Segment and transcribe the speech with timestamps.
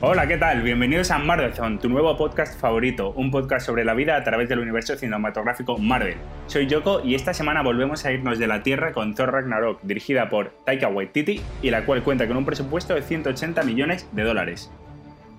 [0.00, 0.62] Hola, ¿qué tal?
[0.62, 4.60] Bienvenidos a Marvelzone, tu nuevo podcast favorito, un podcast sobre la vida a través del
[4.60, 6.14] universo cinematográfico Marvel.
[6.46, 10.28] Soy Yoko y esta semana volvemos a irnos de la Tierra con Thor Ragnarok, dirigida
[10.28, 14.70] por Taika Waititi y la cual cuenta con un presupuesto de 180 millones de dólares.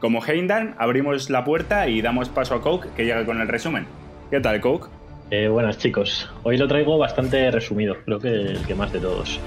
[0.01, 3.87] Como Heimdall, abrimos la puerta y damos paso a Coke que llega con el resumen.
[4.29, 4.89] ¿Qué tal, Coke?
[5.32, 9.39] Eh, buenas chicos, hoy lo traigo bastante resumido, creo que el que más de todos.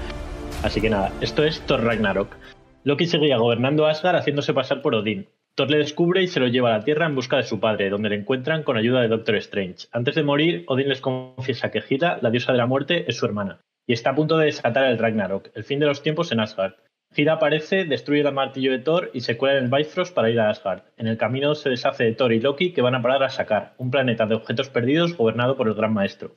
[0.63, 2.37] Así que nada, esto es Thor Ragnarok.
[2.85, 5.27] Loki seguía gobernando Asgard haciéndose pasar por Odín.
[5.55, 7.89] Thor le descubre y se lo lleva a la Tierra en busca de su padre,
[7.89, 9.87] donde le encuentran con ayuda de Doctor Strange.
[9.91, 13.25] Antes de morir, Odín les confiesa que Hela, la diosa de la muerte, es su
[13.25, 16.39] hermana, y está a punto de desatar el Ragnarok, el fin de los tiempos en
[16.39, 16.75] Asgard.
[17.15, 20.39] Hela aparece, destruye el martillo de Thor y se cuela en el Bifrost para ir
[20.39, 20.83] a Asgard.
[20.97, 23.73] En el camino se deshace de Thor y Loki que van a parar a Sakar,
[23.77, 26.35] un planeta de objetos perdidos gobernado por el Gran Maestro.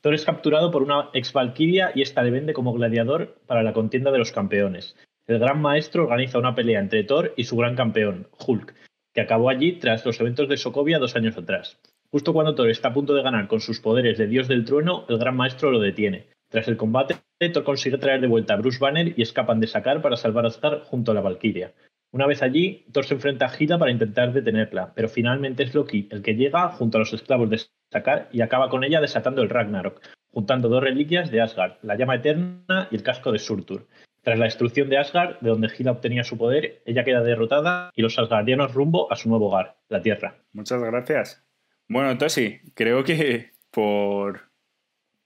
[0.00, 3.72] Thor es capturado por una ex Valkyria y esta le vende como gladiador para la
[3.72, 4.94] contienda de los campeones
[5.28, 8.74] el gran maestro organiza una pelea entre Thor y su gran campeón, Hulk,
[9.12, 11.78] que acabó allí tras los eventos de Sokovia dos años atrás.
[12.10, 15.04] Justo cuando Thor está a punto de ganar con sus poderes de dios del trueno,
[15.10, 16.28] el gran maestro lo detiene.
[16.50, 17.16] Tras el combate,
[17.52, 20.48] Thor consigue traer de vuelta a Bruce Banner y escapan de Sakar para salvar a
[20.48, 21.74] Asgard junto a la Valkyria.
[22.10, 26.08] Una vez allí, Thor se enfrenta a Hela para intentar detenerla, pero finalmente es Loki
[26.10, 27.60] el que llega junto a los esclavos de
[27.92, 32.14] Sakar y acaba con ella desatando el Ragnarok, juntando dos reliquias de Asgard, la llama
[32.14, 33.86] eterna y el casco de Surtur.
[34.22, 38.00] Tras la destrucción de Asgard, de donde Hela obtenía su poder, ella queda derrotada y
[38.00, 40.38] los asgardianos rumbo a su nuevo hogar, la Tierra.
[40.52, 41.44] Muchas gracias.
[41.88, 44.47] Bueno, Tosi, creo que por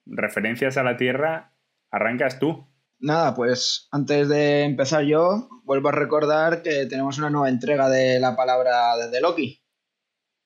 [0.06, 1.54] referencias a la Tierra,
[1.90, 2.68] arrancas tú.
[2.98, 8.20] Nada, pues antes de empezar yo, vuelvo a recordar que tenemos una nueva entrega de
[8.20, 9.62] la palabra de Loki.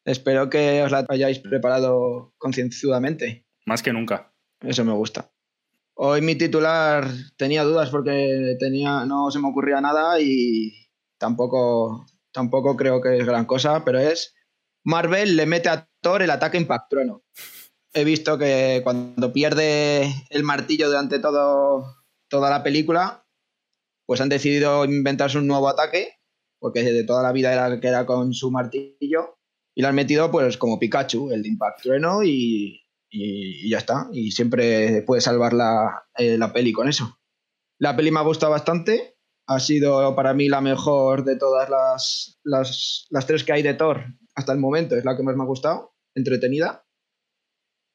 [0.05, 3.47] Espero que os la hayáis preparado concienzudamente.
[3.67, 4.33] Más que nunca.
[4.61, 5.33] Eso me gusta.
[5.95, 12.77] Hoy mi titular tenía dudas porque tenía, no se me ocurría nada y tampoco, tampoco
[12.77, 14.35] creo que es gran cosa, pero es
[14.85, 17.25] Marvel le mete a Thor el ataque Impact Trueno.
[17.97, 21.97] He visto que cuando pierde el martillo durante todo,
[22.29, 23.27] toda la película,
[24.05, 26.13] pues han decidido inventarse un nuevo ataque,
[26.61, 29.39] porque de toda la vida era que era con su martillo,
[29.75, 34.11] y lo han metido pues como Pikachu, el de Impact Trueno, y, y, ya está.
[34.13, 37.19] Y siempre puede salvar la, eh, la, peli con eso.
[37.79, 39.17] La peli me ha gustado bastante.
[39.47, 43.73] Ha sido para mí la mejor de todas las, las, las tres que hay de
[43.73, 44.05] Thor
[44.35, 44.97] hasta el momento.
[44.97, 45.95] Es la que más me ha gustado.
[46.15, 46.86] Entretenida.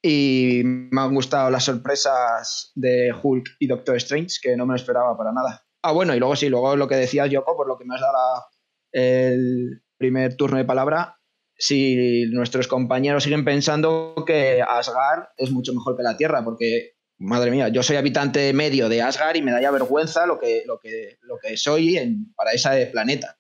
[0.04, 4.78] Y me han gustado las sorpresas de Hulk y Doctor Strange, que no me lo
[4.78, 5.64] esperaba para nada.
[5.84, 8.02] Ah, bueno, y luego sí, luego lo que decías, Yoko, por lo que me has
[8.02, 8.46] dado
[8.92, 11.18] el primer turno de palabra,
[11.58, 17.52] si nuestros compañeros siguen pensando que Asgard es mucho mejor que la Tierra, porque, madre
[17.52, 21.18] mía, yo soy habitante medio de Asgard y me daría vergüenza lo que, lo que,
[21.22, 23.38] lo que soy en, para ese planeta.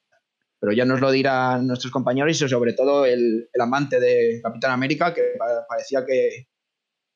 [0.60, 5.12] Pero ya nos lo dirán nuestros compañeros y sobre todo el, amante de Capitán América,
[5.16, 5.24] que
[5.68, 6.48] parecía que,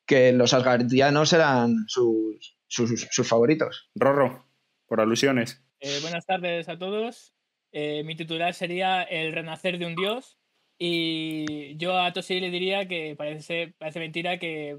[0.06, 3.90] que los asgardianos eran sus, sus, favoritos.
[3.94, 4.46] Rorro,
[4.86, 5.62] por alusiones.
[5.80, 7.34] Eh, buenas tardes a todos.
[7.72, 10.38] Eh, mi titular sería El renacer de un dios.
[10.78, 14.78] Y yo a Tosi le diría que parece, parece mentira que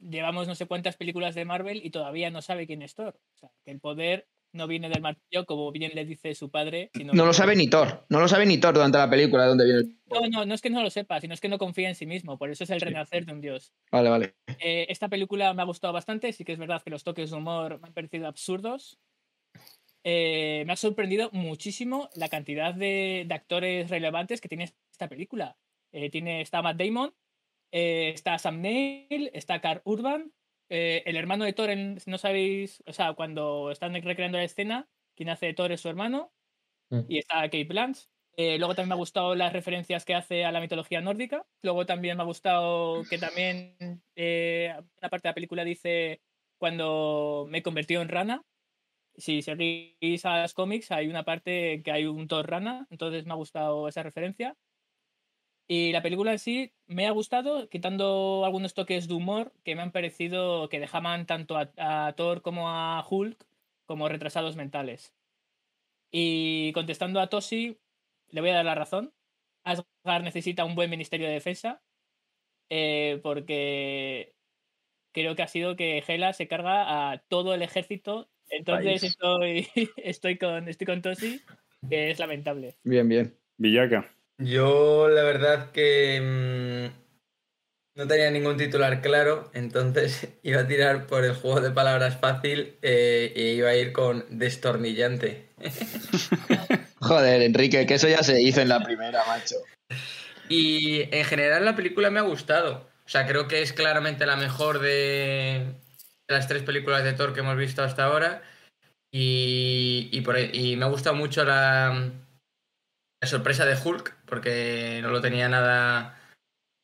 [0.00, 3.18] llevamos no sé cuántas películas de Marvel y todavía no sabe quién es Thor.
[3.34, 6.90] O sea, que el poder no viene del martillo, como bien le dice su padre.
[6.94, 8.04] Sino no lo sabe ni Thor.
[8.08, 10.54] No lo sabe ni Thor durante la película de dónde viene el No, no, no
[10.54, 12.38] es que no lo sepa, sino es que no confía en sí mismo.
[12.38, 13.72] Por eso es el renacer de un dios.
[13.90, 14.34] Vale, vale.
[14.58, 16.32] Eh, esta película me ha gustado bastante.
[16.32, 18.98] Sí que es verdad que los toques de humor me han parecido absurdos.
[20.02, 25.56] Eh, me ha sorprendido muchísimo la cantidad de, de actores relevantes que tiene esta película.
[25.92, 27.12] Eh, tiene, está Matt Damon,
[27.70, 30.32] está Sam Neill, está Carl Urban,
[30.70, 31.70] eh, el hermano de Thor,
[32.06, 35.88] no sabéis, o sea, cuando están recreando la escena, quien hace de Thor es su
[35.88, 36.32] hermano,
[36.90, 37.00] mm.
[37.08, 38.08] y está Kate Blanche.
[38.36, 41.44] luego también me ha gustado las referencias que hace a la mitología nórdica.
[41.62, 43.76] Luego también me ha gustado que también
[44.16, 46.22] una parte de la película dice
[46.60, 48.44] cuando me convirtió en rana.
[49.16, 53.32] Si seguís a los cómics, hay una parte que hay un Thor rana, entonces me
[53.32, 54.56] ha gustado esa referencia.
[55.72, 59.82] Y la película en sí me ha gustado, quitando algunos toques de humor que me
[59.82, 63.46] han parecido que dejaban tanto a, Thor como a Hulk
[63.86, 65.14] como retrasados mentales.
[66.10, 67.78] Y contestando a Tosi,
[68.30, 69.12] le voy a dar la razón.
[69.62, 71.80] Asgard necesita un buen Ministerio de Defensa
[72.68, 74.34] eh, porque
[75.12, 78.28] creo que ha sido que Hela se carga a todo el ejército.
[78.48, 79.68] Entonces estoy,
[79.98, 81.40] estoy, con, estoy con Tosi,
[81.88, 82.76] que es lamentable.
[82.82, 83.38] Bien, bien.
[83.56, 84.10] Villaca.
[84.40, 87.00] Yo la verdad que mm,
[87.94, 92.76] no tenía ningún titular claro, entonces iba a tirar por el juego de palabras fácil
[92.82, 95.48] eh, e iba a ir con destornillante.
[97.00, 99.56] Joder, Enrique, que eso ya se hizo en la primera, macho.
[100.48, 102.88] Y en general la película me ha gustado.
[103.04, 105.74] O sea, creo que es claramente la mejor de
[106.28, 108.42] las tres películas de Thor que hemos visto hasta ahora.
[109.10, 112.12] Y, y, por, y me ha gustado mucho la,
[113.20, 116.18] la sorpresa de Hulk, porque no lo tenía nada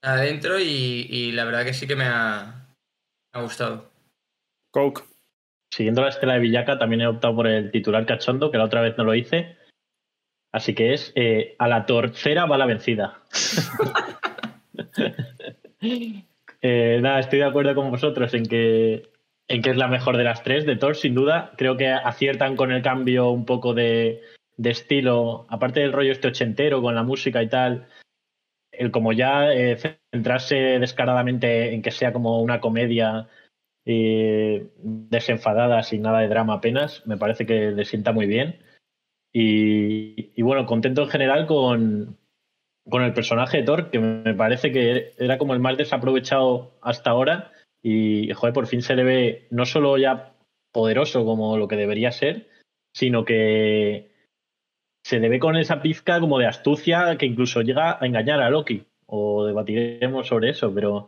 [0.03, 2.67] adentro y, y, la verdad que sí que me ha,
[3.33, 3.91] me ha, gustado.
[4.71, 5.03] Coke.
[5.73, 8.83] Siguiendo la estela de Villaca, también he optado por el titular cachondo, que la otra
[8.83, 9.57] vez no lo hice.
[10.53, 13.21] Así que es eh, a la torcera va la vencida.
[16.63, 19.11] eh, nada, estoy de acuerdo con vosotros en que,
[19.49, 21.53] en que es la mejor de las tres, de Thor, sin duda.
[21.57, 24.23] Creo que aciertan con el cambio un poco de,
[24.57, 27.89] de estilo, aparte del rollo este ochentero con la música y tal,
[28.73, 29.77] el como ya eh,
[30.13, 33.29] centrarse descaradamente en que sea como una comedia
[33.85, 38.59] eh, desenfadada, sin nada de drama apenas, me parece que le sienta muy bien.
[39.33, 42.17] Y, y, bueno, contento en general con,
[42.89, 47.11] con el personaje de Thor, que me parece que era como el más desaprovechado hasta
[47.11, 47.53] ahora.
[47.83, 50.35] Y, joder, por fin se le ve no solo ya
[50.73, 52.49] poderoso como lo que debería ser,
[52.95, 54.11] sino que
[55.07, 58.51] se le ve con esa pizca como de astucia que incluso llega a engañar a
[58.51, 58.83] Loki.
[59.07, 61.07] O debatiremos sobre eso, pero,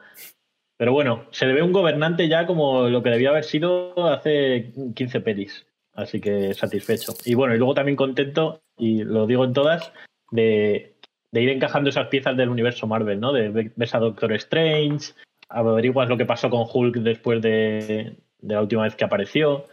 [0.77, 4.73] pero bueno, se le ve un gobernante ya como lo que debía haber sido hace
[4.95, 5.67] 15 pelis.
[5.95, 7.15] Así que satisfecho.
[7.25, 9.93] Y bueno, y luego también contento, y lo digo en todas,
[10.31, 10.95] de,
[11.33, 13.33] de ir encajando esas piezas del universo Marvel, ¿no?
[13.33, 15.13] De ves a Doctor Strange,
[15.49, 19.65] averiguas lo que pasó con Hulk después de, de la última vez que apareció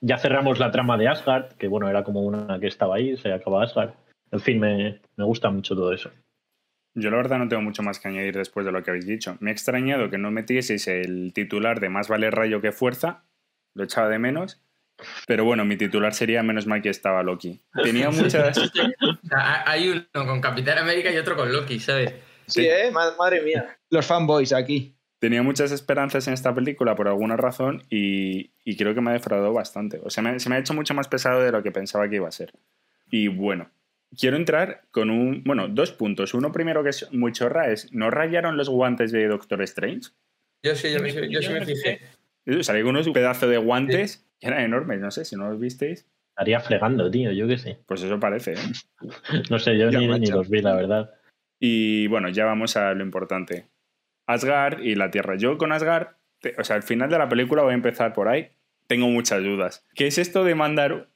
[0.00, 3.32] ya cerramos la trama de Asgard, que bueno, era como una que estaba ahí, se
[3.32, 3.94] acaba Asgard.
[4.30, 6.10] En fin, me, me, gusta mucho todo eso.
[6.94, 9.36] Yo la verdad no tengo mucho más que añadir después de lo que habéis dicho.
[9.40, 13.24] Me ha extrañado que no metieseis el titular de Más vale rayo que fuerza,
[13.74, 14.60] lo echaba de menos,
[15.26, 17.62] pero bueno, mi titular sería Menos mal que estaba Loki.
[17.82, 18.58] Tenía muchas...
[19.64, 22.14] Hay uno con Capitán América y otro con Loki, ¿sabes?
[22.46, 22.90] Sí, ¿eh?
[22.90, 23.78] Madre mía.
[23.90, 28.94] Los fanboys aquí tenía muchas esperanzas en esta película por alguna razón y, y creo
[28.94, 30.00] que me ha defraudado bastante.
[30.04, 32.16] O sea, me, se me ha hecho mucho más pesado de lo que pensaba que
[32.16, 32.52] iba a ser.
[33.10, 33.70] Y bueno,
[34.16, 35.42] quiero entrar con un.
[35.44, 36.34] Bueno, dos puntos.
[36.34, 40.10] Uno primero que es muy chorra es: ¿no rayaron los guantes de Doctor Strange?
[40.62, 42.00] Yo sí, yo, yo, yo sí me fijé.
[42.62, 44.20] Salí con unos pedazos de guantes sí.
[44.40, 46.06] que eran enormes, no sé si no los visteis.
[46.30, 47.78] Estaría fregando, tío, yo qué sé.
[47.86, 48.56] Pues eso parece, ¿eh?
[49.50, 51.10] no sé, yo ni, ni los vi, la verdad.
[51.60, 53.66] Y bueno, ya vamos a lo importante.
[54.28, 55.36] Asgard y la Tierra.
[55.36, 56.08] Yo con Asgard,
[56.58, 58.50] o sea, al final de la película voy a empezar por ahí.
[58.86, 59.84] Tengo muchas dudas.
[59.94, 61.08] ¿Qué es esto de mandar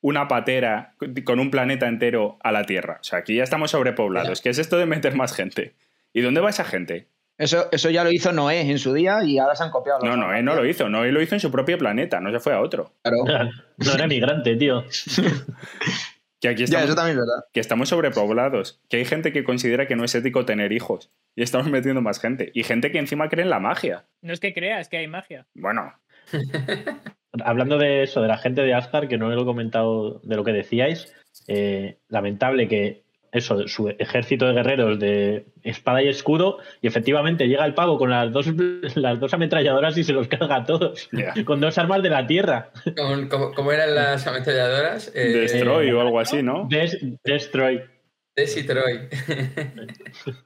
[0.00, 0.94] una patera
[1.24, 2.98] con un planeta entero a la Tierra?
[3.00, 4.42] O sea, aquí ya estamos sobrepoblados.
[4.42, 5.74] ¿Qué es esto de meter más gente?
[6.12, 7.08] ¿Y dónde va esa gente?
[7.38, 10.00] Eso, eso ya lo hizo Noé en su día y ahora se han copiado.
[10.00, 10.88] No, Noé no lo hizo.
[10.88, 12.92] Noé lo hizo en su propio planeta, no se fue a otro.
[13.02, 13.50] Claro.
[13.78, 14.84] No era migrante, tío.
[16.40, 17.44] Que aquí estamos, ya, eso también es verdad.
[17.52, 18.80] Que estamos sobrepoblados.
[18.88, 21.10] Que hay gente que considera que no es ético tener hijos.
[21.34, 22.50] Y estamos metiendo más gente.
[22.54, 24.06] Y gente que encima cree en la magia.
[24.22, 25.46] No es que crea, es que hay magia.
[25.54, 25.92] Bueno.
[27.44, 30.44] Hablando de eso, de la gente de Asgard, que no lo he comentado de lo
[30.44, 31.12] que decíais,
[31.46, 37.64] eh, lamentable que eso, su ejército de guerreros de espada y escudo, y efectivamente llega
[37.66, 38.46] el pavo con las dos,
[38.96, 41.34] las dos ametralladoras y se los carga a todos, Yeah.
[41.44, 42.70] con dos armas de la tierra.
[43.28, 45.12] Como eran las ametralladoras?
[45.14, 46.66] Eh, Destroy o algo así, ¿no?
[46.70, 47.82] Des- Destroy.
[48.36, 49.08] Des y Troy.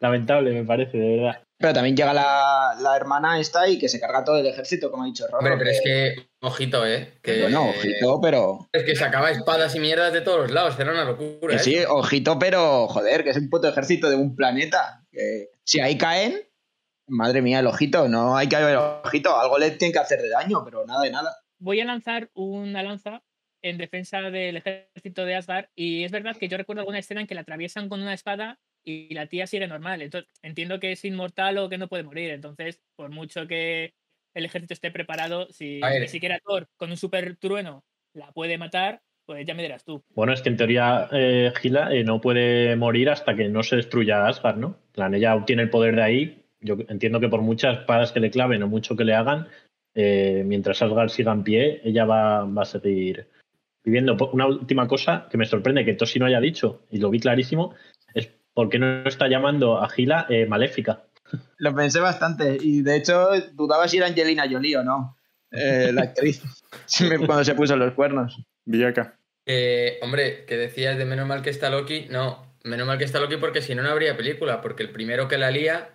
[0.00, 1.42] Lamentable, me parece, de verdad.
[1.62, 5.04] Pero también llega la, la hermana esta y que se carga todo el ejército, como
[5.04, 5.26] ha dicho.
[5.32, 7.14] Hombre, pero es que, ojito, ¿eh?
[7.22, 8.68] Que, Bueno, ojito, pero...
[8.72, 11.54] Es que sacaba espadas y mierdas de todos los lados, era una locura.
[11.54, 11.58] ¿eh?
[11.60, 15.06] sí, ojito, pero joder, que es un puto ejército de un planeta.
[15.12, 16.40] Que si ahí caen,
[17.06, 20.30] madre mía, el ojito, no hay que haber ojito, algo le tiene que hacer de
[20.30, 21.36] daño, pero nada de nada.
[21.60, 23.22] Voy a lanzar una lanza
[23.62, 27.28] en defensa del ejército de Asgard y es verdad que yo recuerdo alguna escena en
[27.28, 30.02] que la atraviesan con una espada y la tía sigue normal.
[30.02, 32.30] Entonces, entiendo que es inmortal o que no puede morir.
[32.30, 33.94] Entonces, por mucho que
[34.34, 37.84] el ejército esté preparado, si ni siquiera Thor con un super trueno
[38.14, 40.02] la puede matar, pues ya me dirás tú.
[40.14, 43.76] Bueno, es que en teoría eh, Gila eh, no puede morir hasta que no se
[43.76, 44.78] destruya Asgard, ¿no?
[44.86, 46.44] En plan, ella obtiene el poder de ahí.
[46.60, 49.48] Yo entiendo que por muchas espadas que le claven o mucho que le hagan,
[49.94, 53.28] eh, mientras Asgard siga en pie, ella va, va a seguir
[53.84, 54.16] viviendo.
[54.32, 57.74] Una última cosa que me sorprende que Toshi no haya dicho, y lo vi clarísimo,
[58.54, 61.04] por qué no está llamando a Gila eh, maléfica.
[61.58, 65.16] Lo pensé bastante y de hecho dudaba si era Angelina Jolie o no,
[65.52, 66.42] eh, la actriz,
[67.26, 68.42] cuando se puso los cuernos.
[68.64, 69.18] Villaca.
[69.44, 72.06] Eh, hombre, que decías de menos mal que está Loki.
[72.10, 74.60] No, menos mal que está Loki porque si no, no habría película.
[74.60, 75.90] Porque el primero que la lía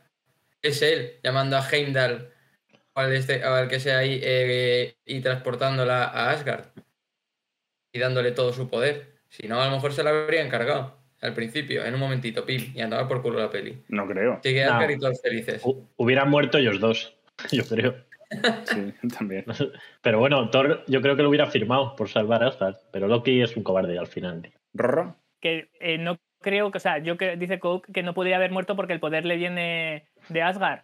[0.62, 2.32] es él llamando a Heimdall
[2.94, 6.66] o al, este, o al que sea ahí eh, y transportándola a Asgard
[7.92, 9.18] y dándole todo su poder.
[9.30, 12.72] Si no, a lo mejor se la habría encargado al principio, en un momentito, pim,
[12.76, 13.82] y andaba por culo la peli.
[13.90, 14.40] No creo.
[14.44, 14.92] No.
[14.92, 15.64] Y todos felices.
[15.64, 17.18] Hu- Hubieran muerto ellos dos,
[17.52, 17.96] yo creo.
[18.66, 19.46] Sí, también.
[20.02, 23.42] Pero bueno, Thor yo creo que lo hubiera firmado por salvar a Asgard, pero Loki
[23.42, 24.52] es un cobarde al final.
[24.74, 25.16] ¿Rorro?
[25.40, 28.52] Que eh, no creo que, o sea, yo que dice Coke que no podría haber
[28.52, 30.82] muerto porque el poder le viene de Asgard.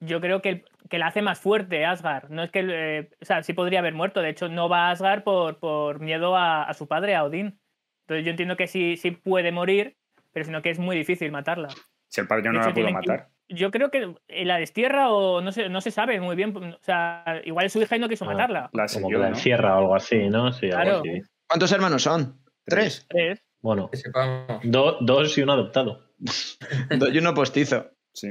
[0.00, 2.28] Yo creo que, que la hace más fuerte Asgard.
[2.28, 4.20] No es que, eh, o sea, sí podría haber muerto.
[4.20, 7.58] De hecho, no va a Asgard por, por miedo a, a su padre, a Odín.
[8.04, 9.96] Entonces yo entiendo que sí, sí puede morir,
[10.32, 11.68] pero sino que es muy difícil matarla.
[12.08, 13.28] Si el padre no la pudo que- matar.
[13.48, 16.56] Yo creo que eh, la destierra o no se, no se sabe muy bien.
[16.56, 18.28] O sea, igual es su hija y no quiso Ah.
[18.32, 18.70] matarla.
[18.72, 19.34] La Como que la ¿no?
[19.34, 20.50] encierra o algo así, ¿no?
[20.52, 20.98] Sí, algo Claro.
[21.00, 21.20] así.
[21.46, 22.38] ¿Cuántos hermanos son?
[22.64, 23.06] Tres.
[23.08, 23.44] Tres.
[23.60, 23.90] Bueno,
[24.64, 26.10] do- dos y uno adoptado.
[26.98, 27.90] Do- y uno postizo.
[28.14, 28.28] Sí.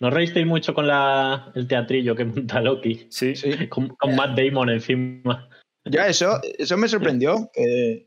[0.00, 3.06] ¿No reísteis mucho con la, el teatrillo que monta Loki?
[3.10, 3.34] Sí.
[3.34, 3.68] Sí.
[3.68, 5.48] Con, con Matt Damon encima.
[5.84, 7.50] Ya, eso, eso me sorprendió.
[7.52, 8.06] Que,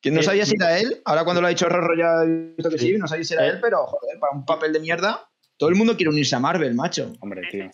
[0.00, 0.26] que no Sí.
[0.26, 1.00] sabía si era él.
[1.04, 3.46] Ahora cuando lo ha dicho Rorro ya he visto que sí, no sabía si era
[3.46, 3.50] Eh.
[3.50, 5.28] él, pero joder, para un papel de mierda.
[5.56, 7.12] Todo el mundo quiere unirse a Marvel, macho.
[7.20, 7.68] Hombre, tío.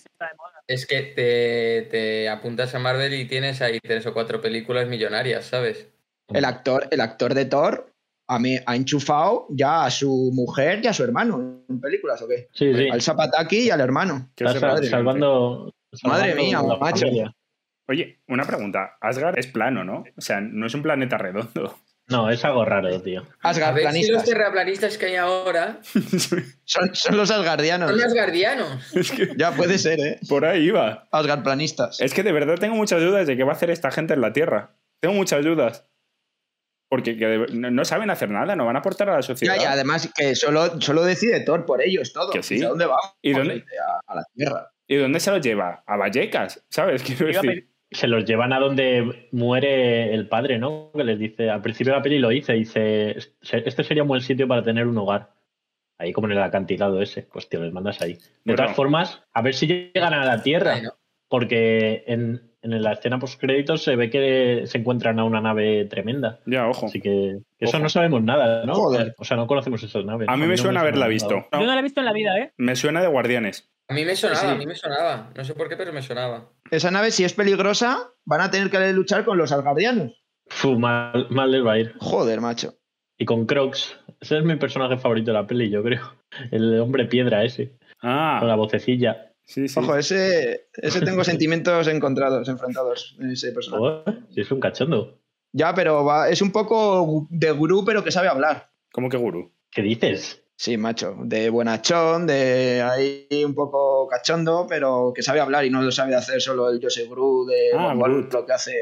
[0.66, 5.44] Es que te, te apuntas a Marvel y tienes ahí tres o cuatro películas millonarias,
[5.44, 5.88] ¿sabes?
[6.28, 7.92] El actor, el actor de Thor
[8.26, 12.26] a mí ha enchufado ya a su mujer y a su hermano en películas, ¿o
[12.28, 12.48] qué?
[12.54, 12.88] Sí, sí.
[12.90, 14.30] Al Zapataki y al hermano.
[14.38, 14.88] Sal- sorprendente.
[14.88, 17.00] salvando, Madre salvando mía, macho.
[17.00, 17.34] familia.
[17.86, 18.96] Oye, una pregunta.
[19.02, 20.04] Asgard es plano, ¿no?
[20.16, 21.76] O sea, no es un planeta redondo.
[22.06, 23.22] No, es algo raro, tío.
[23.40, 24.24] A Asgard ver si los planistas.
[24.24, 25.78] terraplanistas que hay ahora
[26.64, 27.90] Son, son los asgardianos.
[27.90, 28.94] son asgardianos.
[28.94, 30.20] es que Ya puede ser, ¿eh?
[30.28, 31.08] por ahí iba.
[31.12, 32.00] Asgard planistas.
[32.00, 34.20] Es que de verdad tengo muchas dudas de qué va a hacer esta gente en
[34.20, 34.76] la Tierra.
[35.00, 35.86] Tengo muchas dudas.
[36.90, 39.56] Porque que de- no, saben hacer nada, no van a aportar a la Ya, sociedad.
[39.58, 42.30] y además que solo, solo decide Thor por ellos todo.
[42.30, 42.58] Que sí.
[42.58, 43.14] ¿Y ¿A dónde vamos?
[43.22, 43.64] ¿Y dónde?
[44.06, 44.70] A, a la Tierra.
[44.86, 45.82] ¿Y dónde se los lleva?
[45.86, 47.02] A Vallecas, ¿sabes?
[47.02, 47.70] Quiero Iba a decir.
[47.94, 50.90] Se los llevan a donde muere el padre, ¿no?
[50.94, 54.20] Que les dice, al principio de la peli lo dice, dice, este sería un buen
[54.20, 55.30] sitio para tener un hogar.
[55.96, 58.14] Ahí como en el acantilado ese, pues tío, les mandas ahí.
[58.14, 58.56] De Bueno.
[58.62, 60.76] todas formas, a ver si llegan a la Tierra,
[61.28, 65.84] porque en, en la escena post créditos se ve que se encuentran a una nave
[65.84, 66.40] tremenda.
[66.46, 66.86] Ya, ojo.
[66.86, 67.84] Así que, que eso Ojo.
[67.84, 68.74] no sabemos nada, ¿no?
[68.74, 69.14] Joder.
[69.18, 70.28] O sea, no conocemos esas naves.
[70.28, 70.46] A mí ¿no?
[70.48, 71.46] me no suena haberla visto.
[71.52, 72.52] Yo no la he visto en la vida, ¿eh?
[72.56, 73.70] Me suena de Guardianes.
[73.88, 74.46] A mí me sonaba, Sí.
[74.46, 75.30] a mí me sonaba.
[75.36, 76.50] No sé por qué, pero me sonaba.
[76.70, 80.12] Esa nave, si es peligrosa, van a tener que luchar con los asgardianos.
[80.46, 81.94] Fu, mal, mal les va a ir.
[81.98, 82.74] Joder, macho.
[83.18, 83.96] Y con Crocs.
[84.20, 86.14] Ese es mi personaje favorito de la peli, yo creo.
[86.50, 87.78] El hombre piedra ese.
[88.02, 89.32] Ah, Con la vocecilla.
[89.44, 89.78] sí, sí.
[89.78, 93.80] Ojo, ese, ese tengo sentimientos encontrados, enfrentados en ese personaje.
[93.80, 95.20] Joder, si es un cachondo.
[95.52, 98.70] Ya, pero va- es un poco de gurú, pero que sabe hablar.
[98.92, 99.52] ¿Cómo que gurú?
[99.70, 100.43] ¿Qué dices?
[100.56, 101.16] Sí, macho.
[101.24, 106.14] De buenachón, de ahí un poco cachondo, pero que sabe hablar y no lo sabe
[106.14, 108.32] hacer solo el soy Gru de Ah, Groot.
[108.32, 108.72] lo que hace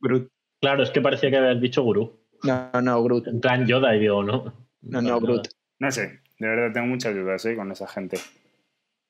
[0.00, 0.28] Groot.
[0.60, 2.20] Claro, es que parecía que habías dicho gurú.
[2.42, 3.28] No, no, Groot.
[3.28, 4.66] En plan Yoda, y digo, no.
[4.82, 5.48] No, no, Groot.
[5.78, 7.54] No sé, de verdad tengo muchas dudas ¿eh?
[7.56, 8.18] con esa gente.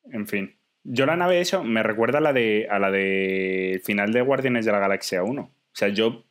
[0.04, 0.56] En fin.
[0.84, 4.64] Yo la nave eso me recuerda a la de a la de final de Guardianes
[4.66, 5.42] de la Galaxia 1.
[5.42, 6.24] O sea, yo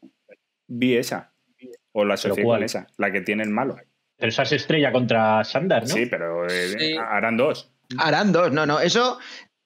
[0.68, 1.34] vi esa.
[1.94, 3.78] O la asocié con esa, la que tiene el malo.
[4.22, 5.88] Pero esa es estrella contra Sandar, ¿no?
[5.94, 6.96] Sí, pero eh, Sí.
[6.98, 7.72] harán dos.
[7.98, 8.80] Harán dos, no, no.
[8.80, 9.18] Eso,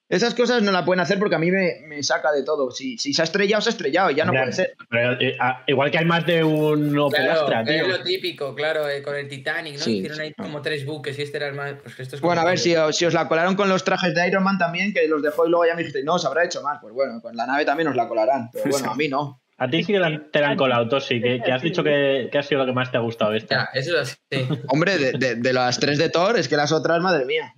[0.08, 2.70] esas cosas no la pueden hacer porque a mí me, me saca de todo.
[2.70, 4.74] Si, si se ha estrellado, se ha estrellado, ya no puede ser.
[4.88, 7.86] Pero, eh, ah, igual que hay más de uno Claro, pelastra, es tío.
[7.88, 9.80] lo típico, claro, eh, con el Titanic, ¿no?
[9.84, 10.34] Sí, Hicieron ahí sí.
[10.42, 11.74] como tres buques y este era el más.
[11.82, 14.26] Pues esto es Bueno, a ver, si, si os la colaron con los trajes de
[14.26, 16.62] Iron Man también, que los dejó y luego ya me dijiste, no, se habrá hecho
[16.62, 16.78] más.
[16.80, 18.48] Pues bueno, con la nave también os la colarán.
[18.52, 19.42] Pero bueno, a mí no.
[19.58, 22.38] A ti sí que te la han colado, Tosi, que, que has dicho que, que
[22.38, 23.64] ha sido lo que más te ha gustado Ya, esta.
[23.72, 24.46] eso es así.
[24.68, 27.54] Hombre, de, de- de las tres de Thor, es que las otras, madre mía.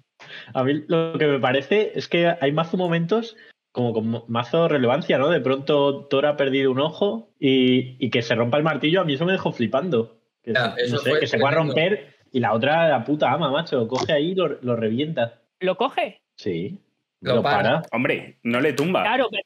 [0.54, 3.36] A mí lo que me parece es que hay mazo momentos
[3.72, 5.28] como con mazo relevancia, ¿no?
[5.28, 9.04] De pronto Thor ha perdido un ojo y, y que se rompa el martillo, a
[9.04, 10.20] mí eso me dejó flipando.
[10.42, 13.04] Que, Ya, se- eso no sé, que se va a romper y la otra, la
[13.04, 15.40] puta ama, macho, coge ahí y lo, lo revienta.
[15.60, 16.20] ¿Lo coge?
[16.36, 16.78] Sí.
[17.20, 17.56] Lo Lo, para.
[17.62, 17.82] para.
[17.92, 19.02] Hombre, no le tumba.
[19.02, 19.42] Claro, pero-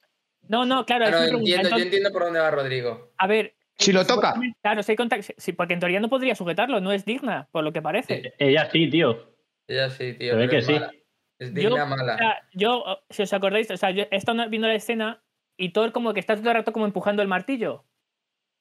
[0.52, 1.06] No, no, claro.
[1.06, 1.38] Pregunta.
[1.38, 3.12] entiendo, yo entiendo por dónde va Rodrigo.
[3.16, 3.54] A ver.
[3.78, 4.34] Si lo toca.
[4.62, 5.32] Claro, si hay contacto.
[5.38, 8.14] Sí, porque en teoría no podría sujetarlo, no es digna, por lo que parece.
[8.14, 9.34] Eh, Ella sí, tío.
[9.66, 10.32] Ella sí, tío.
[10.34, 10.72] Se ve pero que es sí.
[10.74, 10.92] mala.
[11.38, 12.18] Es Yo, digna o mala.
[12.18, 15.22] sea, yo, si os acordáis, o sea, yo he estado viendo la escena
[15.56, 17.84] y Thor como que está todo el rato como empujando el martillo.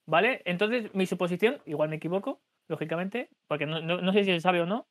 [0.08, 0.42] ¿Vale?
[0.46, 4.62] Entonces, mi suposición, igual me equivoco, lógicamente, porque no, no- no sé si se sabe
[4.62, 4.88] o no,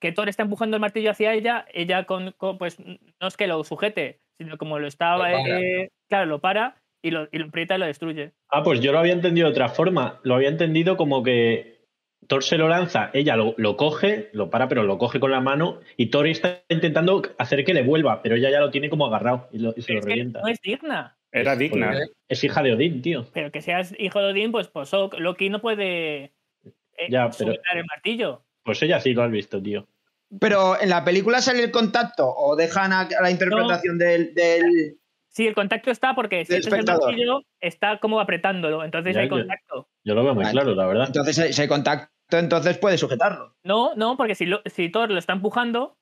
[0.00, 3.46] que Thor está empujando el martillo hacia ella, ella con, con- pues no es que
[3.46, 7.46] lo sujete, sino como lo estaba, Lo eh, claro, lo para y lo, y lo
[7.46, 8.32] aprieta y lo destruye.
[8.50, 10.20] Ah, pues yo lo había entendido de otra forma.
[10.22, 11.80] Lo había entendido como que
[12.28, 15.40] Thor se lo lanza, ella lo, lo coge, lo para, pero lo coge con la
[15.40, 19.06] mano y Thor está intentando hacer que le vuelva, pero ella ya lo tiene como
[19.06, 20.40] agarrado y, lo- y se lo revienta.
[20.40, 21.16] no es digna.
[21.32, 21.86] Era digna.
[21.92, 23.24] Porque Es hija de Odín, tío.
[23.32, 27.52] Pero que seas hijo de Odín, pues, pues ok, Loki no puede eh, Ya, pero-
[27.52, 28.44] el martillo.
[28.62, 29.88] Pues ella sí lo has visto, tío.
[30.40, 34.98] Pero en la película sale el contacto o dejan a, a la interpretación del, del-
[35.28, 37.08] Sí, el contacto está porque si Del echas el espectador.
[37.10, 39.88] martillo, está como apretándolo, entonces Ya, hay contacto.
[40.04, 40.52] Yo lo veo muy Vale.
[40.52, 41.06] claro, la verdad.
[41.06, 43.54] Entonces ese contacto entonces puede sujetarlo.
[43.62, 45.98] No, no, porque si, lo- si Thor lo está empujando,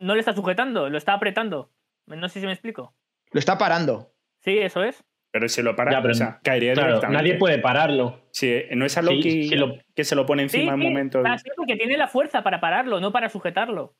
[0.00, 1.72] no le está sujetando, lo está apretando.
[2.06, 2.94] No sé si me explico.
[3.32, 4.12] Lo está parando.
[4.40, 5.04] Sí, eso es.
[5.30, 7.22] Pero si lo para, Ya, pero- o sea, caería Claro, directamente.
[7.22, 8.22] nadie puede pararlo.
[8.32, 10.74] Si no es a Sí, Loki sí lo- que se lo pone encima Sí, en
[10.74, 11.22] un sí, momento.
[11.26, 13.94] ah, sí, porque tiene la fuerza para pararlo, no para sujetarlo.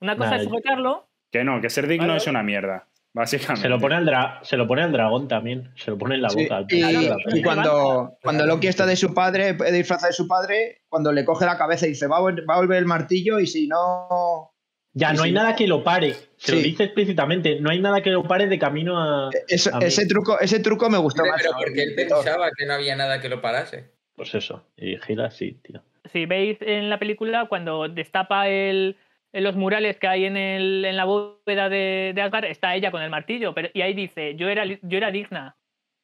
[0.00, 2.86] Una cosa Nah, es sujetarlo, Que no, que ser digno Vale, es una mierda.
[3.14, 3.62] Básicamente.
[3.62, 5.70] Se lo pone al, dra- se lo pone al dragón también.
[5.76, 6.56] Se lo pone en la Sí, boca.
[6.58, 10.82] al y, y cuando, cuando Loki está de su padre, de disfrazado de su padre,
[10.88, 14.50] cuando le coge la cabeza y dice, va a volver el martillo y si no...
[14.98, 15.34] Ya, Sí, no hay sí.
[15.34, 16.14] nada que lo pare.
[16.36, 16.64] Se lo Sí.
[16.70, 17.60] dice explícitamente.
[17.60, 19.30] No hay nada que lo pare de camino a.
[19.46, 19.84] Eso- a mí.
[19.84, 21.42] ese, truco, ese truco me gustó Pero más.
[21.64, 23.90] porque él pensaba que no había nada que lo parase.
[24.14, 24.66] Pues eso.
[24.76, 25.82] Y gira así, tío.
[26.12, 28.96] si veis en la película, cuando destapa el,
[29.34, 32.90] en los murales que hay en, el, en la bóveda de, de Asgard, está ella
[32.90, 35.56] con el martillo, pero, y ahí dice, yo era, yo era digna.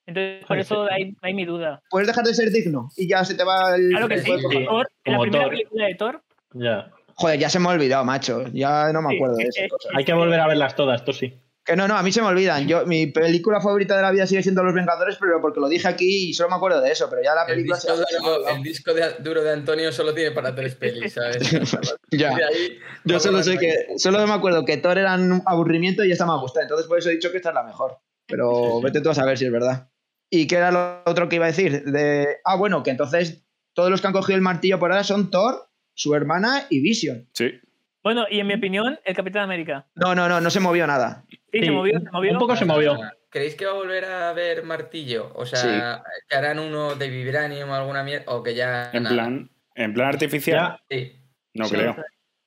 [0.06, 0.92] Entonces, por eso sí.
[0.92, 1.80] hay, hay mi duda.
[1.88, 3.88] Puedes dejar de ser digno y ya se te va el...
[3.90, 4.56] Claro que el sí, sí.
[5.04, 5.50] En la primera Thor.
[5.50, 6.22] película de Thor,
[6.54, 6.90] Ya.
[7.16, 8.44] Joder, ya se me ha olvidado, macho.
[8.52, 9.92] Ya no me Sí, acuerdo de esas cosas.
[9.94, 11.38] Hay que volver a verlas todas, esto sí.
[11.64, 12.66] Que no, no, a mí se me olvidan.
[12.66, 15.86] Yo, mi película favorita de la vida sigue siendo Los Vengadores, pero porque lo dije
[15.86, 18.12] aquí y solo me acuerdo de eso, pero ya la El película se disco, se
[18.12, 18.56] me ha duro, olvidado.
[18.56, 21.38] el disco de- duro de Antonio solo tiene para tres pelis, ¿sabes?
[22.10, 22.30] Ya.
[22.34, 26.26] Ahí, Yo solo sé que, solo me acuerdo que Thor era un aburrimiento y esta
[26.26, 26.62] me gusta.
[26.62, 27.98] Entonces por eso he dicho que esta es la mejor.
[28.26, 28.82] Pero Sí, sí.
[28.84, 29.88] vete tú a saber si es verdad.
[30.30, 31.84] ¿Y qué era lo otro que iba a decir?
[31.84, 35.30] De, ah, bueno, que entonces todos los que han cogido el martillo por ahora son
[35.30, 37.26] Thor, su hermana y Vision.
[37.32, 37.60] Sí.
[38.02, 39.86] bueno, y en mi opinión, el Capitán América.
[39.94, 41.24] No, no, no, no se movió nada.
[41.30, 42.32] Sí, Sí, se movió, un- se movió.
[42.32, 42.98] Un poco se movió.
[43.30, 45.30] ¿Creéis que va a volver a haber martillo?
[45.34, 48.90] O sea, que harán uno de vibranium o alguna mierda, o que ya.
[48.92, 49.14] En nada?
[49.14, 50.78] plan, en plan artificial.
[50.90, 51.12] Ya, Sí.
[51.54, 51.74] No Sí.
[51.76, 51.96] creo.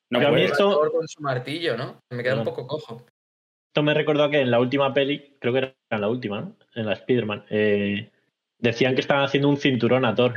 [0.09, 0.45] No Yo a mí puede.
[0.51, 1.99] esto- Thor con su martillo, ¿no?
[2.09, 3.05] Me queda un poco cojo.
[3.67, 6.55] Esto me recordó que en la última peli, creo que era en la última, ¿no?
[6.75, 8.11] En la Spider-Man, eh,
[8.59, 10.33] decían que estaban haciendo un cinturón a Thor.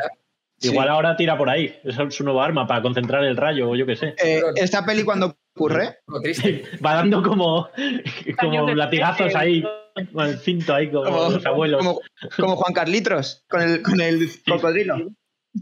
[0.59, 0.71] Sí.
[0.71, 1.79] Igual ahora tira por ahí.
[1.85, 4.15] Esa es su nueva arma para concentrar el rayo o yo qué sé.
[4.23, 6.65] Eh, esta peli cuando ocurre, Lo triste.
[6.85, 7.69] Va dando como,
[8.39, 9.63] como latigazos ahí,
[10.13, 11.79] con el cinto ahí, como, como, los abuelos.
[11.79, 12.01] como,
[12.37, 14.97] como Juan Carlitos, con el, con el cocodrilo.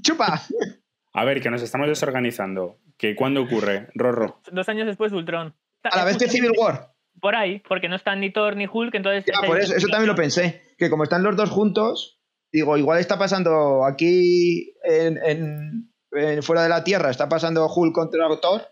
[0.00, 0.42] ¡Chupa!
[1.12, 2.78] A ver, que nos estamos desorganizando.
[2.96, 3.88] ¿Que ¿Cuándo ocurre?
[3.94, 4.40] Rorro.
[4.50, 5.54] Dos años después de Ultron.
[5.82, 6.92] A la vez que Civil War.
[7.20, 9.24] Por ahí, porque no están ni Thor ni Hulk, entonces...
[9.26, 10.62] Ya, por eso, eso también lo pensé.
[10.76, 12.15] Que como están los dos juntos,
[12.56, 17.94] digo, igual está pasando aquí en, en- en- fuera de la Tierra, está pasando Hulk
[17.94, 18.62] contra Thor.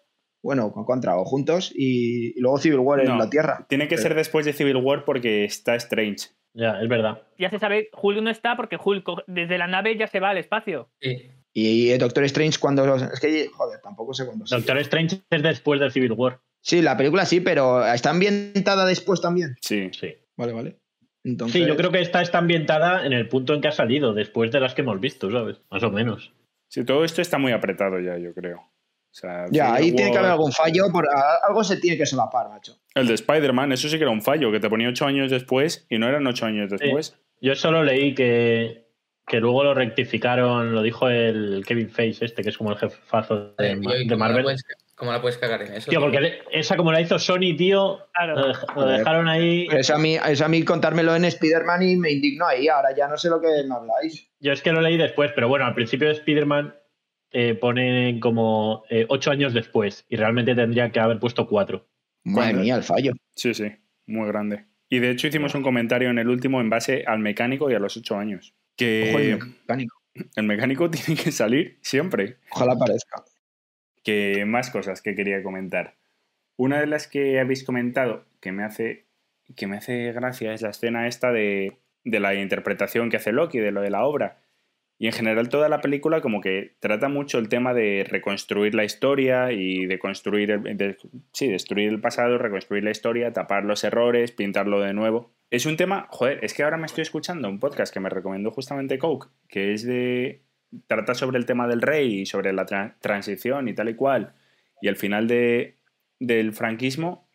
[0.43, 3.17] Bueno, con- contra o juntos, y, y luego Civil War en No.
[3.19, 3.67] la Tierra.
[3.69, 6.29] Tiene que ser después de Civil War porque está Strange.
[6.55, 7.23] Ya, es verdad.
[7.39, 10.39] Ya se sabe, Hulk no está porque Hulk desde la nave ya se va al
[10.39, 10.91] espacio.
[11.01, 11.31] Sí.
[11.53, 12.95] Y, el Doctor Strange cuando...
[12.97, 14.45] Es que, joder, tampoco sé cuándo.
[14.49, 16.41] Doctor Strange es después del Civil War.
[16.61, 19.57] Sí, la película sí, pero está ambientada después también.
[19.61, 19.91] Sí.
[19.93, 20.15] Sí.
[20.37, 20.79] Vale, vale.
[21.25, 24.13] Entonces, Sí, yo creo que esta está ambientada en el punto en que ha salido,
[24.13, 25.57] después de las que hemos visto, ¿sabes?
[25.71, 26.33] Más o menos.
[26.69, 28.59] Sí, todo esto está muy apretado ya, yo creo.
[28.59, 31.07] O sea, Ya, ahí tiene que haber algún fallo, por,
[31.49, 32.77] algo se tiene que solapar, macho.
[32.95, 35.87] El de Spider-Man, eso sí que era un fallo, que te ponía ocho años después
[35.89, 37.17] y no eran ocho años después.
[37.41, 38.89] Yo solo leí que,
[39.27, 43.55] que luego lo rectificaron, lo dijo el Kevin Face este, que es como el jefazo
[43.57, 44.47] de, Eh, tío, ¿y de Marvel.
[44.97, 45.91] ¿Cómo la puedes cagar en eso?
[45.91, 46.09] Tío, tío?
[46.11, 48.37] porque esa como la hizo Sony, tío, Claro.
[48.37, 49.67] lo, dej- lo dejaron ahí.
[49.73, 52.69] Eso a mí, eso a mí contármelo en Spider-Man y me indignó ahí.
[52.69, 54.31] Ahora ya no sé lo que me habláis.
[54.41, 56.75] Yo es que lo leí después, pero bueno, al principio de Spider-Man
[57.33, 61.89] eh, ponen como eh, ocho años después y realmente tendría que haber puesto cuatro.
[62.23, 62.63] Madre ¿Cuándo?
[62.63, 63.13] mía, el fallo.
[63.35, 63.73] Sí, sí,
[64.07, 64.67] muy grande.
[64.89, 67.81] Y de hecho hicimos un comentario en el último en base al mecánico y a
[67.81, 68.55] los ocho años.
[68.77, 69.97] Que Ojo, el mecánico.
[70.37, 72.37] el mecánico tiene que salir siempre.
[72.53, 73.25] Ojalá parezca.
[74.05, 75.97] Que más cosas que quería comentar.
[76.57, 79.07] Una de las que habéis comentado que me hace,
[79.57, 83.59] que me hace gracia es la escena esta de, de la interpretación que hace Loki,
[83.59, 84.39] de lo de la obra.
[84.97, 88.85] Y en general toda la película como que trata mucho el tema de reconstruir la
[88.85, 90.97] historia y de construir, el,
[91.33, 95.33] sí, destruir el pasado, reconstruir la historia, tapar los errores, pintarlo de nuevo.
[95.51, 98.53] Es un tema, joder, es que ahora me estoy escuchando un podcast que me recomendó
[98.53, 100.44] justamente Coke, que es de,
[100.87, 104.35] trata sobre el tema del rey y sobre la tra- transición y tal y cual,
[104.81, 105.79] y el final de,
[106.21, 107.29] del franquismo.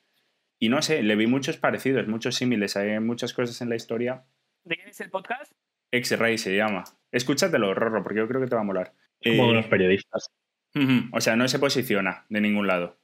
[0.60, 4.24] Y no sé, le vi muchos parecidos, muchos símiles, hay muchas cosas en la historia.
[4.66, 5.52] ¿De quién es el podcast?
[5.92, 6.84] X-Ray se llama.
[7.12, 8.94] Escúchatelo, Rorro, porque yo creo que te va a molar.
[9.24, 10.30] Como Eh, unos periodistas.
[10.76, 12.98] Ujú, O sea, no se posiciona de ningún lado.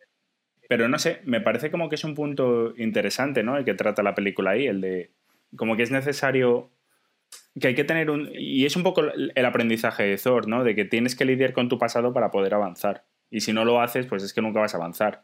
[0.68, 3.58] Pero no sé, me parece como que es un punto interesante, ¿no?
[3.58, 5.12] El que trata la película ahí, el de
[5.56, 6.72] como que es necesario
[7.60, 10.64] que hay que tener un y es un poco el aprendizaje de Thor, ¿no?
[10.64, 13.06] De que tienes que lidiar con tu pasado para poder avanzar.
[13.30, 15.24] Y si no lo haces, pues es que nunca vas a avanzar.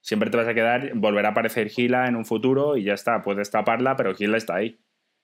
[0.00, 3.22] Siempre te vas a quedar, volverá a aparecer Gila en un futuro y ya está,
[3.22, 4.78] puedes taparla, pero Gila está ahí.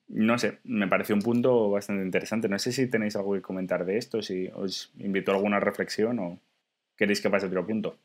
[0.09, 2.49] No sé, me pareció un punto bastante interesante.
[2.49, 6.19] No sé si tenéis algo que comentar de esto, si os invito a alguna reflexión
[6.19, 6.39] o
[6.97, 7.97] queréis que pase otro punto.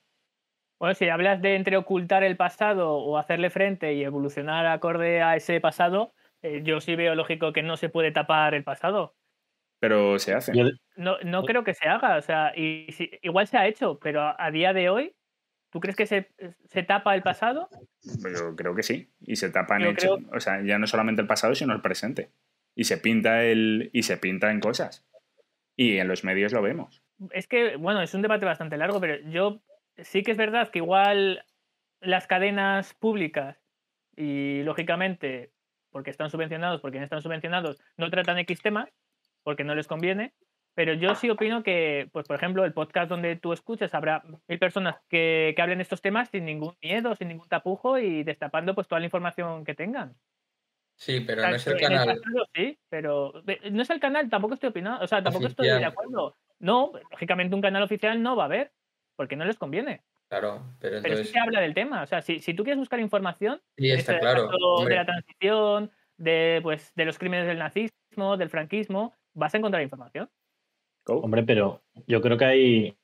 [0.79, 5.35] Bueno, si hablas de entre ocultar el pasado o hacerle frente y evolucionar acorde a
[5.35, 9.15] ese pasado, eh, yo sí veo lógico que no se puede tapar el pasado.
[9.79, 10.53] Pero se hace.
[10.95, 14.21] No, no creo que se haga, o sea, y si- igual se ha hecho, pero
[14.21, 15.15] a, a día de hoy,
[15.71, 16.31] ¿tú crees que se,
[16.65, 17.69] se tapa el pasado?
[18.03, 19.11] Yo creo que sí.
[19.21, 21.81] Y se tapan Yo hecho, creo- o sea, ya no solamente el pasado, sino el
[21.81, 22.31] presente.
[22.75, 23.89] Y se pinta el.
[23.93, 25.07] y se pinta en cosas.
[25.75, 27.03] Y en los medios lo vemos.
[27.31, 29.61] Es que, bueno, es un debate bastante largo, pero yo
[29.97, 31.43] sí que es verdad que igual
[31.99, 33.57] las cadenas públicas
[34.15, 35.51] y lógicamente,
[35.91, 38.89] porque están subvencionados, porque no están subvencionados, no tratan X temas
[39.43, 40.33] porque no les conviene.
[40.73, 44.59] Pero yo sí opino que, pues, por ejemplo, el podcast donde tú escuchas, habrá mil
[44.59, 48.87] personas que, que hablen estos temas sin ningún miedo, sin ningún tapujo y destapando pues
[48.87, 50.13] toda la información que tengan.
[50.95, 52.21] Sí, pero no es el canal.
[52.53, 55.85] sí, pero ve- no es el canal, tampoco estoy opinando, o sea, tampoco estoy de
[55.85, 56.35] acuerdo.
[56.59, 58.71] No, lógicamente un canal oficial no va a haber,
[59.15, 60.01] porque no les conviene.
[60.29, 61.29] Claro, pero Pero sí entonces.
[61.31, 62.03] se habla del tema.
[62.03, 64.49] O sea, si, si tú quieres buscar información está este claro.
[64.49, 64.95] hombre.
[64.95, 69.81] de la transición, de, pues, de los crímenes del nazismo, del franquismo, vas a encontrar
[69.83, 70.29] información.
[71.07, 72.97] Hombre, pero yo creo que hay.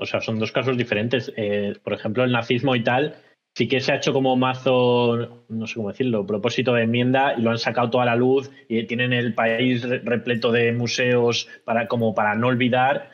[0.00, 1.32] O sea, son dos casos diferentes.
[1.36, 3.14] Eh, por ejemplo, el nazismo y tal,
[3.56, 7.42] sí que se ha hecho como mazo, no sé cómo decirlo, propósito de enmienda y
[7.42, 11.86] lo han sacado toda la luz y tienen el país re- repleto de museos para,
[11.86, 13.10] como para no olvidar.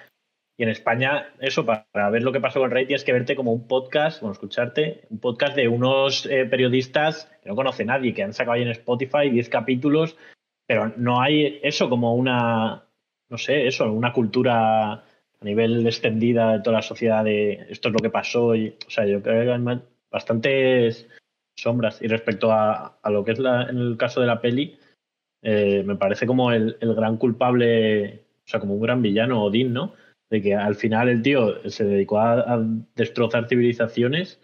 [0.56, 3.52] Y en España, eso, para, ver lo que pasó con rey, tienes que verte como
[3.52, 8.22] un podcast, bueno, escucharte, un podcast de unos eh, periodistas que no conoce nadie, que
[8.22, 10.16] han sacado ahí en Spotify 10 capítulos,
[10.66, 12.84] pero no hay eso como una,
[13.30, 17.94] no sé, eso, una cultura a nivel extendida de toda la sociedad de esto es
[17.94, 18.54] lo que pasó.
[18.54, 21.08] Y, o sea, yo creo que hay bastantes
[21.56, 22.00] sombras.
[22.00, 24.78] Y respecto a, a lo que es la, en el caso de la peli,
[25.42, 29.72] eh, me parece como el, el gran culpable, o sea, como un gran villano, Odín,
[29.72, 29.94] ¿no?
[30.32, 32.64] De que al final el tío se dedicó a, a
[32.96, 34.40] destrozar civilizaciones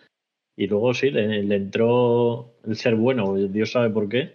[0.54, 4.34] y luego sí, le, le entró el ser bueno, Dios sabe por qué,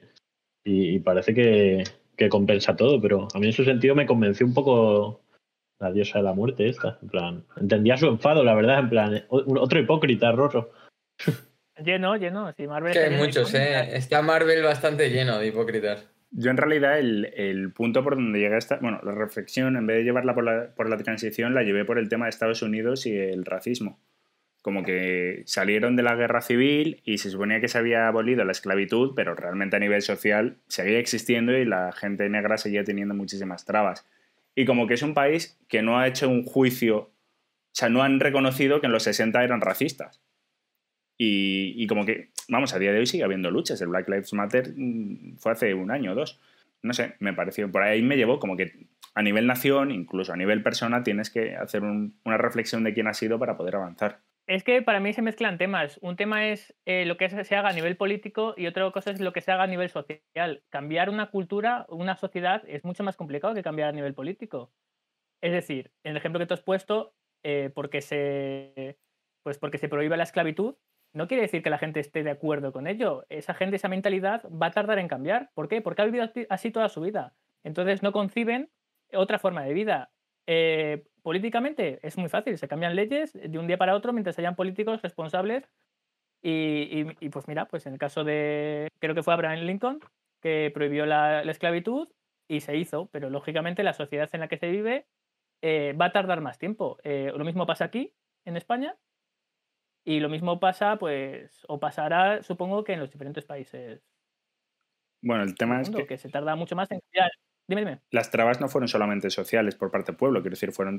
[0.64, 1.84] y, y parece que,
[2.16, 5.22] que compensa todo, pero a mí en ese sentido me convenció un poco
[5.80, 9.26] la diosa de la muerte esta, en plan, entendía su enfado, la verdad, en plan,
[9.30, 10.72] otro hipócrita, Rorro.
[11.84, 12.54] Lleno, lleno.
[12.54, 13.54] Si Marvel Que hay muchos.
[13.54, 13.96] ¿eh?
[13.96, 16.08] Está Marvel bastante lleno de hipócritas.
[16.36, 19.98] Yo en realidad el, el punto por donde llegué esta, bueno, la reflexión, en vez
[19.98, 23.06] de llevarla por la, por la transición, la llevé por el tema de Estados Unidos
[23.06, 24.00] y el racismo.
[24.64, 28.52] Como que salieron de la guerra civil y se suponía que se había abolido la
[28.52, 33.66] esclavitud, pero realmente a nivel social seguía existiendo y la gente negra seguía teniendo muchísimas
[33.66, 34.08] trabas.
[34.56, 37.12] Y como que es un país que no ha hecho un juicio, o
[37.74, 40.22] sea, no han reconocido que en los 60 eran racistas.
[41.26, 43.82] Y, y como que, vamos, a día de hoy sigue habiendo luchas.
[43.82, 46.40] El Black Lives Matter mm, fue hace un año o dos.
[46.82, 47.72] No sé, me pareció.
[47.72, 48.74] Por ahí me llevó como que
[49.16, 53.08] a nivel nación, incluso a nivel persona, tienes que hacer un- una reflexión de quién
[53.08, 54.20] has sido para poder avanzar.
[54.48, 55.98] Es que para mí se mezclan temas.
[56.02, 59.22] Un tema es eh, lo que se haga a nivel político y otra cosa es
[59.22, 60.64] lo que se haga a nivel social.
[60.70, 64.74] Cambiar una cultura, una sociedad, es mucho más complicado que cambiar a nivel político.
[65.42, 67.14] Es decir, en el ejemplo que tú has puesto,
[67.46, 68.98] eh, porque, se,
[69.44, 70.76] pues porque se prohíbe la esclavitud,
[71.14, 73.26] no quiere decir que la gente esté de acuerdo con ello.
[73.30, 75.52] Esa gente, esa mentalidad va a tardar en cambiar.
[75.54, 75.82] ¿Por qué?
[75.82, 77.36] Porque ha vivido así- toda su vida.
[77.64, 78.70] Entonces no conciben
[79.14, 80.12] otra forma de vida.
[80.48, 84.56] Eh, políticamente es muy fácil, se cambian leyes de un día para otro mientras hayan
[84.56, 85.70] políticos responsables.
[86.46, 90.00] Y, pues mira, pues en el caso de, creo que fue Abraham Lincoln,
[90.42, 92.10] que prohibió la, la esclavitud
[92.50, 95.08] y se hizo, pero lógicamente la sociedad en la que se vive
[95.62, 96.98] eh, va a tardar más tiempo.
[97.04, 98.98] Eh, lo mismo pasa aquí, en España,
[100.06, 104.02] y lo mismo pasa, pues, o pasará, supongo que en los diferentes países
[105.22, 107.32] Bueno, el tema es que que se tarda mucho más en cambiar.
[107.68, 108.00] Dime, dime.
[108.12, 110.98] las trabas no fueron solamente sociales por parte del pueblo, quiero decir, fueron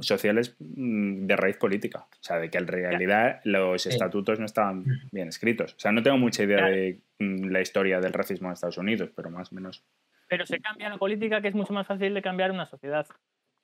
[0.00, 2.08] sociales mm, de raíz política.
[2.10, 3.90] O sea, de que en realidad los Sí.
[3.90, 5.74] estatutos no estaban bien escritos.
[5.74, 6.74] O sea, no tengo mucha idea Claro.
[6.74, 9.84] de mm, la historia del racismo en Estados Unidos, pero más o menos.
[10.28, 13.06] Pero se cambia la política, que es mucho más fácil de cambiar una sociedad.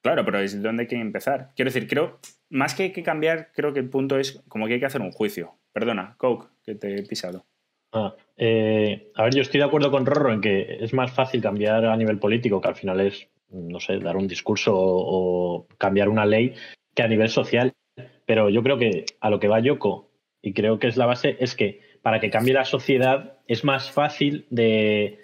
[0.03, 1.51] Claro, pero es donde hay que empezar.
[1.55, 4.81] Quiero decir, creo, más que que cambiar, creo que el punto es como que hay
[4.81, 5.55] que hacer un juicio.
[5.73, 7.45] Perdona, Coke, que te he pisado.
[7.93, 11.43] Ah, eh, a ver, yo estoy de acuerdo con Rorro en que es más fácil
[11.43, 16.09] cambiar a nivel político, que al final es no sé, dar un discurso o, cambiar
[16.09, 16.55] una ley
[16.95, 17.73] que a nivel social.
[18.27, 20.11] Pero yo creo que a lo que va Yoko,
[20.43, 23.91] y creo que es la base, es que para que cambie la sociedad es más
[23.91, 25.19] fácil de,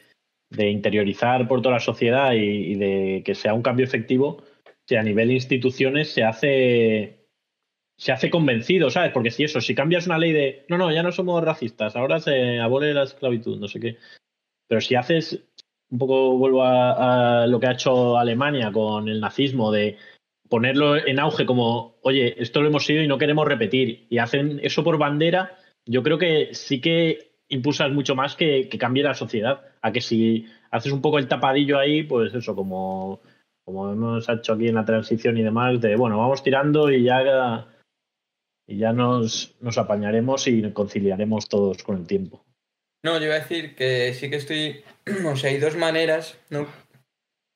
[0.51, 4.43] interiorizar por toda la sociedad y, de que sea un cambio efectivo
[4.89, 7.27] si a nivel instituciones se hace
[7.99, 9.11] se hace convencido, ¿sabes?
[9.13, 12.21] Porque si eso, si cambias una ley de no, no, ya no somos racistas, ahora
[12.21, 13.97] se abole la esclavitud, no sé qué.
[14.69, 15.45] Pero si haces
[15.91, 19.97] un poco vuelvo a, lo que ha hecho Alemania con el nazismo, de
[20.49, 24.61] ponerlo en auge como, oye, esto lo hemos sido y no queremos repetir, y hacen
[24.63, 29.15] eso por bandera, yo creo que sí que impulsas mucho más que, que cambie la
[29.15, 29.63] sociedad.
[29.81, 33.21] A que si haces un poco el tapadillo ahí, pues eso, como,
[33.67, 37.67] como hemos hecho aquí en la transición y demás, de bueno, vamos tirando y ya,
[38.65, 42.45] y ya nos, nos apañaremos y conciliaremos todos con el tiempo.
[43.05, 44.85] No, yo iba a decir que sí que estoy
[45.27, 46.69] o sea, hay dos maneras, ¿no?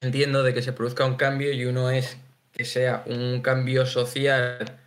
[0.02, 2.18] Entiendo de que se produzca un cambio y uno es
[2.52, 4.80] que sea un cambio social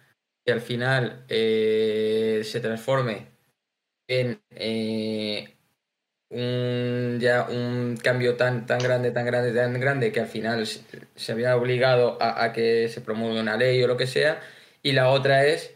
[0.45, 3.27] que al final eh, se transforme
[4.09, 5.52] en eh,
[6.33, 11.31] un, ya un cambio tan, tan grande, tan grande, tan grande que al final se,
[11.31, 14.41] había obligado a, que se promueva una ley o lo que sea.
[14.81, 15.73] Y la otra es,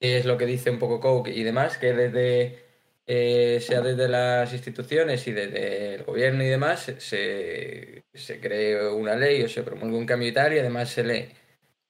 [0.00, 2.68] es lo que dice un poco Coke y demás, que desde
[3.10, 9.16] eh, sea desde las instituciones y desde el gobierno y demás, se, se cree una
[9.16, 11.30] ley o se promueve un cambio y y además se le.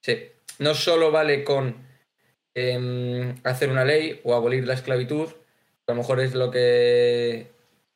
[0.01, 1.75] Se, no solo vale con
[2.53, 5.29] em, hacer una ley o abolir la esclavitud,
[5.87, 7.47] a lo mejor es lo que.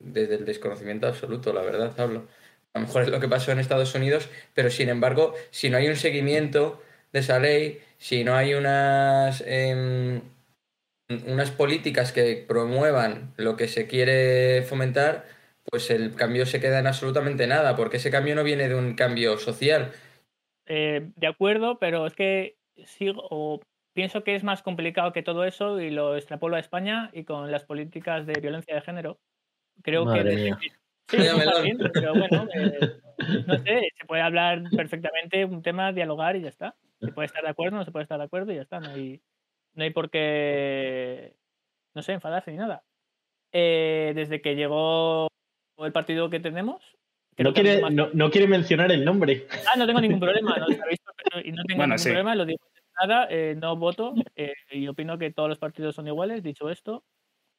[0.03, 2.27] Desde el desconocimiento absoluto, la verdad, hablo.
[2.73, 5.77] A lo mejor es lo que pasó en Estados Unidos, pero sin embargo, si no
[5.77, 9.43] hay un seguimiento de esa ley, si no hay unas.
[9.45, 10.21] Em,
[11.27, 15.25] unas políticas que promuevan lo que se quiere fomentar,
[15.69, 18.95] pues el cambio se queda en absolutamente nada, porque ese cambio no viene de un
[18.95, 19.91] cambio social.
[20.65, 23.59] Eh, de acuerdo, pero es que sigo, o
[23.93, 27.51] pienso que es más complicado que todo eso y lo extrapolo a España y con
[27.51, 29.19] las políticas de violencia de género.
[29.81, 30.53] Creo que...
[31.09, 31.17] Sí,
[31.91, 33.01] pero bueno, eh,
[33.45, 36.75] no sé, se puede hablar perfectamente un tema, dialogar y ya está.
[36.99, 38.79] Se puede estar de acuerdo, no se puede estar de acuerdo y ya está.
[38.79, 39.21] No hay,
[39.73, 41.36] no hay por qué,
[41.93, 42.83] no sé, enfadarse ni nada.
[43.51, 45.27] Eh, desde que llegó
[45.77, 46.81] el partido que tenemos.
[47.38, 49.47] No quiere, no, quiere mencionar el nombre.
[49.67, 50.67] Ah, no tengo ningún problema, no,
[51.43, 52.63] y no tengo ningún problema, lo digo
[53.01, 56.43] nada, eh, no voto eh, y opino que todos los partidos son iguales.
[56.43, 57.03] Dicho esto,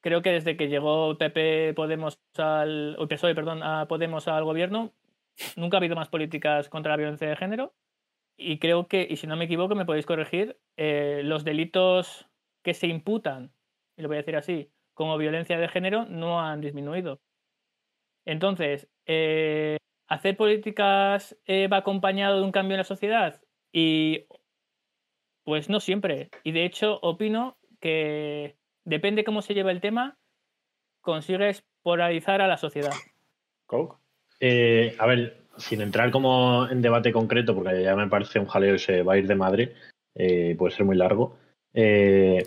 [0.05, 4.93] creo que desde que llegó PP Podemos al, PSOE, perdón, a Podemos al gobierno,
[5.57, 7.73] nunca ha habido más políticas contra la violencia de género
[8.37, 12.29] y creo que, y si no me equivoco, me podéis corregir, eh, los delitos
[12.63, 13.53] que se imputan,
[13.97, 17.23] y lo voy a decir así, como violencia de género, no han disminuido.
[18.27, 23.41] Entonces, eh, ¿hacer políticas eh, va acompañado de un cambio en la sociedad?
[23.73, 24.27] Y
[25.45, 26.31] pues no siempre.
[26.43, 30.17] Y de hecho, opino que depende cómo se lleva el tema,
[31.01, 32.93] consigues polarizar a la sociedad.
[33.67, 33.97] ¿Coke?
[34.99, 38.79] a ver, sin entrar como en debate concreto, porque ya me parece un jaleo y
[38.79, 39.75] se va a ir de madre,
[40.15, 41.37] eh, puede ser muy largo.
[41.73, 42.45] Eh,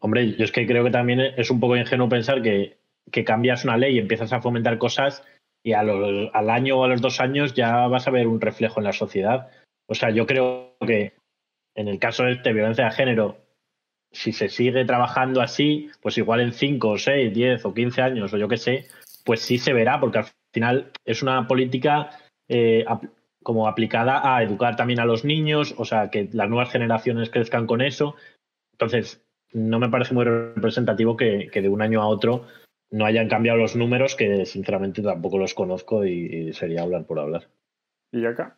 [0.00, 2.78] hombre, yo es que creo que también es un poco ingenuo pensar que,
[3.24, 5.24] cambias una ley y empiezas a fomentar cosas
[5.64, 8.78] y a al año o a los dos años ya vas a ver un reflejo
[8.78, 9.50] en la sociedad.
[9.88, 11.14] O sea, yo creo que
[11.74, 13.38] en el caso de este violencia de género,
[14.12, 18.38] si se sigue trabajando así, pues igual en 5, 6, 10 o 15 años o
[18.38, 18.86] yo qué sé,
[19.24, 22.10] pues sí se verá, porque al final es una política
[22.48, 22.84] eh,
[23.42, 27.66] como aplicada a educar también a los niños, o sea, que las nuevas generaciones crezcan
[27.66, 28.16] con eso.
[28.72, 32.46] Entonces, no me parece muy representativo que, de un año a otro
[32.90, 37.48] no hayan cambiado los números, que sinceramente tampoco los conozco y, sería hablar por hablar.
[38.12, 38.56] ¿Y acá?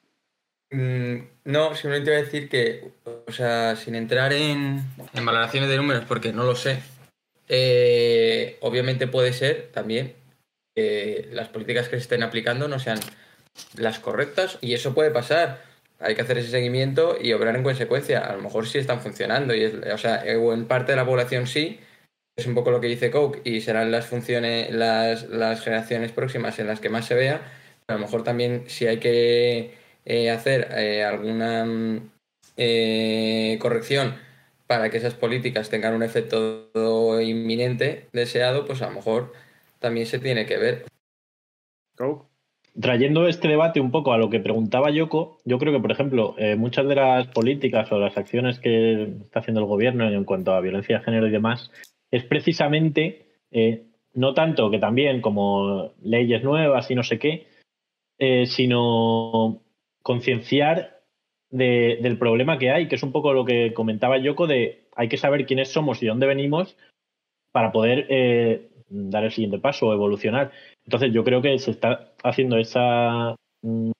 [0.72, 4.82] Mm, no, simplemente voy a decir que, o sea, sin entrar en,
[5.12, 6.80] en valoraciones de números, porque no lo sé,
[7.48, 10.14] eh, obviamente puede ser también
[10.74, 12.98] que las políticas que se estén aplicando no sean
[13.76, 15.62] las correctas y eso puede pasar.
[16.00, 18.20] Hay que hacer ese seguimiento y obrar en consecuencia.
[18.20, 21.78] A lo mejor sí están funcionando y o sea, en parte de la población sí,
[22.37, 26.58] es un poco lo que dice Coke y serán las funciones, las, las generaciones próximas
[26.58, 27.42] en las que más se vea.
[27.88, 32.01] A lo mejor también si hay que eh, hacer eh, alguna
[32.57, 34.15] eh, corrección
[34.67, 36.71] para que esas políticas tengan un efecto
[37.21, 39.33] inminente deseado, pues a lo mejor
[39.79, 40.85] también se tiene que ver.
[42.81, 46.35] Trayendo este debate un poco a lo que preguntaba Yoko, yo creo que, por ejemplo,
[46.38, 50.53] eh, muchas de las políticas o las acciones que está haciendo el gobierno en cuanto
[50.53, 51.71] a violencia de género y demás,
[52.11, 53.85] es precisamente, eh,
[54.15, 57.47] no tanto que también como leyes nuevas y no sé qué,
[58.19, 59.62] eh, sino
[60.03, 61.01] concienciar
[61.51, 65.09] de- del problema que hay, que es un poco lo que comentaba Yoko, de hay
[65.09, 66.77] que saber quiénes somos y dónde venimos
[67.53, 70.51] para poder eh, dar el siguiente paso o evolucionar.
[70.85, 73.91] Entonces yo creo que se está haciendo esa mm,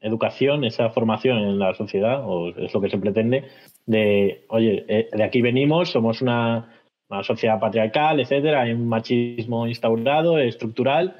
[0.00, 3.44] educación, esa formación en la sociedad, o es lo que se pretende,
[3.86, 6.72] de, oye, eh, de aquí venimos, somos una,
[7.08, 11.16] una sociedad patriarcal, etcétera, hay un machismo instaurado, estructural,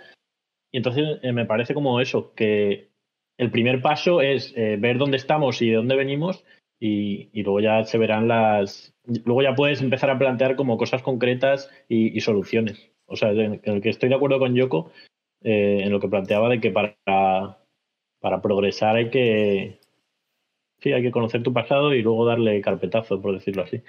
[0.72, 2.91] y entonces eh, me parece como eso, que
[3.42, 6.44] el primer paso es eh, ver dónde estamos y de dónde venimos,
[6.80, 8.94] y, y luego ya se verán las.
[9.24, 12.90] Luego ya puedes empezar a plantear como cosas concretas y, y soluciones.
[13.06, 14.90] O sea, en el que estoy de acuerdo con Yoko
[15.42, 16.96] eh, en lo que planteaba de que para,
[18.20, 19.78] para progresar hay que.
[20.80, 23.82] Sí, hay que conocer tu pasado y luego darle carpetazo, por decirlo así.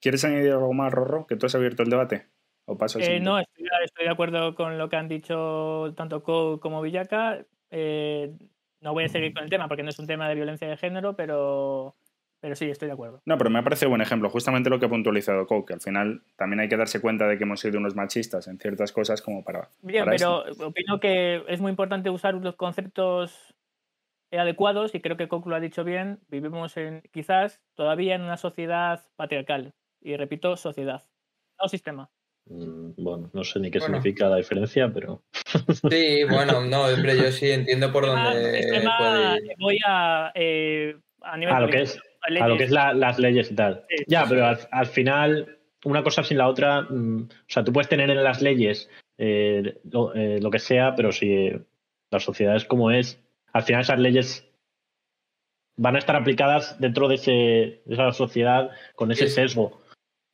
[0.00, 1.26] ¿Quieres añadir algo más, Rorro?
[1.26, 2.26] ¿Que tú has abierto el debate?
[2.66, 6.24] ¿O paso al Eh, no, estoy, estoy de acuerdo con lo que han dicho tanto
[6.24, 7.44] Co como Villaca.
[7.70, 8.34] Eh,
[8.82, 10.76] no voy a seguir con el tema porque no es un tema de violencia de
[10.76, 11.94] género, pero,
[12.40, 13.22] pero sí, estoy de acuerdo.
[13.24, 15.80] No, pero me ha parecido buen ejemplo, justamente lo que ha puntualizado Coke, que al
[15.80, 19.22] final también hay que darse cuenta de que hemos sido unos machistas en ciertas cosas
[19.22, 19.68] como para...
[19.80, 20.68] Bien, para pero esto.
[20.68, 23.54] opino que es muy importante usar los conceptos
[24.38, 26.20] adecuados y creo que Coco lo ha dicho bien.
[26.28, 29.74] Vivimos en quizás todavía en una sociedad patriarcal.
[30.00, 31.04] Y repito, sociedad,
[31.60, 32.10] no sistema.
[32.46, 33.94] Mm, Bueno, no sé ni qué Bueno.
[33.96, 35.22] significa la diferencia, pero.
[35.90, 39.54] Sí, bueno, no, hombre, yo sí entiendo por dónde sistema, puede ir.
[39.58, 41.98] voy a, eh, a nivel A lo que es,
[42.40, 43.84] a lo que es la- las leyes y tal.
[43.88, 46.82] Sí, ya, sí, pero al, al final, una cosa sin la otra.
[46.82, 50.94] mm, o sea, tú puedes tener en las leyes eh, lo, eh, lo que sea,
[50.96, 51.50] pero si
[52.10, 53.20] la sociedad es como es,
[53.52, 54.48] al final esas leyes
[55.76, 59.34] van a estar aplicadas dentro de, ese, de esa sociedad con ese Sí.
[59.34, 59.81] sesgo.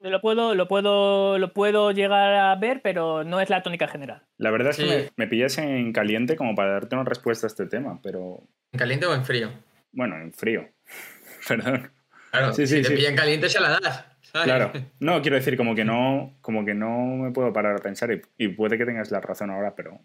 [0.01, 4.23] Lo puedo, lo, puedo, lo puedo llegar a ver, pero no es la tónica general.
[4.37, 7.49] La verdad es que me, me pillas en caliente como para darte una respuesta a
[7.49, 9.51] este tema, pero ¿En caliente o en frío?
[9.93, 10.69] bueno, en frío.
[11.49, 11.91] Perdón.
[12.31, 12.95] Claro, Sí, sí, si te sí.
[12.95, 14.05] pillan caliente se la das.
[14.23, 14.45] ¿sabes?
[14.45, 14.73] Claro.
[15.01, 18.21] No, quiero decir como que no, como que no me puedo parar a pensar y,
[18.37, 19.99] y puede que tengas la razón ahora, pero,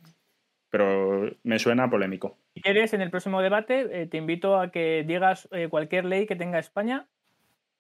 [0.70, 2.40] pero me suena polémico.
[2.56, 6.26] Si quieres, en el próximo debate, eh, te invito a que digas eh, cualquier ley
[6.26, 7.08] que tenga España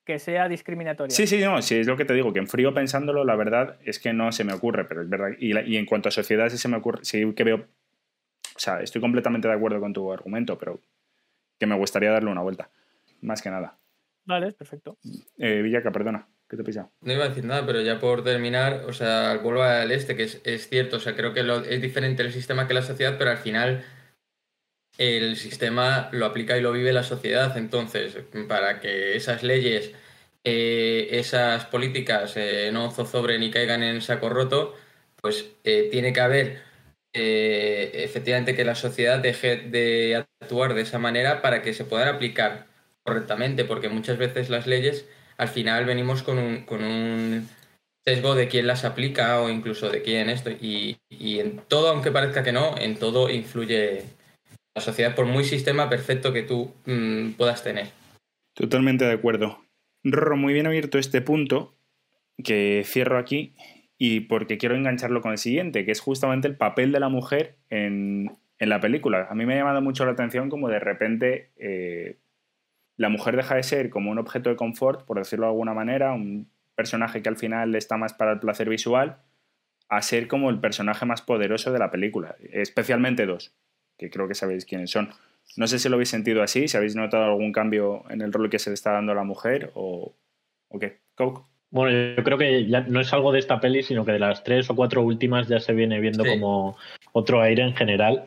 [0.05, 1.15] que sea discriminatoria.
[1.15, 3.77] Sí, sí, no, sí, es lo que te digo, que en frío pensándolo, la verdad
[3.85, 5.29] es que no se me ocurre, pero es verdad.
[5.39, 7.57] Y, la- y en cuanto a sociedad, sí se me ocurre, sí que veo.
[8.55, 10.79] O sea, estoy completamente de acuerdo con tu argumento, pero
[11.59, 12.69] que me gustaría darle una vuelta.
[13.21, 13.77] Más que nada.
[14.25, 14.97] Vale, perfecto.
[15.37, 16.91] Eh, Villaca, perdona, ¿qué te he pisado?
[17.01, 20.23] No iba a decir nada, pero ya por terminar, o sea, vuelvo al este, que
[20.23, 23.15] es, es cierto, o sea, creo que lo- es diferente el sistema que la sociedad,
[23.17, 23.83] pero al final
[24.97, 27.58] el sistema lo aplica y lo vive la sociedad.
[27.58, 29.91] Entonces, para que esas leyes,
[30.43, 34.75] eh, esas políticas eh, no zozobren y caigan en saco roto,
[35.21, 36.73] pues eh, tiene que haber
[37.15, 42.65] efectivamente que la sociedad deje de actuar de esa manera para que se puedan aplicar
[43.03, 45.06] correctamente, porque muchas veces las leyes
[45.38, 47.47] al final venimos con un, con un
[48.03, 50.49] sesgo de quién las aplica o incluso de quién esto.
[50.49, 54.03] Y, y en todo, aunque parezca que no, en todo influye
[54.75, 57.89] la sociedad por muy sistema perfecto que tú mm, puedas tener.
[58.53, 59.59] Totalmente de acuerdo.
[60.03, 61.75] Rorro, muy bien abierto este punto
[62.43, 63.55] que cierro aquí
[63.97, 67.55] y porque quiero engancharlo con el siguiente, que es justamente el papel de la mujer
[67.69, 69.27] en, en la película.
[69.29, 72.17] A mí me ha llamado mucho la atención como de repente eh,
[72.97, 76.13] la mujer deja de ser como un objeto de confort, por decirlo de alguna manera,
[76.13, 79.19] un personaje que al final está más para el placer visual,
[79.89, 83.55] a ser como el personaje más poderoso de la película, especialmente dos,
[83.97, 85.10] que creo que sabéis quiénes son.
[85.58, 88.49] No sé si lo habéis sentido así, si habéis notado algún cambio en el rol
[88.49, 90.15] que se le está dando a la mujer o,
[90.69, 90.99] o qué.
[91.15, 91.41] Coke.
[91.69, 94.43] Bueno, yo creo que ya no es algo de esta peli, sino que de las
[94.43, 96.29] tres o cuatro últimas ya se viene viendo Sí.
[96.29, 96.77] como
[97.13, 98.25] otro aire en general.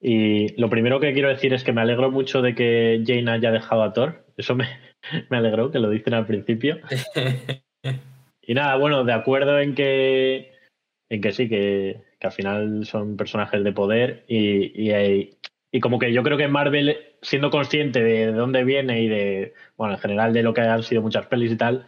[0.00, 3.50] Y lo primero que quiero decir es que me alegro mucho de que Jane haya
[3.50, 4.24] dejado a Thor.
[4.36, 4.68] Eso me,
[5.30, 6.78] me alegró, que lo dicen al principio.
[8.48, 10.52] Y nada, bueno, de acuerdo en que,
[11.10, 15.30] en que sí, que, que al final son personajes de poder y, y,
[15.70, 19.94] y como que yo creo que Marvel, siendo consciente de dónde viene y de, bueno,
[19.94, 21.86] en general de lo que han sido muchas pelis y tal,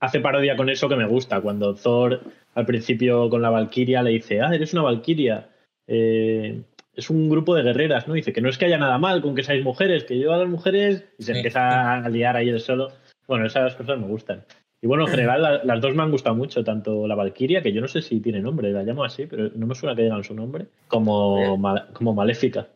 [0.00, 1.40] hace parodia con eso que me gusta.
[1.40, 2.20] Cuando Thor
[2.54, 5.48] al principio con la Valkyria le dice, ah, eres una Valkyria,
[5.86, 6.62] eh,
[6.94, 8.14] es un grupo de guerreras, ¿no?
[8.14, 10.38] Dice que no es que haya nada mal con que seáis mujeres, que yo a
[10.38, 11.38] las mujeres y se Sí.
[11.38, 12.92] empieza a liar ahí el solo.
[13.28, 14.44] Bueno, esas cosas me gustan.
[14.82, 17.72] Y bueno, en general la- las dos me han gustado mucho, tanto la Valkyria, que
[17.72, 20.22] yo no sé si tiene nombre, la llamo así, pero no me suena que digan
[20.22, 21.58] su nombre, como,
[21.94, 22.68] como Maléfica.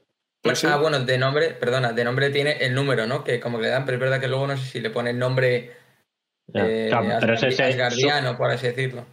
[0.43, 0.65] Pues.
[0.65, 3.23] Ah, bueno, de nombre, perdona, de nombre tiene el número, ¿no?
[3.23, 5.11] Que como que le dan, pero es verdad que luego no sé si le pone
[5.11, 5.73] el nombre
[6.55, 9.05] eh, claro, pero es ese- asgardiano, por así decirlo.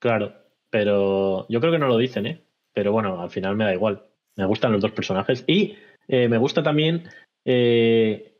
[0.00, 0.32] Claro,
[0.70, 2.40] pero yo creo que no lo dicen, ¿eh?
[2.72, 4.04] Pero bueno, al final me da igual.
[4.36, 5.42] Me gustan los dos personajes.
[5.48, 5.76] Y
[6.06, 7.08] eh, me gusta también
[7.44, 8.37] eh,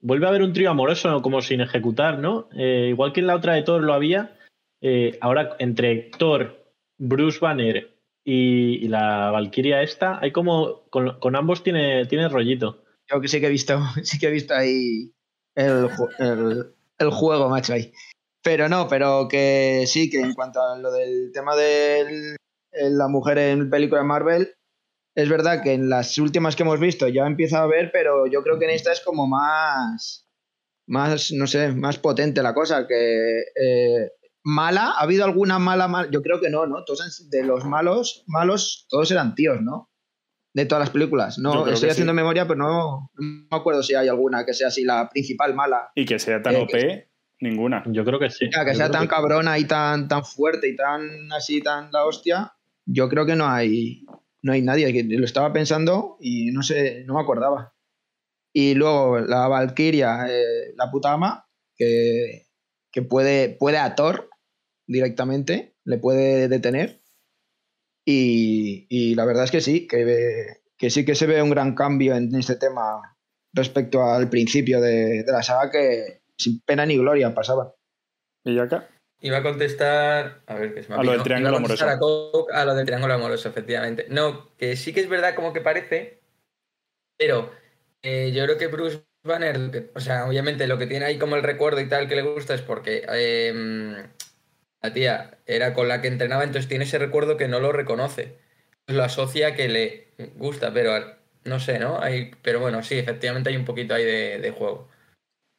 [0.00, 2.48] vuelve a haber un trío amoroso como sin ejecutar, ¿no?
[2.56, 4.36] Eh, igual que en la otra de Thor lo había,
[4.80, 7.94] eh, ahora entre Thor, Bruce Banner
[8.24, 12.84] y, la Valkyria esta, hay como, con, ambos tiene, tiene rollito.
[13.10, 15.12] Yo que sí que he visto, sí que he visto ahí
[15.54, 15.88] el-
[16.98, 17.92] el juego, macho, ahí.
[18.42, 22.36] Pero no, pero que sí, que en cuanto a lo del tema de
[22.72, 24.48] la mujer en película de Marvel,
[25.22, 28.42] es verdad que en las últimas que hemos visto ya empieza a ver, pero yo
[28.42, 30.28] creo que en esta es como más,
[30.86, 34.10] más, no sé, más potente la cosa, que eh,
[34.44, 36.84] mala, ¿ha habido alguna mala, mal- Yo creo que no, ¿no?
[36.84, 39.90] Todos de los malos, malos, todos eran tíos, ¿no?
[40.54, 41.38] De todas las películas.
[41.38, 42.16] No, estoy haciendo sí.
[42.16, 45.90] memoria, pero no, no me acuerdo si hay alguna que sea así la principal mala.
[45.94, 47.08] Y que sea tan Eh, OP,
[47.40, 47.82] ninguna.
[47.86, 48.48] Yo creo que sí.
[48.52, 51.92] Ya, que Yo sea tan que- cabrona y tan, tan fuerte y tan así, tan
[51.92, 52.52] la hostia,
[52.86, 54.04] yo creo que no hay,
[54.42, 55.04] no hay nadie.
[55.04, 57.74] Lo estaba pensando y no sé, no me acordaba.
[58.52, 62.46] Y luego la Valkyria, eh, la puta ama, que,
[62.90, 64.30] que puede, puede a Thor
[64.86, 67.02] directamente, le puede detener.
[68.06, 71.74] Y, y la verdad es que sí, que, que sí que se ve un gran
[71.74, 73.16] cambio en este tema
[73.52, 77.74] respecto al principio de, de la saga que sin pena ni gloria pasaba.
[78.44, 78.88] ¿Y acá?
[79.20, 80.42] Iba a contestar.
[80.46, 81.88] A ver, que se me ha A lo del triángulo Iba amoroso.
[81.88, 84.06] A, Coke, a lo del triángulo amoroso, efectivamente.
[84.08, 86.20] No, que sí que es verdad como que parece,
[87.16, 87.50] pero
[88.02, 91.42] eh, yo creo que Bruce Banner, o sea, obviamente lo que tiene ahí como el
[91.42, 94.06] recuerdo y tal que le gusta es porque eh,
[94.80, 98.38] la tía era con la que entrenaba, entonces tiene ese recuerdo que no lo reconoce.
[98.86, 100.92] Lo asocia que le gusta, pero
[101.44, 102.00] no sé, ¿no?
[102.00, 104.88] Hay, pero bueno, sí, efectivamente hay un poquito ahí de, de juego.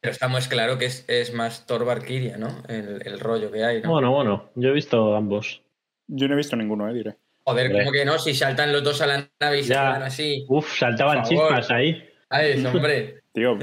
[0.00, 2.48] Pero está más claro que es, es más Thor Valkyria, ¿no?
[2.68, 3.90] El, el rollo que hay, ¿no?
[3.90, 5.62] Bueno, bueno, yo he visto ambos.
[6.06, 7.16] Yo no he visto ninguno, eh, diré.
[7.44, 9.88] Joder, como que no, si saltan los dos a la nave y se Ya.
[9.90, 10.44] quedan así.
[10.48, 12.08] Uf, saltaban chispas ahí.
[12.28, 13.22] Ay, hombre.
[13.32, 13.58] Tío,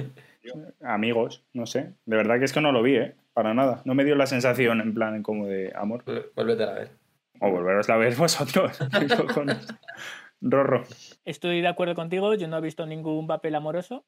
[0.81, 1.93] amigos, no sé.
[2.05, 3.15] De verdad que es que no lo vi, ¿eh?
[3.33, 3.81] Para nada.
[3.85, 6.03] No me dio la sensación en plan como de amor.
[6.35, 6.91] Vuélvete a ver.
[7.39, 8.79] O volveros a ver vosotros.
[10.41, 10.83] Rorro.
[11.25, 14.05] Estoy de acuerdo contigo, yo no he visto ningún papel amoroso.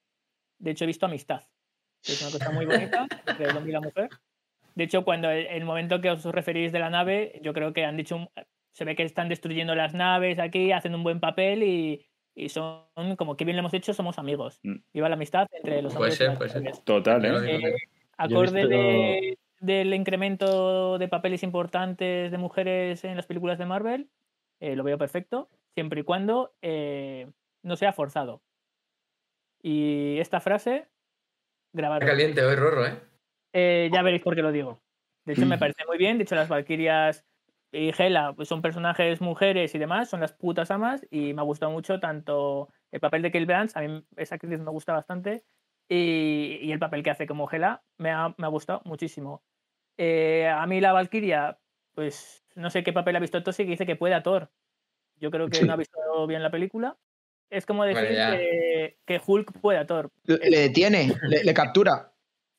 [0.59, 1.43] De hecho, he visto amistad.
[2.03, 4.09] Que Es una cosa muy bonita entre el hombre y la mujer.
[4.75, 7.85] De hecho, cuando el, el momento que os referís de la nave, yo creo que
[7.85, 8.29] han dicho, un-
[8.71, 12.85] se ve que están destruyendo las naves aquí, hacen un buen papel y, y son
[13.17, 14.59] como que bien lo hemos hecho, somos amigos.
[14.63, 14.75] Mm.
[14.93, 16.83] Viva la amistad entre los Puede hombres y ser, puede ser.
[16.85, 17.55] Total, ¿eh?
[17.67, 17.75] Eh,
[18.17, 24.09] acorde visto- de- del incremento de papeles importantes de mujeres en las películas de Marvel,
[24.61, 27.27] eh, lo veo perfecto, siempre y cuando eh,
[27.63, 28.41] no sea forzado.
[29.61, 30.87] Y esta frase,
[31.73, 32.07] Está grabarla.
[32.07, 32.99] caliente hoy, Rorro, ¿eh?
[33.53, 34.81] Eh, ya veréis por qué lo digo.
[35.25, 35.59] De hecho, me Mm.
[35.59, 36.17] parece muy bien.
[36.17, 37.25] De hecho, las Valkyrias
[37.71, 41.05] y Hela pues, son personajes mujeres y demás, son las putas amas.
[41.11, 44.59] Y me ha gustado mucho tanto el papel de Kate Blanch, a mí esa actriz
[44.59, 45.43] me gusta bastante,
[45.87, 49.43] y, y el papel que hace como Hela me ha, me ha gustado muchísimo.
[49.97, 51.59] Eh, a mí la Valkyria,
[51.93, 54.49] pues no sé qué papel ha visto Tosi que dice que puede a Thor.
[55.17, 55.65] Yo creo que Sí.
[55.67, 56.97] no ha visto bien la película.
[57.51, 58.35] Es como decir Vale, ya.
[59.05, 60.09] Que, que Hulk puede a Thor.
[60.25, 62.11] Le, le detiene, le, le captura.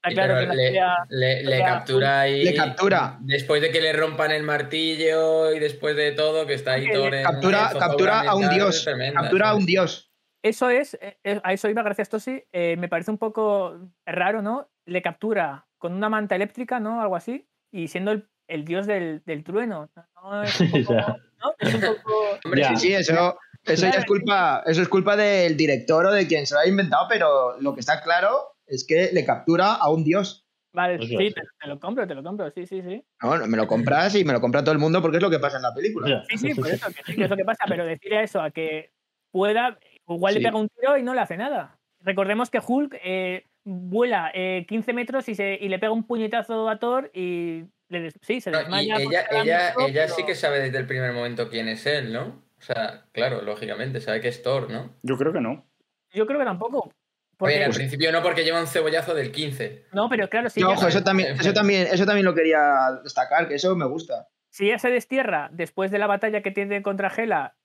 [0.02, 2.44] Está claro que le, pelea- le- le pelea captura ahí.
[2.44, 3.18] Le captura.
[3.20, 7.14] Después de que le rompan el martillo y después de todo, que está ahí Thor
[7.14, 8.84] en Captura, en captura a un dios.
[8.84, 10.10] tremenda, Captura a un dios.
[10.42, 12.42] Eso es, eh, eh, a eso iba, gracias Tosi.
[12.50, 14.70] Eh, me parece un poco raro, ¿no?
[14.86, 17.02] Le captura con una manta eléctrica, ¿no?
[17.02, 19.90] Algo así, y siendo el, el dios del, del trueno.
[20.22, 20.42] ¿no?
[20.42, 20.94] Es un poco.
[20.94, 21.54] ¿no?
[21.58, 22.64] Es un poco- Hombre.
[22.70, 26.46] Sí, sí, eso, eso ya es culpa, eso es culpa del director o de quien
[26.46, 30.04] se lo ha inventado, pero lo que está claro es que le captura a un
[30.04, 30.46] dios.
[30.72, 31.34] Vale, sí, es.
[31.34, 33.04] te, te lo compro, te lo compro, sí, sí, sí.
[33.22, 35.30] No, no, me lo compras y me lo compra todo el mundo porque es lo
[35.30, 36.24] que pasa en la película.
[36.28, 38.50] Sí, sí, por eso, que sí, que es lo que pasa, pero decir eso a
[38.52, 38.92] que
[39.32, 40.38] pueda, igual Sí.
[40.40, 41.78] le pega un tiro y no le hace nada.
[42.00, 46.68] Recordemos que Hulk eh, vuela eh, 15 metros y, se, y le pega un puñetazo
[46.68, 48.96] a Thor y le des- sí, se No, y desmaya.
[48.98, 52.42] ella, ella, ella sí que sabe desde el primer momento quién es él, ¿no?
[52.60, 54.94] O sea, claro, lógicamente, sabe que es Thor, ¿no?
[55.02, 55.66] Yo creo que no.
[56.12, 56.92] Yo creo que tampoco.
[57.36, 59.86] Porque, Oye, al principio no, porque lleva un cebollazo del 15.
[59.92, 63.48] no, pero claro, si No, ojo, eso también, eso también, eso también lo quería destacar,
[63.48, 64.28] que eso me gusta.
[64.50, 67.56] si ella se destierra después de la batalla que tiene contra Hela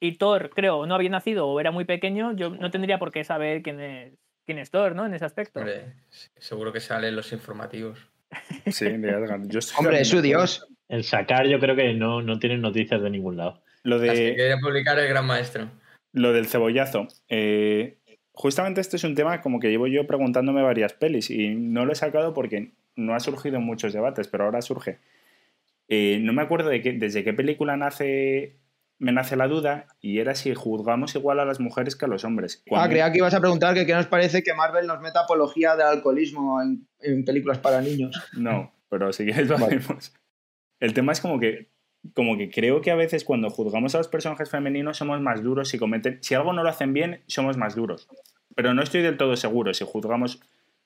[0.00, 3.22] y Thor, creo, no había nacido o era muy pequeño, yo no tendría por qué
[3.22, 4.14] saber quién es,
[4.46, 5.04] quién es Thor, ¿no?
[5.04, 5.60] En ese aspecto.
[5.60, 5.94] Hombre,
[6.38, 8.08] seguro que salen los informativos.
[8.66, 9.42] Sí, de.
[9.48, 10.66] Yo estoy Hombre, es su dios.
[10.88, 13.62] El sacar yo creo que no, no tienen noticias de ningún lado.
[13.84, 14.36] Lo Las que de.
[14.36, 15.70] quería publicar el gran maestro.
[16.12, 17.08] Lo del cebollazo.
[17.28, 17.98] Eh,
[18.32, 21.92] justamente este es un tema como que llevo yo preguntándome varias pelis y no lo
[21.92, 24.98] he sacado porque no ha surgido en muchos debates, pero ahora surge.
[25.88, 28.56] Eh, no me acuerdo de qué- desde qué película nace
[28.98, 32.24] me nace la duda y era si juzgamos igual a las mujeres que a los
[32.24, 32.58] hombres.
[32.60, 35.22] Ah, Cuando- creía que ibas a preguntar que qué nos parece que Marvel nos meta
[35.22, 38.14] apología del alcoholismo en, en películas para niños.
[38.36, 39.76] No, pero si quieres lo Vale.
[39.78, 40.14] hacemos.
[40.78, 41.71] El tema es como que,
[42.14, 45.68] como que creo que a veces cuando juzgamos a los personajes femeninos somos más duros
[45.68, 48.08] si cometen, si algo no lo hacen bien, somos más duros.
[48.54, 50.40] Pero no estoy del todo seguro si juzgamos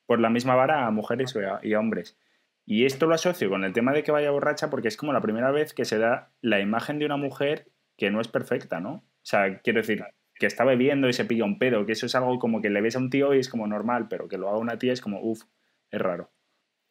[0.07, 2.19] por la misma vara a mujeres y a, hombres.
[2.65, 5.21] Y esto lo asocio con el tema de que vaya borracha porque es como la
[5.21, 8.93] primera vez que se da la imagen de una mujer que no es perfecta, ¿no?
[8.93, 10.05] O sea, quiero decir,
[10.35, 12.81] que está bebiendo y se pilla un pedo, que eso es algo como que le
[12.81, 15.01] ves a un tío y es como normal, pero que lo haga una tía es
[15.01, 15.45] como, uff,
[15.91, 16.31] es raro.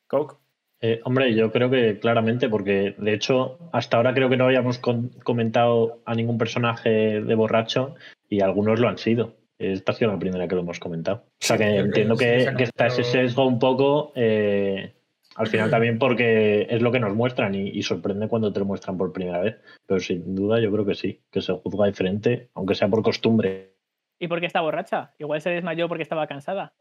[0.08, 0.45] Coke.
[0.82, 4.78] Eh, hombre, yo creo que claramente, porque de hecho, hasta ahora creo que no habíamos
[4.78, 7.96] con- comentado a ningún personaje de borracho
[8.30, 9.34] y algunos lo han sido.
[9.58, 11.24] Esta ha sido la primera que lo hemos comentado.
[11.28, 14.94] O sea que entiendo que está ese sesgo un poco, eh,
[15.38, 18.66] al final también porque es lo que nos muestran y, y sorprende cuando te lo
[18.66, 19.56] muestran por primera vez.
[19.88, 23.72] Pero sin duda yo creo que sí, que se juzga diferente, aunque sea por costumbre.
[24.20, 25.14] ¿Y por qué está borracha?
[25.20, 26.74] Igual se desmayó porque estaba cansada.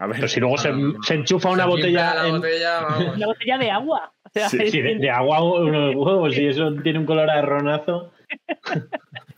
[0.00, 1.02] A ver, Pero si luego se, No, no, no.
[1.02, 3.16] se enchufa una Se botella la en- botella, vamos.
[3.16, 4.12] Una botella de agua.
[4.24, 7.28] O sea, Sí, es Sí, de, de agua unos huevos y eso tiene un color
[7.28, 8.10] arronazo.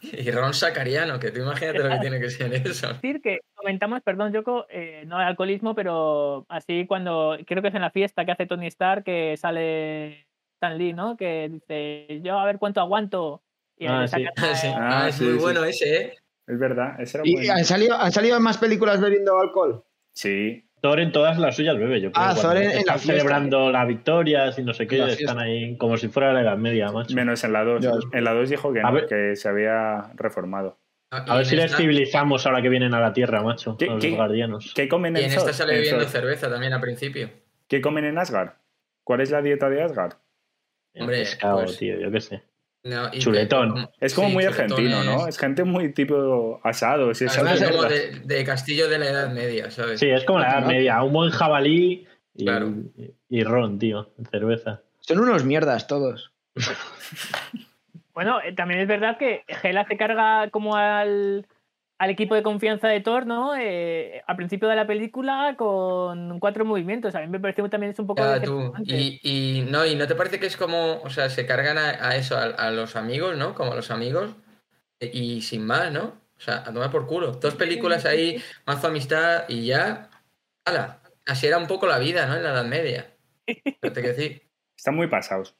[0.02, 2.88] Y Ron Sacariano, que tú imagínate lo que tiene que ser eso.
[2.92, 7.74] decir que comentamos, perdón, Yoko, eh, no el alcoholismo, pero así cuando, creo que es
[7.74, 11.16] en la fiesta que hace Tony Stark, que sale Stan Lee, ¿no?
[11.16, 13.42] Que dice, yo a ver cuánto aguanto.
[13.78, 14.22] Y Ah, sí.
[14.24, 14.66] saca- Ah, sí.
[14.68, 15.38] Ah, Ah, es sí, muy sí.
[15.40, 16.12] bueno ese, ¿eh?
[16.46, 17.52] es verdad, ese era ¿Y bueno.
[17.54, 19.82] han salido, han salido más películas bebiendo alcohol?
[20.12, 22.24] Sí, Thor en todas las suyas bebe, yo creo.
[22.24, 22.98] Ah, cuando Thor en- en la fiesta.
[22.98, 25.40] celebrando las victorias y no sé qué, En están fiesta.
[25.40, 27.14] ahí como si fuera la Edad Media, macho.
[27.14, 27.82] menos en la 2.
[27.82, 27.92] Ya.
[28.12, 29.06] En la 2 dijo que, A no, ver.
[29.06, 30.78] que se había reformado.
[31.10, 34.00] A ver si les civilizamos ahora que vienen a la Tierra, macho, ¿Qué- a los
[34.02, 34.72] qué- guardianos.
[34.74, 35.38] ¿Qué comen Y en, en Thor?
[35.40, 37.28] esta sale En bebiendo cerveza también al principio.
[37.68, 38.54] ¿Qué comen en Asgard?
[39.04, 40.14] ¿Cuál es la dieta de Asgard?
[40.94, 42.42] Hombre, Pescado, pues- tío, yo qué sé.
[42.84, 43.88] No, Chuletón.
[44.00, 45.28] Es como sí, muy argentino, ¿no?
[45.28, 49.70] Es gente muy tipo esas Además, Además, como de, de castillo de la Edad Media,
[49.70, 50.00] ¿sabes?
[50.00, 50.66] Sí, es como la Edad.
[50.66, 52.74] Media, un buen jabalí y, Claro.
[53.28, 54.82] y ron, tío, cerveza.
[55.00, 56.32] Son unos mierdas todos.
[58.14, 61.46] Bueno, eh, también es verdad que Hela se carga como al,
[62.03, 63.55] al equipo de confianza de Thor, ¿no?
[63.57, 67.14] Eh, al principio de la película con cuatro movimientos.
[67.14, 68.24] A mí me parece también es un poco...
[68.24, 68.72] Ya, tú.
[68.82, 72.09] Y, y no, y no te parece que es como, o sea, se cargan a,
[72.09, 73.55] a eso, a, a los amigos, ¿no?
[73.55, 74.34] Como a los amigos,
[74.98, 76.20] e- y sin más, ¿no?
[76.36, 77.30] O sea, a tomar por culo.
[77.30, 80.11] Dos películas ahí, mazo amistad y ya.
[80.64, 81.03] ¡Hala!
[81.24, 82.34] Así era un poco la vida, ¿no?
[82.34, 83.16] En la Edad Media.
[83.46, 84.42] Pero te quiero decir.
[84.76, 85.55] Están muy pasados.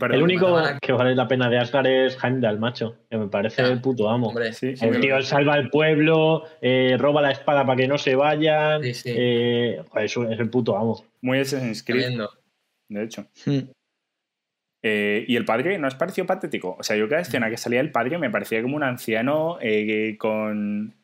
[0.00, 0.16] Perdón.
[0.16, 3.80] El único que vale la pena de Asgard es Heimdall, macho, que me parece el
[3.80, 4.28] puto amo.
[4.28, 7.96] Hombre, Sí, sí, El tío salva al pueblo, eh, roba la espada para que no
[7.96, 8.82] se vayan.
[8.82, 9.12] Sí, sí.
[9.14, 11.04] eh, joder, es, el puto amo.
[11.20, 12.18] Muy Assassin's Creed,
[12.88, 13.26] de hecho.
[13.46, 13.70] Hmm.
[14.82, 16.76] Eh, y el padre no os pareció patético.
[16.78, 20.16] O sea, yo cada escena que salía el padre me parecía como un anciano eh,
[20.18, 20.94] con,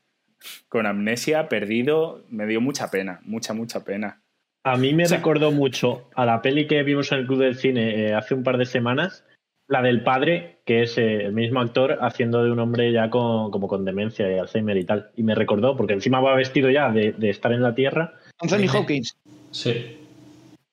[0.68, 2.24] con amnesia, perdido.
[2.30, 4.22] Me dio mucha pena, mucha, mucha pena.
[4.66, 7.38] A mí me O sea- recordó mucho a la peli que vimos en el Club
[7.38, 9.24] del Cine eh, hace un par de semanas,
[9.68, 13.52] la del padre, que es eh, el mismo actor haciendo de un hombre ya con,
[13.52, 15.12] como con demencia y Alzheimer y tal.
[15.14, 18.14] Y me recordó, porque encima va vestido ya de, de estar en la Tierra.
[18.40, 19.16] Anthony Hopkins.
[19.52, 20.00] Sí.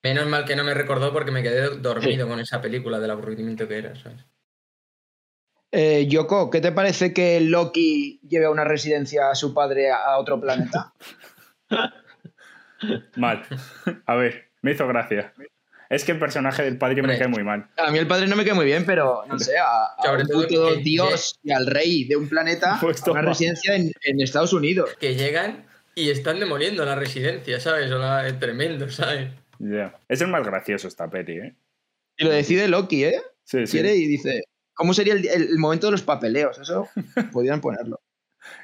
[0.02, 3.68] Menos mal que no me recordó porque me quedé dormido con esa película del aburrimiento
[3.68, 4.26] que era, ¿sabes?
[5.70, 10.04] Eh, Yoko, ¿qué te parece que Loki lleve a una residencia a su padre a
[10.04, 10.92] a otro planeta?
[13.16, 13.42] Mal.
[14.06, 15.32] A ver, me hizo gracia.
[15.90, 17.68] Es que el personaje del padre me cae muy mal.
[17.76, 20.26] A mí el padre no me queda muy bien, pero no sé, a, a un
[20.26, 24.20] todo puto dios y al rey de un planeta, Pues a una residencia en, en
[24.20, 24.90] Estados Unidos.
[24.98, 27.92] Que llegan y están demoliendo la residencia, ¿sabes?
[27.92, 29.30] O la- es tremendo, ¿sabes?
[29.58, 29.94] Ya.
[30.08, 31.54] Es el más gracioso esta peli, ¿eh?
[32.16, 33.20] Y lo decide Loki, ¿eh?
[33.44, 33.72] Sí, sí.
[33.72, 36.58] Quiere y dice, ¿cómo sería el, el- el momento de los papeleos?
[36.58, 36.88] Eso
[37.32, 38.00] podrían ponerlo.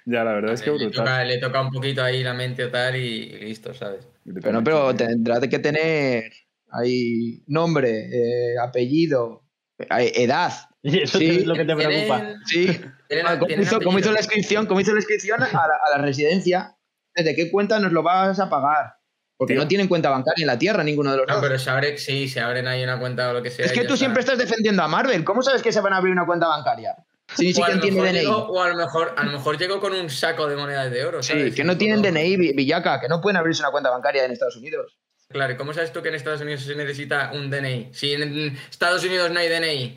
[0.05, 0.93] Ya, la verdad es que le, brutal.
[1.05, 4.07] toca, le toca un poquito ahí la mente o tal y, y listo, ¿sabes?
[4.25, 6.33] Pero no, pero tendrá que tener
[6.71, 9.45] ahí nombre, eh, apellido,
[9.79, 10.53] eh, edad.
[10.83, 12.23] Y eso Sí, es lo que te preocupa.
[12.47, 12.81] Sí.
[13.27, 14.13] Ah, ¿Cómo hizo, cómo hizo apellido.
[14.13, 14.65] la inscripción?
[14.67, 16.75] ¿Cómo hizo la inscripción a la, a la residencia?
[17.15, 18.95] ¿Desde qué cuenta nos lo vas a pagar?
[19.37, 19.63] Porque Tío.
[19.63, 21.43] no tienen cuenta bancaria en la Tierra ninguno de los No, dos.
[21.43, 23.67] pero se abre, sí, se abren ahí una cuenta o lo que sea.
[23.67, 23.97] es que tú está.
[23.99, 25.23] siempre estás defendiendo a Marvel.
[25.25, 26.95] ¿Cómo sabes que se van a abrir una cuenta bancaria?
[27.37, 28.27] Si ni siquiera tiene DNI.
[28.27, 31.23] o a lo mejor, a lo mejor llegó con un saco de monedas de oro.
[31.23, 31.55] Sí, ¿sabes?
[31.55, 32.03] que no tienen.
[32.03, 34.99] DNI, Vi- Villaca, que no pueden abrirse una cuenta bancaria en Estados Unidos.
[35.29, 37.91] Claro, ¿y ¿cómo sabes tú que en Estados Unidos se necesita un DNI?
[37.93, 39.97] Si en Estados Unidos no hay DNI.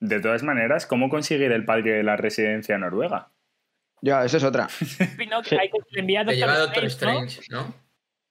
[0.00, 3.30] De todas maneras, ¿cómo conseguir el padre de la residencia noruega?
[4.02, 4.68] Ya, esa es otra.
[5.30, 7.74] No, que hay que enviar Te lleva Doctor Strange, ¿no?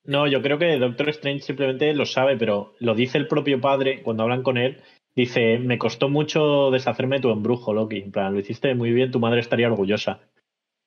[0.06, 4.04] No, yo creo que Doctor Strange simplemente lo sabe, pero lo dice el propio padre
[4.04, 4.82] cuando hablan con él
[5.16, 8.00] Dice, me costó mucho deshacerme de tu embrujo, Loki.
[8.00, 10.22] En plan, lo hiciste muy bien, tu madre estaría orgullosa.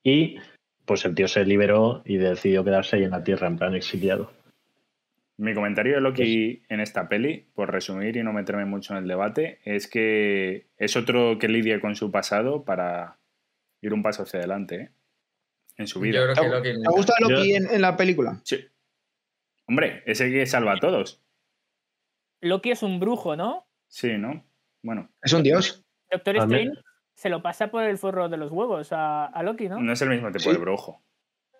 [0.02, 0.38] Y
[0.84, 4.32] pues el tío se liberó y decidió quedarse ahí en la Tierra, en plan exiliado.
[5.38, 9.08] Mi comentario de Loki en esta peli, por resumir y no meterme mucho en el
[9.08, 13.18] debate, es que es otro que lidia con su pasado para
[13.82, 14.90] ir un paso hacia adelante ¿eh?
[15.76, 16.18] en su vida.
[16.20, 16.82] Yo creo ¿Te, que Loki.
[16.82, 18.40] te gusta Loki Yo- en, en la película?
[18.44, 18.64] Sí.
[19.68, 21.20] Hombre, ese que salva a todos.
[22.40, 23.65] Loki es un brujo, ¿no?
[23.88, 24.44] Sí, ¿no?
[24.82, 25.84] Bueno, Es un dios.
[26.10, 26.72] Doctor Strange
[27.14, 29.80] se lo pasa por el forro de los huevos a, a Loki, ¿no?
[29.80, 30.52] no es el mismo tipo Sí.
[30.52, 31.02] de brujo.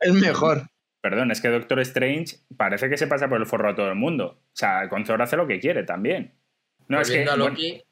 [0.01, 0.69] Es mejor.
[1.01, 3.95] Perdón, es que Doctor Strange parece que se pasa por el forro a todo el
[3.95, 4.41] mundo.
[4.43, 6.35] O sea, con Thor hace lo que quiere también.
[6.89, 7.25] No, es que.
[7.25, 7.83] Bueno, Loki,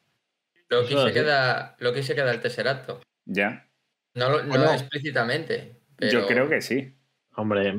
[0.69, 1.13] se es.
[1.13, 3.01] queda, Loki se queda el Tesseracto.
[3.25, 3.67] ya,
[4.15, 4.73] No, lo- no no?
[4.73, 5.77] explícitamente.
[5.97, 6.21] Pero...
[6.21, 6.95] yo creo que sí.
[7.37, 7.75] Hombre,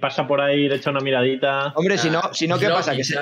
[0.00, 1.68] pasa por ahí, le echa una miradita.
[1.74, 2.96] Hombre, si no, Ah, si no ¿qué Loki, pasa?
[2.96, 3.16] Que se-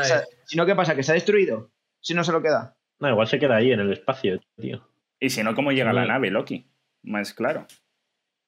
[0.44, 0.94] si no, ¿qué pasa?
[0.94, 1.70] ¿Que se ha destruido?
[2.02, 2.76] Si no se lo queda.
[2.98, 4.86] No, igual se queda ahí en el espacio, tío.
[5.18, 6.68] Y si no, ¿cómo llega la nave, Loki?
[7.02, 7.66] Más claro.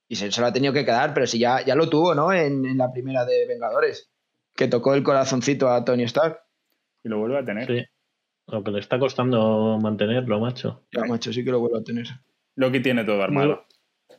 [0.09, 2.33] Y se, se lo ha tenido que quedar, pero si ya, ya lo tuvo, ¿no?
[2.33, 4.13] En, en la primera de Vengadores.
[4.55, 6.41] Que tocó el corazoncito a Tony Stark.
[7.03, 7.67] Y lo vuelve a tener.
[7.67, 7.85] Sí.
[8.47, 10.85] Lo que le está costando mantenerlo, macho.
[10.93, 12.07] Ya, macho, sí que lo vuelvo a tener.
[12.57, 13.65] Loki tiene todo armado.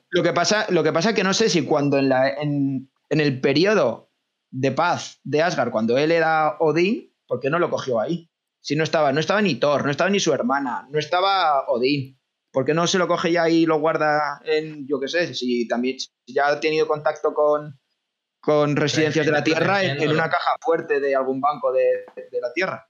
[0.10, 2.90] Lo que pasa, lo que pasa es que no sé si cuando en, la, en,
[3.10, 4.10] en el periodo
[4.50, 8.30] de paz de Asgard, cuando él era Odín, ¿por qué no lo cogió ahí?
[8.66, 12.20] Si no estaba, no estaba ni Thor, no estaba ni su hermana, no estaba Odín.
[12.52, 15.68] ¿Por qué no se lo coge ya y lo guarda en, yo qué sé, si
[15.68, 17.80] también si ya ha tenido contacto con,
[18.40, 22.52] con residencias de la Tierra en, una caja fuerte de algún banco de, de la
[22.54, 22.88] Tierra?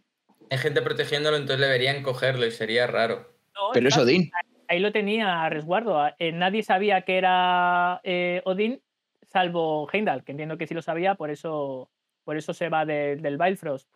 [0.49, 3.27] Hay gente protegiéndolo, entonces deberían cogerlo y sería raro.
[3.53, 4.31] No, Pero es Odín.
[4.69, 5.99] Ahí lo tenía a resguardo.
[5.99, 8.81] a- eh, nadie sabía que era eh, Odín,
[9.27, 11.89] salvo Heimdall, que entiendo que sí lo sabía, por eso,
[12.23, 13.89] por eso se va de- del Bifrost.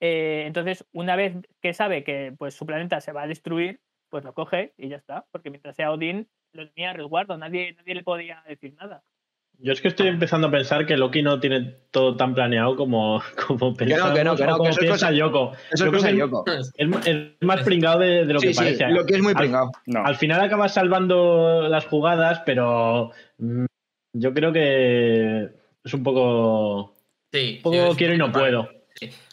[0.00, 3.80] Eh, entonces, una vez que sabe que pues, su planeta se va a destruir,
[4.10, 5.26] pues lo coge y ya está.
[5.32, 7.36] Porque mientras sea Odín, lo tenía a resguardo.
[7.36, 9.02] Nadie, nadie le podía decir nada.
[9.60, 13.20] Yo es que estoy empezando a pensar que Loki no tiene todo tan planeado como,
[13.48, 15.52] como pensamos que no, que no, o como que eso es piensa Yoko.
[15.72, 16.44] Eso es cosa Yoko.
[16.44, 18.88] que Es, es más pringado de, de lo Sí, que sí, parece.
[18.90, 19.72] lo que es muy Al- pringado.
[19.86, 20.04] No.
[20.06, 23.64] Al final acaba salvando las jugadas, pero mm,
[24.12, 25.48] yo creo que
[25.84, 26.94] es un poco,
[27.32, 27.56] Sí.
[27.56, 28.68] un poco sí, quiero y no puedo.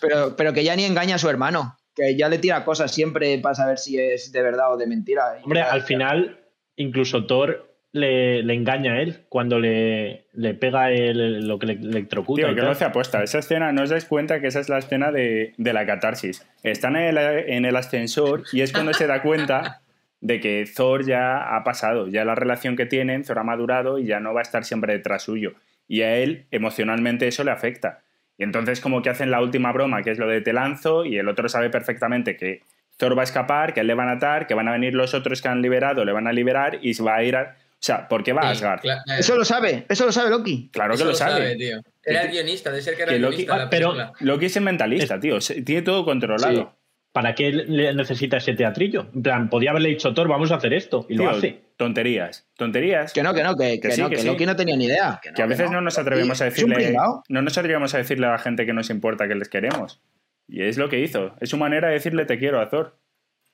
[0.02, 1.76] Pero, pero que ya ni engaña a su hermano.
[1.96, 5.38] Que ya le tira cosas siempre para saber si es de verdad o de mentira.
[5.44, 6.40] Hombre, al final,
[6.76, 11.74] incluso Thor le, le engaña a él cuando le, le pega el- lo que le
[11.74, 12.48] electrocuta.
[12.48, 13.24] Tío, que hace apuesta.
[13.24, 16.46] Esa escena, no os dais cuenta que esa es la escena de, de la catarsis.
[16.64, 19.82] Están en el, en el ascensor y es cuando se da cuenta
[20.20, 24.06] de que Thor ya ha pasado, ya la relación que tienen, Thor ha madurado y
[24.06, 25.54] ya no va a estar siempre detrás suyo.
[25.88, 28.02] Y a él, emocionalmente, eso le afecta.
[28.38, 31.18] Y entonces como que hacen la última broma, que es lo de te lanzo, y
[31.18, 32.62] el otro sabe perfectamente que
[32.98, 35.14] Thor va a escapar, que él le van a atar, que van a venir los
[35.14, 37.56] otros que han liberado, le van a liberar y se va a ir a...
[37.78, 38.86] O sea, ¿por qué va a Sí, Asgard?
[38.86, 40.70] eh, Eso lo sabe, eso lo sabe Loki.
[40.72, 41.56] Claro que lo sabe.
[41.56, 41.82] tío.
[42.04, 44.14] Era el guionista, de ser que era Que el Loki- guionista de la pero- película.
[44.22, 45.38] Loki es el mentalista, tío.
[45.40, 46.74] Tiene todo controlado.
[46.74, 46.85] Sí.
[47.16, 49.08] ¿Para qué le necesita ese teatrillo?
[49.16, 51.06] En plan, podía haberle dicho Thor, vamos a hacer esto.
[51.08, 51.62] Y Tío, lo hace.
[51.78, 52.46] Tonterías.
[52.58, 53.14] Tonterías.
[53.14, 54.28] Que no, que no, que, Que que sí, no, que que, sí.
[54.28, 55.22] Loki no tenía ni idea.
[55.24, 56.94] Que, no, Que a veces que no nos atrevemos a decirle.
[57.30, 60.02] No nos atrevemos a decirle a la gente que nos importa que les queremos.
[60.46, 61.38] Y es lo que hizo.
[61.40, 63.00] Es su manera de decirle te quiero a Thor.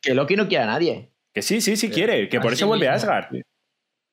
[0.01, 1.11] Que Loki no quiere a nadie.
[1.31, 2.29] Que sí, sí, sí quiere.
[2.29, 2.93] Que por Así eso vuelve a.
[2.93, 3.27] Asgard.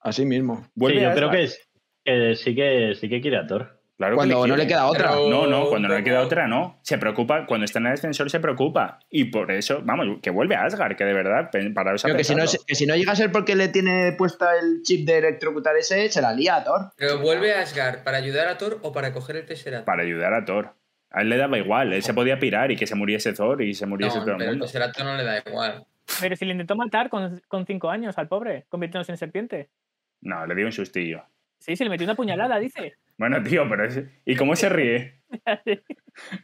[0.01, 0.69] Así mismo.
[0.75, 1.39] Vuelve Sí, yo a creo Asgard.
[1.39, 1.69] que, es,
[2.05, 3.78] que sí que sí que quiere a Thor.
[3.99, 5.11] Claro que Cuando no le queda otra.
[5.11, 6.79] Pero- No, no, cuando no le queda otra, no.
[6.83, 9.01] Se preocupa, cuando está en el ascensor se preocupa.
[9.11, 12.37] Y por eso, vamos, que vuelve a Asgard, que de verdad, para eso que si,
[12.37, 15.77] no, que si no llega a ser porque le tiene puesta el chip de electrocutar
[15.77, 16.93] ese, se la lía a Thor.
[16.97, 19.85] Pero vuelve a Asgard para ayudar a Thor o para coger el Tesseract.
[19.85, 20.75] Para ayudar a Thor.
[21.11, 23.75] A él le daba igual, él se podía pirar y que se muriese Thor y
[23.75, 24.67] se muriese No, todo el pero el mundo.
[24.67, 25.85] Tesseract no le da igual.
[26.21, 29.71] Pero si le intentó matar con, con cinco años al pobre, convirtiéndose en serpiente.
[30.21, 31.25] No, le dio un sustillo.
[31.59, 32.95] Sí, se le metió una puñalada, dice.
[33.19, 34.01] Bueno, tío, pero es...
[34.25, 35.21] ¿Y cómo se ríe?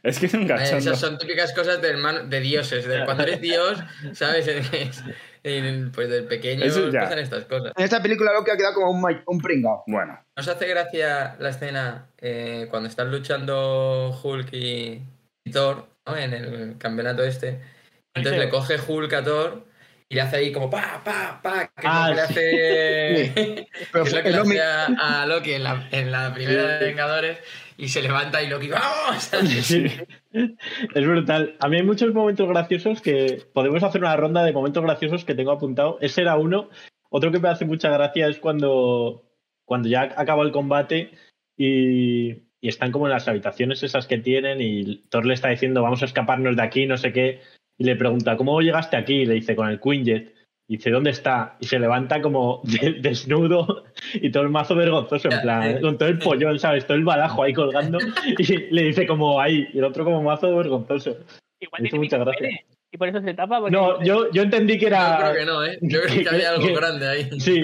[0.03, 0.77] Es que es un Eh, cachondo.
[0.77, 2.87] esas son típicas cosas de, hermano, de dioses.
[2.87, 3.77] De cuando eres dios,
[4.13, 4.47] ¿sabes?
[4.71, 5.03] Es-
[5.43, 6.63] en- pues del pequeño
[6.93, 7.73] pasan estas cosas.
[7.75, 9.83] En esta película Loki ha quedado como un, un pringao.
[9.85, 15.01] Bueno, ¿Nos hace gracia la escena eh, cuando están luchando Hulk y,
[15.43, 16.15] y Thor ¿no?
[16.17, 17.59] en el campeonato este?
[18.15, 18.45] Entonces Sí.
[18.45, 19.65] le coge Hulk a Thor
[20.09, 22.33] y le hace ahí como pa, pa, pa, que Ah, que sí.
[22.39, 25.63] le hace, Pero que es lo fue- que le mi- hace a, a Loki en
[25.63, 27.39] la, en la primera de Vengadores
[27.77, 29.31] y se levanta y Loki ¡vamos!
[29.63, 29.85] Sí.
[30.31, 31.55] Es brutal.
[31.59, 35.33] A mí hay muchos momentos graciosos que podemos hacer una ronda de momentos graciosos que
[35.35, 35.97] tengo apuntado.
[36.01, 36.69] Ese era uno.
[37.09, 39.23] Otro que me hace mucha gracia es cuando,
[39.63, 41.11] cuando ya acaba el combate
[41.57, 45.81] y, y están como en las habitaciones esas que tienen y Thor le está diciendo
[45.81, 47.41] vamos a escaparnos de aquí, no sé qué.
[47.77, 49.21] Y le pregunta, ¿cómo llegaste aquí?
[49.21, 50.33] Y le dice, con el Quinjet.
[50.67, 51.57] Y dice, ¿dónde está?
[51.59, 53.83] Y se levanta como de- desnudo
[54.15, 55.79] y todo el mazo vergonzoso, en plan, eh.
[55.81, 56.87] con todo el pollón, ¿sabes?
[56.87, 57.99] Todo el badajo ahí colgando.
[58.39, 61.17] Y le dice como ahí, y el otro como mazo vergonzoso.
[61.59, 62.39] Igual Me hizo mucha gracia.
[62.39, 63.59] pene, Y por eso se tapa.
[63.59, 65.17] porque- No, yo, yo entendí que Yo era...
[65.19, 65.77] creo que no, ¿eh?
[65.81, 67.29] Yo creo que había algo que- grande ahí.
[67.39, 67.63] Sí,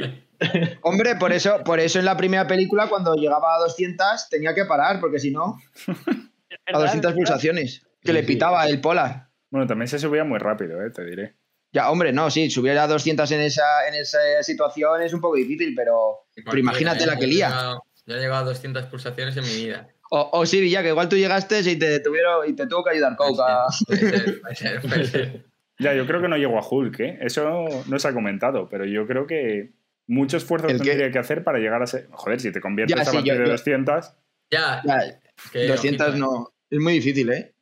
[0.82, 4.66] Hombre, por eso, por eso en la primera película, cuando llegaba a 200, tenía que
[4.66, 5.58] parar, porque si no,
[5.88, 5.94] a
[6.68, 7.16] verdad, 200 es verdad.
[7.16, 7.88] pulsaciones.
[8.02, 8.28] Que Sí, le sí.
[8.28, 9.28] pitaba el Polar.
[9.52, 11.36] Bueno, también se subía muy rápido, eh, te diré.
[11.74, 15.36] Ya, hombre, no, sí, subir a 200 en esa, en esa situación es un poco
[15.36, 17.48] difícil, pero, pero imagínate la que lía.
[17.50, 19.88] llegado- Yo he llegado a 200 pulsaciones en mi vida.
[20.10, 22.90] O, o sí, Villa, que igual tú llegaste y te, tuvieron, y te tuvo que
[22.92, 23.40] ayudar Coke.
[23.42, 25.46] a- Puede ser, puede ser, puede ser.
[25.80, 27.18] Ya, yo creo que no llegó a Hulk, ¿eh?
[27.22, 29.72] Eso no se ha comentado, pero yo creo que
[30.06, 32.08] mucho esfuerzo tendría que hacer para llegar a ser...
[32.12, 34.14] Joder, si te conviertes Ya, a sí, partir yo- de yo- 200...
[34.52, 35.20] Ya, Ya,
[35.52, 36.54] que, 200 ojito, no.
[36.70, 37.56] Es muy difícil, ¿eh?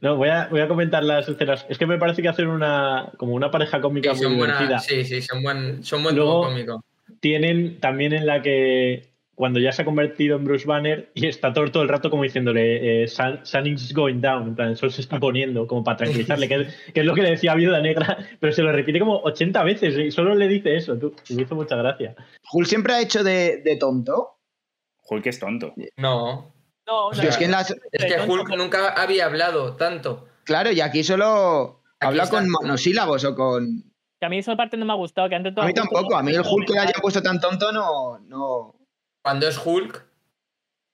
[0.00, 1.64] No, voy a, voy a comentar las escenas.
[1.68, 4.58] Es que me parece que hacen una como una pareja cómica Sí, muy son divertida.
[4.66, 6.84] buenas, sí, sí, son buen, son buen Luego- cómico.
[7.20, 11.52] tienen también en la que cuando ya se ha convertido en Bruce Banner y está
[11.52, 14.92] todo el rato como diciéndole eh, sun, sun is going down, en plan, el sol
[14.92, 17.80] se está poniendo, como para tranquilizarle, que es, que es lo que le decía Viuda
[17.80, 21.16] Negra, pero se lo repite como 80 veces y solo le dice eso, tú.
[21.28, 22.14] Y me hizo mucha gracia.
[22.52, 24.36] Hulk siempre ha hecho de, de tonto.
[25.08, 25.74] Hulk es tonto.
[25.96, 26.52] No,
[26.86, 27.70] No, no, Yo es que en las.
[27.92, 30.28] es que Hulk nunca había hablado tanto.
[30.44, 32.36] Claro, y aquí solo Aquí habla está.
[32.38, 33.84] con monosílabos o con.
[34.20, 35.28] que a mí esa parte no me ha gustado.
[35.28, 37.40] Que antes todo A mí tampoco, a mí el Hulk que le hayan puesto tan
[37.40, 38.18] tonto no.
[38.18, 38.74] no...
[39.22, 40.04] Cuando es Hulk,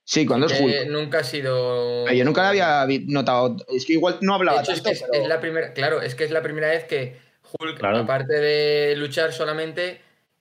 [0.05, 0.89] Sí, cuando es que Hulk.
[0.91, 2.09] nunca ha sido.
[2.11, 3.57] Yo nunca le había notado.
[3.69, 6.01] Es que igual no De hablaba hecho, es, que es, pero- es la primera, claro,
[6.03, 7.17] es que es la primera vez que
[7.59, 7.99] Hulk, Claro.
[7.99, 10.01] aparte de luchar solamente,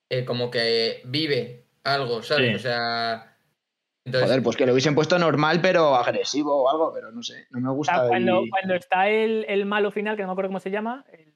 [0.10, 2.50] eh, como que vive algo, ¿sabes?
[2.50, 2.56] Sí.
[2.56, 3.29] O sea.
[4.10, 7.48] Entonces, Joder, pues que lo hubiesen puesto normal, pero agresivo o algo, pero no sé.
[7.52, 7.96] No me gusta.
[8.00, 10.72] sea, cuando, y- cuando está el, el malo final, que no me acuerdo cómo se
[10.72, 11.34] llama, el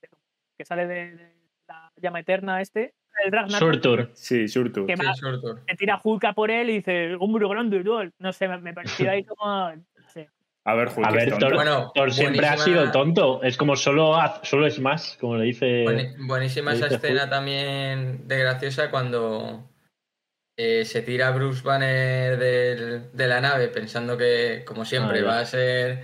[0.57, 1.33] que sale de, de
[1.67, 2.93] la llama eterna este,
[3.23, 4.09] el Ragnar, Surtur.
[4.13, 4.85] Sí, Surtur.
[4.87, 5.61] que sí, va- Surtur.
[5.67, 7.99] se tira Hulk a por él y dice, hombre grande, ¿no?
[8.19, 9.45] No sé, me, me pareció ahí como...
[9.71, 10.29] no sé.
[10.65, 11.37] A ver, Hulk A ver.
[11.37, 13.43] Thor, Bueno, Thor siempre ha sido tonto.
[13.43, 15.85] Es como solo, solo es más, como le dice.
[16.25, 17.29] Buenísima le esa escena Hulk.
[17.31, 19.69] también de graciosa cuando
[20.57, 25.39] eh, se tira Bruce Banner del- de la nave pensando que, como siempre, Ah, va
[25.39, 26.03] a ser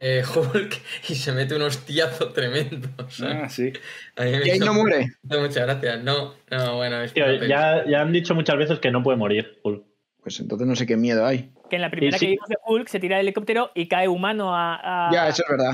[0.00, 0.74] eh, Hulk
[1.08, 2.88] y se mete un hostiazo tremendo.
[3.22, 3.72] Ah, sí.
[4.18, 4.20] Y
[4.50, 5.08] ahí no muere.
[5.22, 6.02] muchas gracias.
[6.02, 9.58] No, no, bueno, es Tío, ya, ya han dicho muchas veces que no puede morir,
[9.62, 9.84] Hulk.
[10.22, 11.52] Pues entonces no sé qué miedo hay.
[11.70, 12.26] Que en la primera sí.
[12.26, 15.08] que vimos de Hulk se tira el helicóptero y cae humano a...
[15.08, 15.72] a- Ya, eso es verdad.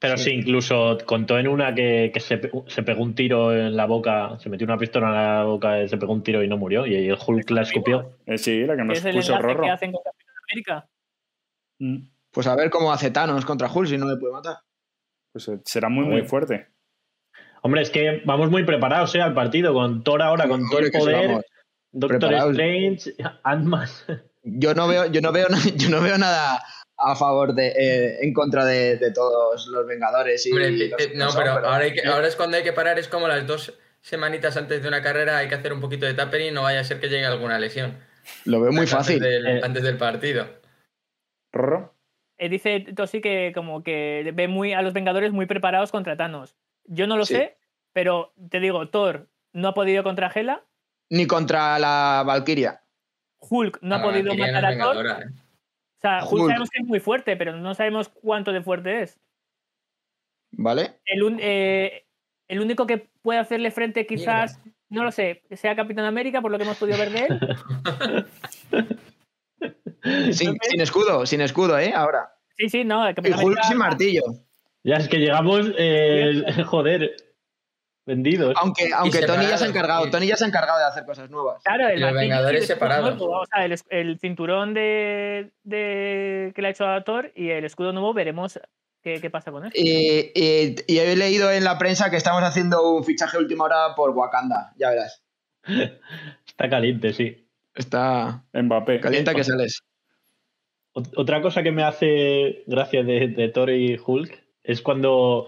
[0.00, 3.86] Pero sí, incluso contó en una que, que se, se pegó un tiro en la
[3.86, 6.86] boca, se metió una pistola en la boca, se pegó un tiro y no murió.
[6.86, 8.12] Y el Hulk la escupió.
[8.26, 9.64] Eh, sí, la que nos es el puso enlace Rorro.
[9.64, 10.88] que hacen con Capitán América.
[11.80, 11.96] Mm.
[12.30, 14.58] Pues a ver cómo hace Thanos contra Hulk si no le puede matar.
[15.32, 16.68] Pues eh, será muy, A muy fuerte.
[17.62, 19.20] Hombre, es que vamos muy preparados ¿eh?
[19.20, 21.46] al partido, con Thor ahora, con todo Hombre, el poder.
[21.90, 22.52] Doctor preparados.
[22.52, 23.88] Strange, Ant-Man.
[24.44, 26.62] Yo no veo, yo no veo, yo no veo nada
[26.98, 31.10] a favor de, eh, en contra de, de todos los Vengadores y Hombre, los eh,
[31.10, 33.28] que no, son, pero, ahora, hay que- ahora es cuando hay que parar, es como
[33.28, 36.62] las dos semanitas antes de una carrera, hay que hacer un poquito de tapering, no
[36.62, 37.96] vaya a ser que llegue alguna lesión.
[38.44, 39.20] lo veo muy Antes fácil.
[39.20, 39.60] del- Eh.
[39.62, 40.46] antes del partido.
[41.52, 41.94] Rorro.
[42.36, 46.54] Eh, dice Tosi que como que ve muy a los Vengadores muy preparados contra Thanos.
[46.84, 47.34] Yo no lo Sí.
[47.34, 47.56] sé,
[47.92, 50.62] pero te digo, Thor no ha podido contra Hela,
[51.10, 52.82] Ni contra la Valkyria.
[53.38, 55.06] Hulk no ha podido Valkyria matar no a Thor.
[55.98, 56.46] O sea, Hulk, Hulk.
[56.48, 59.18] sabemos que es muy fuerte, pero no sabemos cuánto de fuerte es.
[60.52, 60.92] ¿Vale?
[61.04, 62.04] El, un- eh,
[62.48, 66.56] el único que puede hacerle frente quizás, no lo sé, sea Capitán América, por lo
[66.58, 68.26] que hemos podido ver de él.
[70.32, 71.92] Sin, sin escudo, sin escudo, ¿eh?
[71.94, 72.30] Ahora.
[72.56, 73.04] Sí, sí, no.
[73.04, 74.22] el Y Capitán Hulk América- sin martillo.
[74.84, 77.16] Ya es que llegamos, eh, joder,
[78.08, 78.54] vendidos.
[78.58, 80.10] Aunque, aunque Tony ya se ha encargado, sí.
[80.10, 81.62] Tony ya se ha encargado de hacer cosas nuevas.
[81.62, 83.16] Claro, el los Vengadores separados.
[83.16, 87.64] nuevo, o sea, el, cinturón de, de- que le ha hecho a Thor y el
[87.64, 88.58] escudo nuevo veremos
[89.02, 89.72] qué, qué pasa con él.
[89.74, 93.94] Y, y- y he leído en la prensa que estamos haciendo un fichaje última hora
[93.94, 94.72] por Wakanda.
[94.78, 95.22] Ya verás.
[96.46, 97.46] Está caliente, sí.
[97.74, 99.00] Está Mbappé.
[99.00, 99.82] caliente que sales.
[100.94, 105.46] Ot- Otra cosa que me hace gracia de, de Thor y Hulk es cuando,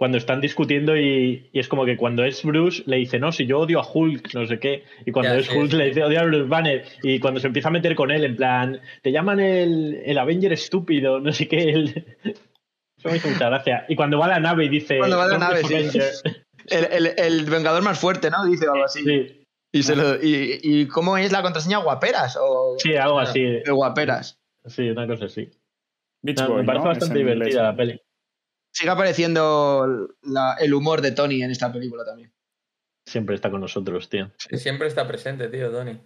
[0.00, 3.44] cuando están discutiendo y, y es como que cuando es Bruce le dice, no, si
[3.44, 5.76] yo odio a Hulk, no sé qué, y cuando Ya, es Hulk sí.
[5.76, 8.34] le dice, odio a Bruce Banner, y cuando se empieza a meter con él, en
[8.34, 12.16] plan, te llaman el, el Avenger estúpido, no sé qué, el-
[12.98, 13.84] eso me hizo mucha gracia.
[13.90, 15.74] Y cuando va a la nave y dice, Cuando va a la "Trump nave, sí.
[15.74, 16.12] Avenger",
[16.70, 18.46] El, el- el vengador más fuerte, ¿no?
[18.46, 19.04] Dice o algo así.
[19.04, 21.76] sí, Y, se lo- y, y cómo es la contraseña?
[21.76, 22.38] ¿Guaperas?
[22.40, 24.38] O sí, algo así, de guaperas.
[24.64, 25.50] sí, una cosa así.
[26.22, 26.88] Beach No, Boy, me parece ¿no?
[26.88, 28.00] bastante Es divertida la peli.
[28.72, 32.32] Sigue apareciendo la- el humor de Tony en esta película también.
[33.04, 34.30] Siempre está con nosotros, tío.
[34.38, 36.00] Siempre está presente, tío, Tony.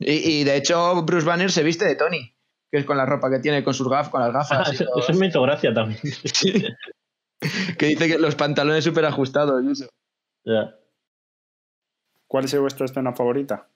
[0.00, 2.34] Y, y, de hecho, Bruce Banner se viste de Tony,
[2.70, 4.72] que es con la ropa que tiene, con sus gafas, con las Ah, gafas.
[4.72, 6.00] y eso, eso me hizo gracia también.
[7.78, 9.62] que dice que los pantalones súper ajustados.
[9.64, 9.88] y eso.
[10.44, 10.74] Ya.
[12.26, 13.68] ¿Cuál es vuestra escena favorita?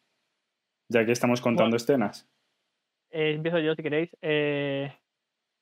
[0.88, 2.28] Ya que estamos contando escenas.
[3.10, 4.10] Eh, empiezo yo si queréis.
[4.20, 4.94] Eh,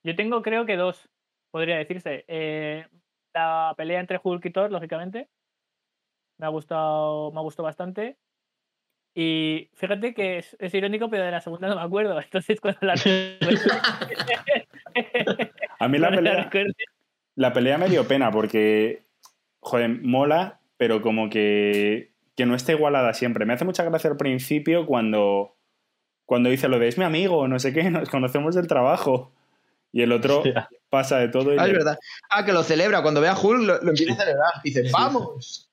[0.05, 1.09] yo tengo creo que dos,
[1.51, 2.25] podría decirse.
[2.29, 2.87] Eh,
[3.35, 5.29] la pelea entre Hulk y Thor, lógicamente.
[6.39, 8.17] Me ha gustado, me ha gustado bastante.
[9.15, 12.21] Y fíjate que es, es irónico, pero de la segunda no me acuerdo.
[12.23, 12.95] Entonces cuando la
[15.79, 16.51] A mí la pelea,
[17.37, 19.05] la pelea me dio pena porque,
[19.61, 23.47] joder, mola, pero como que, que no está igualada siempre.
[23.47, 25.57] Me hace mucha gracia al principio cuando,
[26.25, 29.33] cuando dice lo de es mi amigo, no sé qué, nos conocemos del trabajo.
[29.93, 30.69] Y el otro Hostia.
[30.89, 31.99] pasa de todo y Ah, es verdad.
[32.31, 33.03] Ah, que lo celebra.
[33.03, 34.53] Cuando ve a Hulk lo, lo empieza a celebrar.
[34.65, 35.71] Dice, ¡vamos!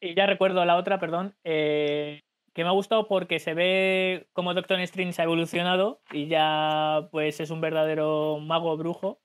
[0.00, 2.20] Y ya recuerdo la otra, perdón, eh,
[2.54, 7.40] que me ha gustado porque se ve como Doctor Strange ha evolucionado y ya pues
[7.40, 9.20] es un verdadero mago brujo,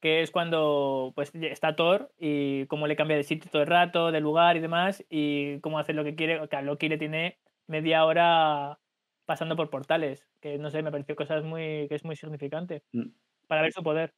[0.00, 4.12] que es cuando pues está Thor y cómo le cambia de sitio todo el rato,
[4.12, 7.38] de lugar y demás, y cómo hace lo que quiere, que a Loki le tiene
[7.66, 8.78] media hora
[9.24, 13.08] pasando por portales, que no sé, me pareció cosas muy, que es muy significante Mm.
[13.46, 14.12] Para ver su poder.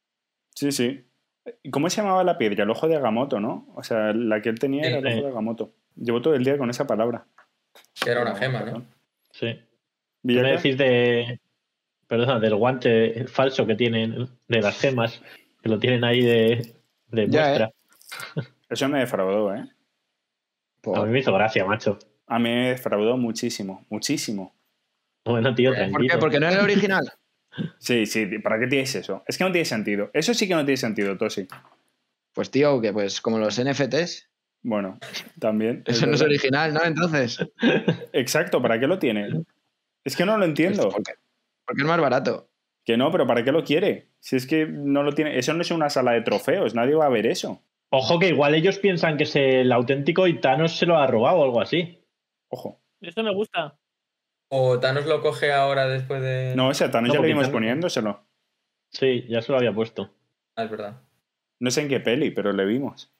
[0.53, 1.05] Sí, sí.
[1.63, 2.63] ¿Y ¿Cómo se llamaba la piedra?
[2.63, 3.67] El ojo de Agamotto, ¿no?
[3.75, 5.13] O sea, la que él tenía Sí, era el sí.
[5.19, 5.73] ojo de Agamotto.
[5.95, 7.25] Llevo todo el día con esa palabra.
[8.03, 8.85] Que era una gema, ¿no?
[9.31, 9.47] Sí.
[9.47, 9.67] ¿Qué
[10.23, 11.39] Villaca, me decís de.
[12.07, 15.21] Perdona, del guante falso que tienen de las gemas?
[15.61, 16.75] Que lo tienen ahí de,
[17.07, 17.71] de Ya, muestra.
[18.69, 19.65] Eso me defraudó, ¿eh?
[20.95, 21.99] A mí me hizo gracia, macho.
[22.27, 24.53] A mí me defraudó muchísimo, muchísimo.
[25.25, 26.09] Bueno, tío, ¿Por qué?
[26.11, 26.19] ¿Por?
[26.19, 27.11] Porque no era el original.
[27.79, 29.23] Sí, sí, ¿para qué tienes eso?
[29.27, 30.09] Es que no tiene sentido.
[30.13, 31.47] Eso sí que no tiene sentido, Tosi.
[32.33, 34.29] Pues tío, que pues como los NFTs.
[34.61, 34.99] Bueno,
[35.39, 35.83] también.
[35.85, 36.83] es Eso no es original, ¿no?
[36.83, 37.39] Entonces.
[38.13, 39.29] Exacto, ¿para qué lo tiene?
[40.03, 40.83] Es que no lo entiendo.
[40.83, 41.13] Pues porque,
[41.65, 42.49] porque es más barato.
[42.85, 44.07] Que no, pero ¿para qué lo quiere?
[44.19, 45.37] Si es que no lo tiene.
[45.37, 47.61] Eso no es una sala de trofeos, nadie va a ver eso.
[47.89, 51.37] Ojo que igual ellos piensan que es el auténtico y Thanos se lo ha robado
[51.37, 52.03] o algo así.
[52.49, 52.81] Ojo.
[53.01, 53.77] Esto me gusta.
[54.49, 56.53] O Thanos lo coge ahora después de.
[56.55, 58.23] No, ese Thanos No, ya lo vimos Thanos- poniéndoselo.
[58.91, 60.09] Sí, ya se lo había puesto.
[60.55, 61.01] Ah, es verdad.
[61.59, 63.11] No sé en qué peli, pero le vimos.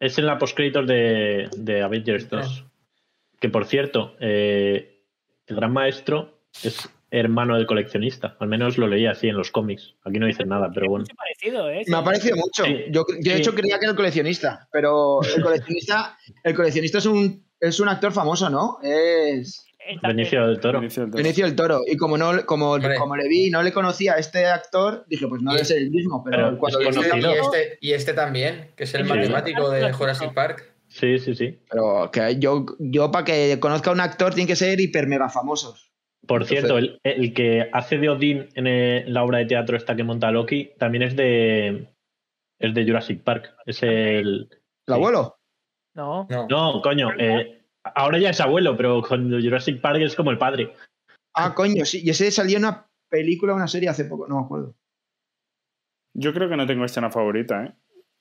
[0.00, 2.64] Es en la postcréditos de, de Avengers 2.
[3.40, 5.04] Que por cierto, eh,
[5.46, 8.36] el gran maestro es hermano del coleccionista.
[8.40, 9.94] Al menos lo leía así en los cómics.
[10.04, 11.04] Aquí no dicen nada, pero bueno.
[11.16, 11.82] Parecido, ¿eh?
[11.86, 12.64] Me ha parecido mucho.
[12.64, 12.84] Sí.
[12.90, 13.42] Yo, yo de Sí.
[13.42, 17.88] hecho creía que era el coleccionista, pero el coleccionista, el coleccionista es un, es un
[17.88, 18.78] actor famoso, ¿no?
[18.82, 19.64] Es.
[20.02, 20.80] Benicio del Toro.
[20.80, 21.22] Benicio del Toro.
[21.22, 21.80] Benicio del Toro.
[21.86, 25.26] Y como no, como, como le vi y no le conocía a este actor, dije,
[25.28, 26.22] pues no Y- debe ser el mismo.
[26.24, 27.30] Pero, pero cuando es conocido.
[27.30, 29.08] Y este, y este también, que es el Sí.
[29.08, 30.74] matemático de Jurassic Park.
[30.88, 31.58] Sí, sí, sí.
[31.70, 35.28] pero que yo, yo para que conozca a un actor tiene que ser hiper mega
[35.28, 35.92] famosos.
[36.26, 39.76] Por Entonces- cierto, el, el que hace de Odín en eh, la obra de teatro
[39.76, 41.88] esta que monta Loki también es de
[42.58, 43.54] es de Jurassic Park.
[43.66, 44.50] Es el ¿El
[44.86, 44.92] Sí.
[44.94, 45.36] abuelo?
[45.94, 46.26] No.
[46.30, 46.46] No.
[46.48, 47.10] no, coño.
[47.18, 47.57] eh,
[47.94, 50.74] ahora ya es abuelo, pero con Jurassic Park es como el padre.
[51.34, 52.02] Ah, coño, sí.
[52.04, 54.74] Y ese salió una película o una serie hace poco, no me acuerdo.
[56.14, 57.74] Yo creo que no tengo escena favorita, ¿eh?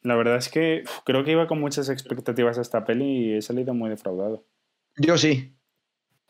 [0.04, 3.34] La verdad es que uf, creo que iba con muchas expectativas a esta peli y
[3.38, 4.46] he salido muy defraudado.
[4.98, 5.58] Yo sí.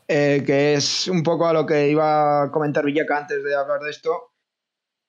[0.07, 3.81] Eh, que es un poco a lo que iba a comentar Villaca antes de hablar
[3.81, 4.26] de esto.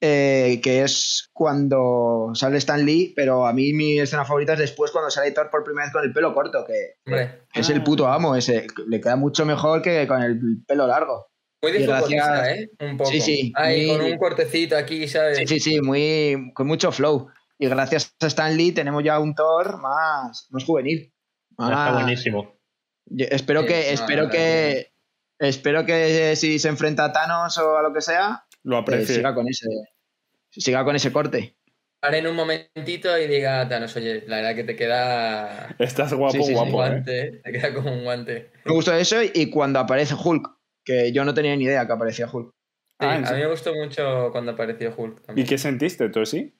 [0.00, 4.90] Eh, que es cuando sale Stan Lee, pero a mí mi escena favorita es después
[4.92, 8.06] cuando sale Thor por primera vez con el pelo corto, que Hombre, es el puto
[8.06, 8.66] amo, ese.
[8.86, 11.26] Le queda mucho mejor que con el pelo largo.
[11.62, 12.70] muy de gracias- ¿eh?
[12.80, 13.10] Un poco.
[13.10, 15.38] Sí, sí, Ahí muy- con un cortecito aquí, ¿sabes?
[15.38, 17.28] Sí, sí, sí, muy, con mucho flow.
[17.58, 21.12] Y gracias a Stan Lee tenemos ya un Thor más, más juvenil.
[21.58, 22.54] Está buenísimo.
[23.06, 24.92] Yo espero Sí, que, no, espero no, que,
[25.40, 29.14] espero que si se enfrenta a Thanos o a lo que sea, Lo eh, aprecio.
[29.14, 29.66] siga con ese,
[30.50, 31.56] siga con ese corte.
[32.00, 36.12] Pare en un momentito y diga a Thanos, oye, la verdad que te queda Estás
[36.12, 36.52] guapo, Sí, sí, sí.
[36.52, 36.88] un guapo, ¿eh?
[36.90, 37.40] guante, ¿eh?
[37.42, 38.50] te queda como un guante.
[38.64, 40.48] Me gustó eso y cuando aparece Hulk,
[40.84, 42.50] que yo no tenía ni idea que aparecía Hulk.
[42.50, 45.20] Sí, Ah, ¿en a mí me gustó mucho cuando apareció Hulk.
[45.22, 45.48] ¿Y También.
[45.48, 46.54] qué sentiste, Tosi?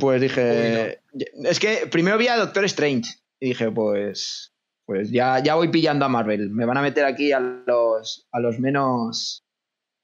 [0.00, 1.00] Pues dije,
[1.44, 3.10] es que primero vi a Doctor Strange
[3.40, 4.52] y dije, pues,
[4.84, 6.50] pues ya, ya voy pillando a Marvel.
[6.50, 9.44] Me van a meter aquí a los, a los menos...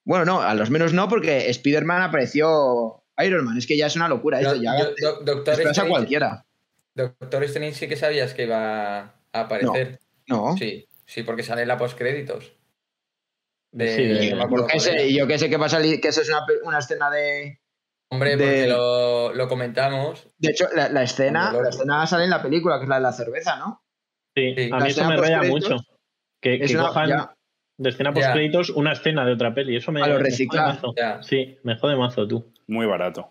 [0.05, 3.57] Bueno, no, a los menos no, porque Spider-Man apareció Iron Man.
[3.59, 4.63] Es que ya es una locura Yo- eso.
[4.63, 6.45] Ya yo- Do- Doctor, a Strange, cualquiera.
[6.95, 9.99] Doctor Strange sí que sabías que iba a aparecer.
[10.27, 10.57] No.
[10.57, 12.53] Sí, sí, porque sale en la postcréditos.
[13.73, 16.09] De, Sí, de- no Yo qué sé, yo qué sé que va a salir, que
[16.09, 17.59] eso es una, una escena de,
[18.11, 20.29] Hombre, de- porque lo, lo comentamos.
[20.39, 23.03] De hecho, la, la escena, la escena sale en la película, que es la de
[23.03, 23.83] la cerveza, ¿no?
[24.37, 24.71] Sí, Sí.
[24.73, 25.77] a mí eso me raya mucho.
[26.41, 27.37] Que, Es que una- cojan ya,
[27.77, 29.77] de escena post créditos una escena de otra peli.
[29.77, 30.68] Eso me, A lo reciclar.
[30.75, 30.95] mazo.
[30.97, 31.22] Ya.
[31.22, 32.53] Sí, me jode mazo tú.
[32.66, 33.31] Muy barato.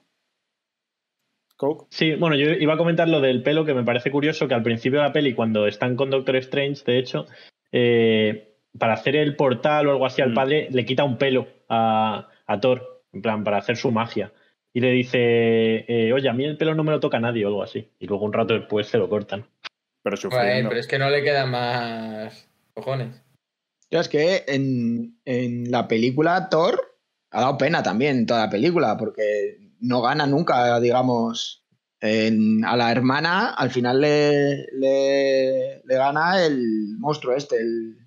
[1.55, 1.85] Coke.
[1.91, 4.63] Sí, bueno, yo iba a comentar lo del pelo, que me parece curioso que al
[4.63, 7.25] principio de la peli, cuando están con Doctor Strange, de hecho,
[7.71, 10.35] eh, para hacer el portal o algo así al Mm.
[10.35, 14.31] padre, le quita un pelo a, a Thor, en plan, para hacer su magia.
[14.73, 15.19] Y le dice,
[15.87, 17.87] eh, oye, a mí el pelo no me lo toca nadie o algo así.
[17.99, 19.45] Y luego un rato después se lo cortan.
[20.01, 23.22] Pero Joder, pero es que no le quedan más cojones.
[23.93, 26.97] Yo es que en, en la película Thor
[27.29, 31.63] ha dado pena también en toda la película, porque no gana nunca, digamos.
[31.99, 37.97] En- a la hermana al final le, le, le gana el monstruo este, el,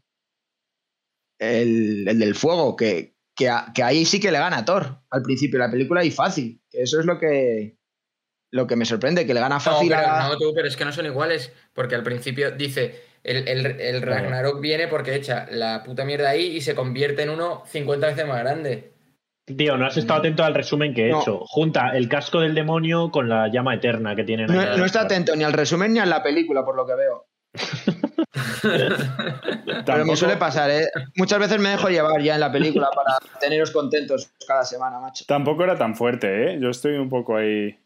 [1.38, 5.02] el, el del fuego, que, que, a- que ahí sí que le gana a Thor
[5.10, 6.60] al principio de la película y fácil.
[6.68, 7.78] Que eso es lo que,
[8.50, 10.28] lo que me sorprende, que le gana No, fácil pero, a...
[10.30, 14.02] no, tú, pero es que no son iguales, porque al principio dice, el, el, el
[14.02, 18.26] Ragnarok viene porque echa la puta mierda ahí y se convierte en uno 50 veces
[18.26, 18.92] más grande.
[19.56, 21.20] Tío, no has estado atento al resumen que he No.
[21.20, 21.38] hecho.
[21.46, 24.56] Junta el casco del demonio con la llama eterna que tienen ahí.
[24.56, 27.26] No, no está atento ni al resumen ni a la película, por lo que veo.
[29.86, 30.88] Pero me suele pasar, ¿eh?
[31.16, 35.24] Muchas veces me dejo llevar ya en la película para teneros contentos cada semana, macho.
[35.26, 36.58] Tampoco era tan fuerte, ¿eh?
[36.60, 37.78] Yo estoy un poco ahí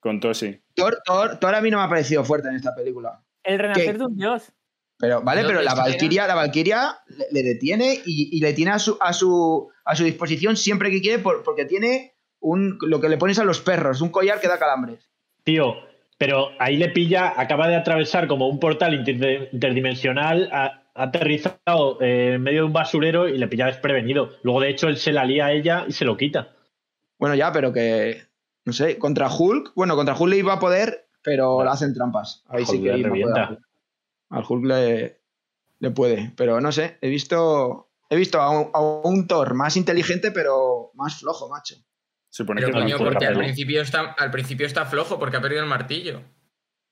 [0.00, 0.60] con Tosi.
[0.74, 3.20] Thor, Thor, Thor a mí no me ha parecido fuerte en esta película.
[3.42, 3.98] El renacer ¿Qué?
[3.98, 4.52] de un dios.
[4.98, 8.78] Pero, vale, pero la Valkyria, la Valkyria le, le detiene y, y le tiene a
[8.78, 13.08] su, a, su, a su disposición siempre que quiere por- porque tiene un, lo que
[13.08, 15.08] le pones a los perros, un collar que da calambres.
[15.44, 15.74] Tío,
[16.18, 22.00] pero ahí le pilla, acaba de atravesar como un portal inter- interdimensional, ha, ha aterrizado
[22.00, 24.30] eh, en medio de un basurero y le pilla desprevenido.
[24.42, 26.56] Luego, de hecho, él se la lía a ella y se lo quita.
[27.20, 28.22] Bueno, ya, pero que,
[28.64, 32.42] no sé, contra Hulk, bueno, contra Hulk le iba a poder, pero le hacen trampas.
[32.48, 33.58] Ahí sí que revienta.
[34.30, 35.20] Al Hulk le,
[35.78, 39.76] le puede, pero no sé, he visto, he visto a un, a un Thor más
[39.76, 41.76] inteligente, pero más flojo, macho.
[42.30, 45.68] Supone Pero coño, porque al principio, está, al principio está flojo porque ha perdido el
[45.68, 46.22] martillo.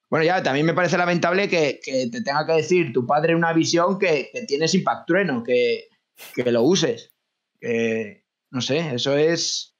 [0.09, 3.53] Bueno, ya, también me parece lamentable que, que te tenga que decir tu padre una
[3.53, 5.89] visión que, que tienes impact trueno, que,
[6.35, 7.13] que lo uses.
[7.61, 9.75] Que, no sé, eso es.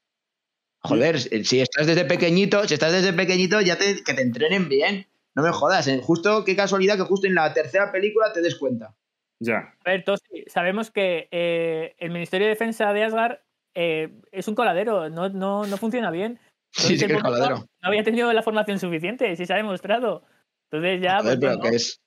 [0.79, 5.07] Joder, si estás desde pequeñito, si estás desde pequeñito, ya te, que te entrenen bien.
[5.37, 6.01] No me jodas, ¿eh?
[6.03, 8.95] justo, qué casualidad que justo en la tercera película te des cuenta.
[9.39, 9.75] Ya.
[9.85, 13.37] A ver, Tosi, sabemos que eh, el Ministerio de Defensa de Asgard
[13.75, 16.39] eh, es un coladero, no, no, no funciona bien.
[16.71, 17.57] Sí, Entonces, sí que es coladero.
[17.83, 20.23] No había tenido la formación suficiente, si se ha demostrado.
[20.71, 21.19] Entonces ya.
[21.19, 21.61] Joder, pues, pero no.
[21.61, 22.01] que es.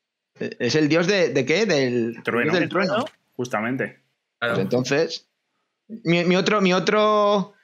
[0.59, 1.67] Es el dios de, de qué?
[1.67, 2.51] Del Trueno.
[2.51, 2.97] dios del trueno.
[2.99, 3.05] ¿no?
[3.37, 4.01] Justamente.
[4.41, 4.55] Claro.
[4.55, 5.31] Pues entonces,
[5.87, 7.55] mi, mi otro, mi otro,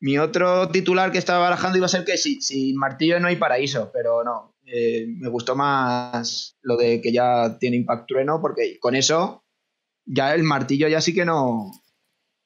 [0.00, 3.36] mi otro titular que estaba barajando iba a ser que sí, sin martillo no hay
[3.36, 4.51] paraíso, pero no.
[4.66, 9.44] Eh, me gustó más lo de que ya tiene impact trueno, porque con eso
[10.04, 11.70] ya el martillo ya sí que no,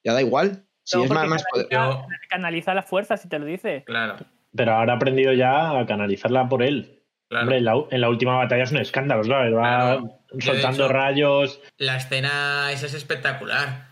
[0.04, 0.64] ya da igual.
[0.82, 3.82] Si No, es más, más canaliza, canaliza las fuerzas, si te lo dice.
[3.86, 4.16] Claro,
[4.54, 7.02] Pero ahora ha aprendido ya a canalizarla por él.
[7.28, 7.42] claro.
[7.44, 9.52] Hombre, en la, en la última batalla es un escándalo, ¿sabes?
[9.54, 9.58] Va
[9.98, 10.12] Claro.
[10.38, 11.60] Soltando hecho- rayos.
[11.78, 13.88] La escena esa es espectacular.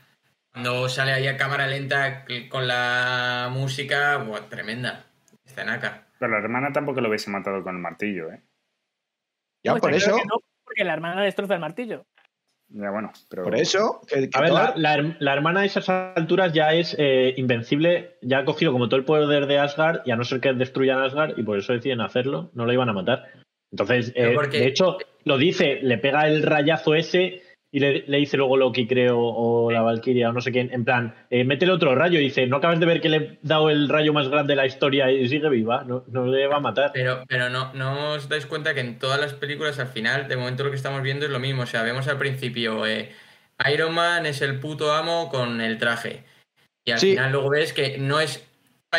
[0.53, 5.05] Cuando sale ahí a cámara lenta con la música, buah, tremenda.
[5.45, 6.04] Escenaca.
[6.19, 8.43] Pero la hermana tampoco lo hubiese matado con el martillo, ¿eh?
[9.63, 12.07] ya Pues por eso, que no, porque la hermana destroza el martillo.
[12.69, 13.45] Ya bueno, pero.
[13.45, 18.17] por eso, que, que A ver, la, hermana a esas alturas ya es eh, invencible,
[18.23, 21.01] ya ha cogido como todo el poder de Asgard y a no ser que destruyan
[21.01, 23.29] Asgard y por eso deciden hacerlo, no lo iban a matar.
[23.71, 27.43] Entonces, eh, porque- de hecho, lo dice, le pega el rayazo ese
[27.75, 30.85] y le, le dice luego Loki, creo, o la Valkyria, o no sé quién, en
[30.85, 32.21] plan, eh, métele otro rayo.
[32.21, 34.57] Y dice, no acabas de ver que le he dado el rayo más grande de
[34.57, 36.93] la historia y sigue viva, no, no le va a matar.
[36.95, 40.37] Pero, pero no, no os dais cuenta que en todas las películas, al final, de
[40.37, 41.63] momento lo que estamos viendo es lo mismo.
[41.63, 43.11] O sea, vemos al principio, eh,
[43.73, 46.23] Iron Man es el puto amo con el traje.
[46.85, 47.11] Y al Sí.
[47.11, 48.47] final luego ves que no es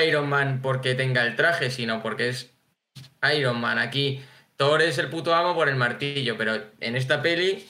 [0.06, 2.54] Iron Man porque tenga el traje, sino porque es
[3.38, 3.78] Iron Man.
[3.80, 4.20] Aquí
[4.58, 7.66] Thor es el puto amo por el martillo, pero en esta peli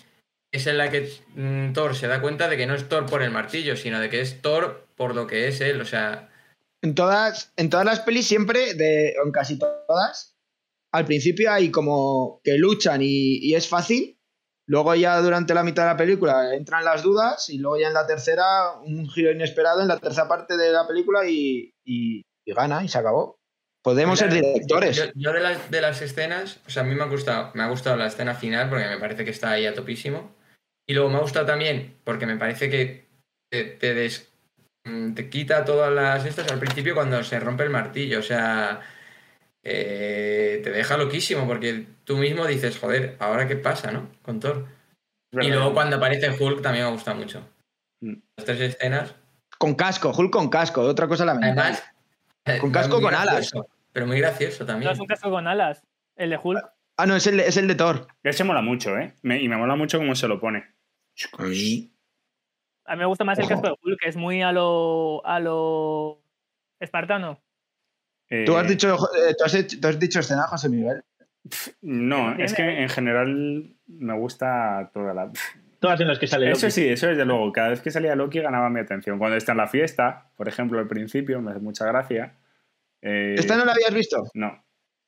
[0.56, 3.22] es en la que mm, Thor se da cuenta de que no es Thor por
[3.22, 5.82] el martillo, sino de que es Thor por lo que es él.
[5.82, 6.30] O sea,
[6.82, 10.36] en todas, en todas las pelis siempre, de, o en casi todas,
[10.94, 14.20] al principio hay como que luchan y, y es fácil.
[14.68, 17.94] Luego ya durante la mitad de la película entran las dudas y luego ya en
[17.94, 22.54] la tercera un giro inesperado en la tercera parte de la película y, y- y
[22.54, 23.38] gana y se acabó.
[23.84, 24.98] Podemos ser directores.
[24.98, 27.62] Yo, yo de, las, de las escenas, o sea, a mí me ha gustado, me
[27.62, 30.35] ha gustado la escena final porque me parece que está ahí a topísimo.
[30.88, 33.06] Y luego me ha gustado también porque me parece que
[33.52, 34.32] te, te des-
[34.86, 38.20] mm, te quita todas las estas al principio cuando se rompe el martillo.
[38.20, 38.82] O sea,
[39.64, 44.10] eh, te deja loquísimo porque tú mismo dices, joder, ¿ahora qué pasa, no?
[44.22, 44.66] Con Thor.
[45.32, 47.42] Y luego cuando aparece Hulk también me gusta mucho.
[48.02, 48.14] Mm.
[48.38, 49.16] Las tres escenas.
[49.58, 51.62] Con casco, Hulk con casco, otra cosa lamentable.
[51.62, 51.84] Además,
[52.46, 53.52] eh, Con casco muy con alas.
[53.92, 54.92] Pero muy gracioso No también.
[54.92, 55.82] es un casco con alas.
[56.16, 56.64] El de Hulk.
[56.98, 58.08] Ah, no, es el, de- es el de Thor.
[58.24, 59.14] Ese mola mucho, ¿eh?
[59.24, 60.75] Me- y me mola mucho cómo se lo pone.
[62.88, 65.26] A mí me gusta más el casco de Hulk, que es muy a lo.
[65.26, 66.22] a lo.
[66.80, 67.42] espartano.
[68.46, 71.04] Tú has Eh, dicho, eh, tú has, hecho- tú has dicho escena, José Miguel.
[71.82, 75.32] No, es que en general me gusta toda la.
[75.80, 77.52] Todas en las que sale Eso sí, eso desde luego.
[77.52, 79.20] Cada vez que salía Loki ganaba mi atención.
[79.20, 82.34] Cuando está en la fiesta, por ejemplo, al principio, me hace mucha gracia.
[83.04, 84.24] Eh, ¿Esta no la habías visto?
[84.34, 84.65] No.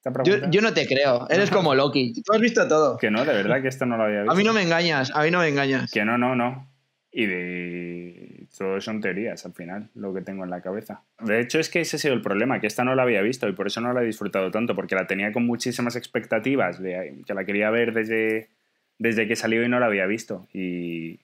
[0.08, 1.28] Esta Yo, pregunta- yo no te creo.
[1.30, 2.14] Eres como Loki.
[2.24, 2.98] Tú has visto todo.
[2.98, 4.32] Que no, de verdad que esta no lo había visto.
[4.32, 5.92] A mí no me engañas, a mí no me engañas.
[5.92, 6.68] Que no, no, no.
[7.12, 8.48] Y de...
[8.58, 11.02] Todo son teorías al final, lo que tengo en la cabeza.
[11.20, 13.48] De hecho, es que ese ha sido el problema, que esta no la había visto
[13.48, 17.22] y por eso no la he disfrutado tanto, porque la tenía con muchísimas expectativas, de
[17.28, 18.50] que la quería ver desde,
[18.98, 20.48] desde que salió y no la había visto.
[20.54, 21.20] Y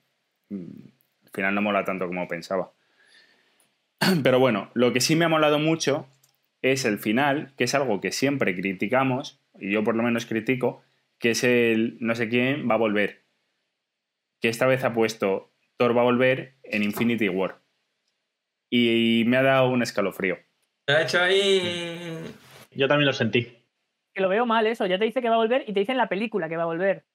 [0.49, 0.55] mm,
[1.25, 2.69] al final no mola tanto como pensaba.
[4.23, 6.05] Pero bueno, lo que sí me ha molado mucho
[6.63, 10.81] es el final, que es algo que siempre criticamos, y yo por lo menos critico,
[11.19, 13.25] que es el no sé quién va a volver.
[14.41, 17.61] Que esta vez ha puesto Thor va a volver en Infinity War.
[18.69, 20.37] Y me ha dado un escalofrío.
[20.87, 22.17] Lo ha hecho ahí.
[22.71, 23.65] Yo también lo sentí.
[24.13, 24.85] Que lo veo mal eso.
[24.85, 26.63] Ya te dice que va a volver y te dice en la película que va
[26.63, 27.05] a volver.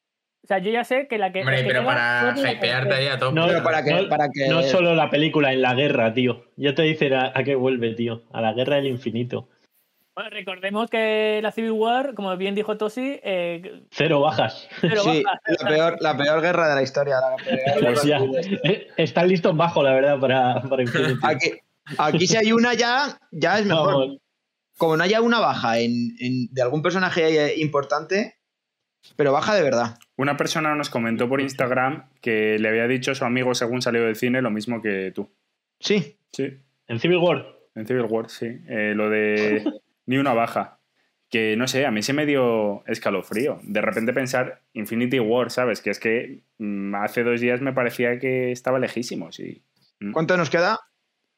[0.43, 1.41] O sea, yo ya sé que la que.
[1.41, 3.35] Hombre, la que pero para hypearte ahí a tope.
[3.35, 4.49] No, Pero para que, no- para que...
[4.49, 6.45] No solo la película, en la guerra, tío.
[6.57, 8.23] Yo te dice a, a qué vuelve, tío.
[8.33, 9.49] A la guerra del infinito.
[10.15, 14.69] Bueno, recordemos que la Civil War, como bien dijo Tosi, eh, Cero bajas.
[14.81, 17.17] Sí, la peor, la peor guerra de la historia.
[17.21, 18.19] la peor Pues ya.
[18.65, 21.15] Eh, Están listos bajo, la verdad, para, para Infinity.
[21.23, 21.51] Aquí,
[21.99, 23.93] aquí si hay una ya, ya es mejor.
[23.95, 24.17] Vamos.
[24.77, 28.38] Como no haya una baja en, en- de algún personaje importante,
[29.17, 29.99] pero baja de verdad.
[30.17, 34.05] Una persona nos comentó por Instagram que le había dicho a su amigo según salió
[34.05, 35.31] del cine lo mismo que tú.
[35.81, 36.17] Sí.
[36.33, 37.47] Sí, En Civil War.
[37.75, 38.47] en Civil War, sí.
[38.69, 39.65] Eh, lo de
[40.07, 40.81] ni una baja.
[41.31, 43.61] Que no sé, a mí se me dio escalofrío.
[43.63, 45.81] De repente pensar Infinity War, ¿sabes?
[45.83, 49.63] Que es que mm, hace dos días me parecía que estaba lejísimo, sí.
[50.13, 50.81] ¿Cuánto nos queda?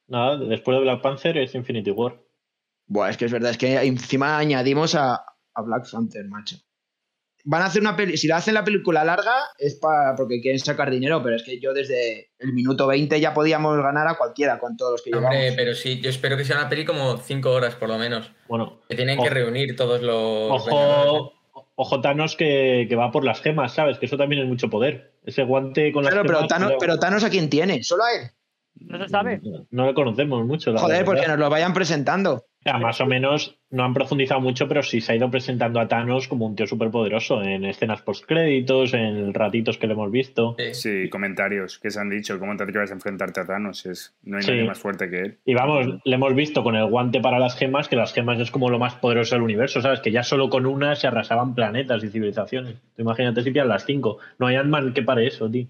[0.07, 2.21] Nada, después de Black Panther es Infinity War.
[2.87, 5.15] Buah, es que es verdad, es que encima añadimos a,
[5.55, 6.57] a Black Panther, macho.
[7.45, 10.59] Van a hacer una peli, si la hacen la película larga es para porque quieren
[10.61, 14.59] sacar dinero, pero es que yo desde el minuto 20 ya podíamos ganar a cualquiera
[14.59, 15.57] con todos los que Hombre, llevamos.
[15.57, 18.31] pero sí, yo espero que sea una peli como 5 horas por lo menos.
[18.49, 19.29] Bueno, Que tienen Ojo.
[19.29, 20.51] que reunir todos los.
[20.51, 21.33] Ojo,
[21.77, 23.99] ojo Thanos que, que va por las gemas, ¿sabes?
[23.99, 25.15] Que eso también es mucho poder.
[25.25, 26.49] Ese guante con las Claro, pero gemas.
[26.49, 28.31] Thanos, pero Thanos a quién tiene, solo a él.
[28.77, 29.41] No se sabe.
[29.43, 30.73] No, no lo conocemos mucho.
[30.73, 31.13] la Joder, verdad.
[31.13, 32.45] porque nos lo vayan presentando.
[32.63, 35.89] Ya, más o menos no han profundizado mucho, pero sí se ha ido presentando a
[35.89, 40.57] Thanos como un tío súper poderoso en escenas postcréditos, en ratitos que le hemos visto.
[40.73, 41.09] Sí.
[41.09, 44.43] Comentarios que se han dicho, cómo te atreves a enfrentarte a Thanos, es, no hay
[44.43, 44.51] Sí.
[44.51, 45.39] nadie más fuerte que él.
[45.47, 48.51] Y vamos, le hemos visto con el guante para las gemas, que las gemas es
[48.51, 50.01] como lo más poderoso del universo, ¿sabes?
[50.01, 52.75] Que ya solo con una se arrasaban planetas y civilizaciones.
[52.95, 54.19] Tú Imagínate si pillan las cinco.
[54.39, 55.67] No hay Ant-Man que pare eso, tío.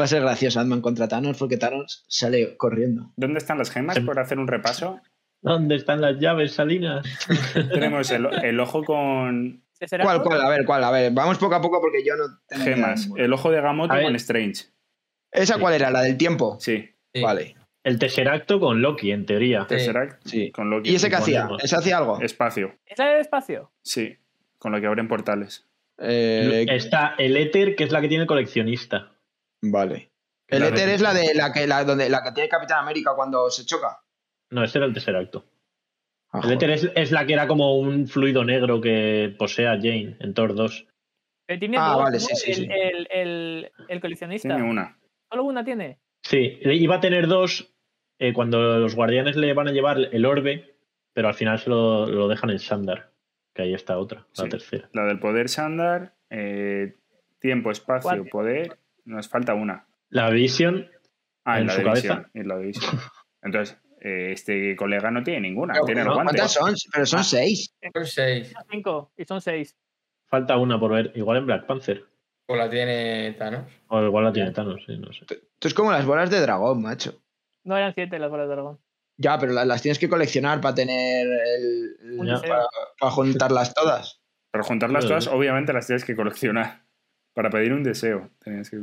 [0.00, 3.12] Va a ser gracioso Ant-Man contra Thanos porque Thanos sale corriendo.
[3.16, 3.96] ¿Dónde están las gemas?
[3.96, 4.98] Se- Por hacer un repaso.
[5.42, 7.04] ¿Dónde están las llaves, Salinas?
[7.72, 10.40] Tenemos el, el ojo con ¿Ese será ¿Cuál, cuál?
[10.40, 10.84] A ver, ¿cuál?
[10.84, 13.08] A ver, vamos poco a poco porque yo no tengo gemas.
[13.16, 14.66] El ojo de Gamoto con Strange.
[15.32, 15.90] ¿Esa cuál era?
[15.90, 16.56] ¿La del tiempo?
[16.60, 16.88] Sí.
[17.12, 17.20] Sí.
[17.22, 17.56] Vale.
[17.82, 19.66] El Tesseracto con Loki, en teoría.
[19.66, 20.52] Tesseract Sí.
[20.52, 20.90] con Loki.
[20.90, 21.48] ¿Y ese qué hacía?
[21.60, 22.20] ¿Ese hacía algo?
[22.20, 22.76] Espacio.
[22.86, 23.72] ¿Esa del espacio?
[23.82, 24.16] Sí.
[24.58, 25.66] Con lo que abren portales.
[25.98, 29.12] Eh, Está el Éter, que es la que tiene coleccionista.
[29.60, 30.10] vale.
[30.48, 33.12] El La éter es la de la que la, donde, la que tiene Capitán América
[33.16, 34.01] cuando se choca.
[34.52, 35.44] No, ese era el Tesseracto.
[36.30, 39.76] Ah, El Éter es, es la que era como un fluido negro que posee a
[39.76, 40.86] Jane en Thor 2.
[41.46, 42.68] Pero tiene Ah, dos, vale, sí, sí, el, sí.
[42.70, 44.48] El, el- el coleccionista.
[44.48, 44.98] Tiene una.
[45.30, 45.98] Solo una tiene.
[46.22, 47.74] Sí, iba a tener dos
[48.18, 50.76] eh, cuando los guardianes le van a llevar el orbe,
[51.12, 53.10] pero al final se lo, lo dejan en Sandar.
[53.54, 54.88] Que ahí está otra, la tercera.
[54.94, 56.14] La del poder Sandar.
[56.30, 56.94] eh,
[57.40, 58.28] tiempo, espacio, ¿Cuál?
[58.30, 58.78] poder.
[59.04, 59.86] Nos falta una.
[60.08, 60.88] La Vision,
[61.44, 62.14] Ah, ¿En la su cabeza?
[62.14, 62.30] visión.
[62.34, 62.90] Y la de visión.
[63.42, 65.74] Entonces, eh, este colega no tiene ninguna.
[65.74, 66.22] Pero, tiene guante.
[66.24, 66.74] ¿Cuántas son?
[66.92, 67.74] Pero son seis.
[67.92, 68.52] Son 6.
[68.52, 69.76] Son cinco y son seis.
[70.26, 71.12] falta una por ver.
[71.14, 72.04] Igual en Black Panther.
[72.46, 73.64] O la tiene Thanos.
[73.88, 75.20] O igual la tiene Thanos, sí, no sé.
[75.24, 77.22] Esto es como las bolas de dragón, macho.
[77.64, 78.78] No eran siete las bolas de dragón.
[79.16, 81.96] Ya, pero la- las tienes que coleccionar para tener el,
[82.40, 82.66] para,
[82.98, 84.20] para juntarlas todas.
[84.50, 86.82] Pero juntarlas todas, obviamente las tienes que coleccionar.
[87.34, 88.78] Para pedir un deseo, tenías que.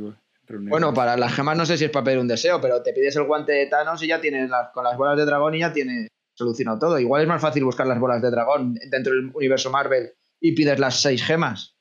[0.58, 3.14] Bueno, para las gemas no sé si es para pedir un deseo, pero te pides
[3.16, 5.72] el guante de Thanos y ya tienes las, con las bolas de dragón y ya
[5.72, 6.98] tienes solucionado todo.
[6.98, 10.10] Igual es más fácil buscar las bolas de dragón dentro del universo Marvel
[10.40, 11.76] y pides las seis gemas.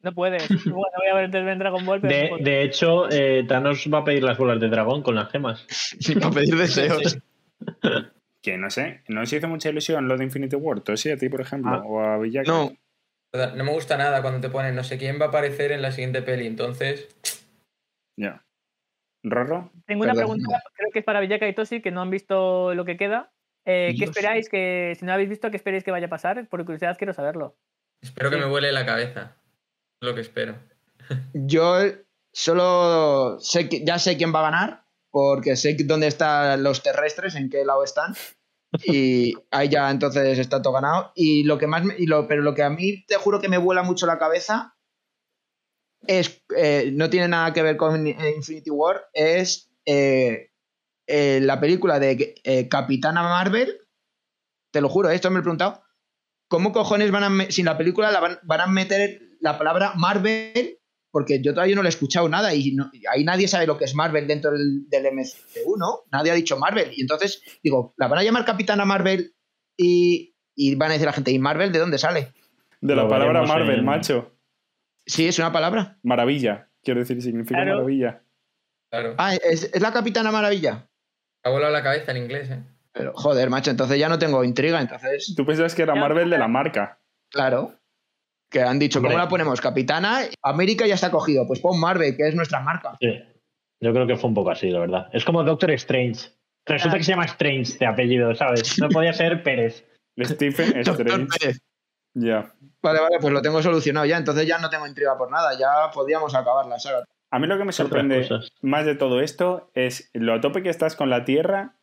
[0.00, 0.46] No puedes.
[0.64, 2.44] Bueno, voy a ver en Dragon Ball, pero no De, puedo.
[2.44, 5.64] de hecho, eh, Thanos va a pedir las bolas de dragón con las gemas.
[6.00, 7.18] Sí, para pedir deseos.
[8.42, 10.78] Que no sé, no os hizo mucha ilusión lo de Infinity War.
[10.80, 11.72] ¿Tú sí a ti, por ejemplo?
[11.72, 11.82] Ah.
[11.84, 12.18] ¿O a?
[12.46, 12.72] No,
[13.56, 15.90] No me gusta nada cuando te ponen no sé quién va a aparecer en la
[15.90, 16.46] siguiente peli.
[16.46, 17.08] Entonces,
[18.18, 18.44] Ya.
[19.22, 19.72] ¿Rorro?
[19.86, 20.38] Tengo una Perdón.
[20.38, 23.32] pregunta, creo que es para Villaka y Tosi, que no han visto lo que queda.
[23.64, 26.48] Eh, ¿Qué esperáis que, si no habéis visto, qué esperáis que vaya a pasar?
[26.48, 27.56] Por curiosidad quiero saberlo.
[28.00, 29.36] espero que me vuele la cabeza.
[30.00, 30.56] Lo que espero.
[31.34, 31.78] yo
[32.32, 37.34] solo sé que ya sé quién va a ganar, porque sé dónde están los terrestres,
[37.34, 38.14] en qué lado están.
[38.84, 41.12] Y ahí ya entonces está todo ganado.
[41.16, 43.48] Y lo que más me- y lo, pero lo que a mí te juro que
[43.48, 44.75] me vuela mucho la cabeza
[46.06, 50.50] es eh, no tiene nada que ver con Infinity War, es eh,
[51.06, 53.76] eh, la película de eh, Capitana Marvel.
[54.72, 55.82] Te lo juro, esto me lo he preguntado.
[56.48, 60.78] ¿Cómo cojones van a, sin la película la van, van a meter la palabra Marvel?
[61.10, 63.78] Porque yo todavía no le he escuchado nada y, no- y ahí nadie sabe lo
[63.78, 66.00] que es Marvel dentro del, del MCU, ¿no?
[66.12, 66.90] Nadie ha dicho Marvel.
[66.94, 69.34] Y entonces, digo, ¿la van a llamar Capitana Marvel?
[69.78, 72.32] Y, y van a decir a la gente, ¿y Marvel de dónde sale?
[72.80, 74.35] De la Lo palabra Marvel, en- macho.
[75.06, 75.98] Sí, es una palabra.
[76.02, 76.68] Maravilla.
[76.82, 77.76] Quiero decir, significa Claro.
[77.76, 78.22] maravilla.
[78.90, 79.14] Claro.
[79.18, 80.88] Ah, ¿es, es la Capitana Maravilla?
[81.44, 82.62] Ha volado la cabeza en inglés, ¿eh?
[82.92, 84.80] Pero, joder, macho, entonces ya no tengo intriga.
[84.80, 85.94] Entonces, Tú pensabas que era.
[85.94, 86.98] Marvel de la marca.
[87.30, 87.74] claro.
[88.48, 89.24] Que han dicho, ¿cómo Hombre.
[89.24, 89.60] la ponemos?
[89.60, 91.48] Capitana, América ya está cogido.
[91.48, 92.96] Pues pon Marvel, que es nuestra marca.
[93.00, 93.08] Sí.
[93.82, 95.08] Yo creo que fue un poco así, la verdad.
[95.12, 96.30] Es como Doctor Strange.
[96.64, 98.78] Resulta que se llama Strange de apellido, ¿sabes?
[98.78, 99.84] No podía ser Pérez.
[100.22, 101.26] Stephen Doctor Strange.
[101.40, 101.60] Pérez.
[102.18, 102.52] Ya.
[102.82, 104.16] Vale, vale, pues lo tengo solucionado ya.
[104.16, 105.52] Entonces ya no tengo intriga por nada.
[105.58, 107.04] Ya podíamos acabar la saga.
[107.30, 108.26] A mí lo que me sorprende
[108.62, 111.74] más de todo esto es lo a tope que estás con la Tierra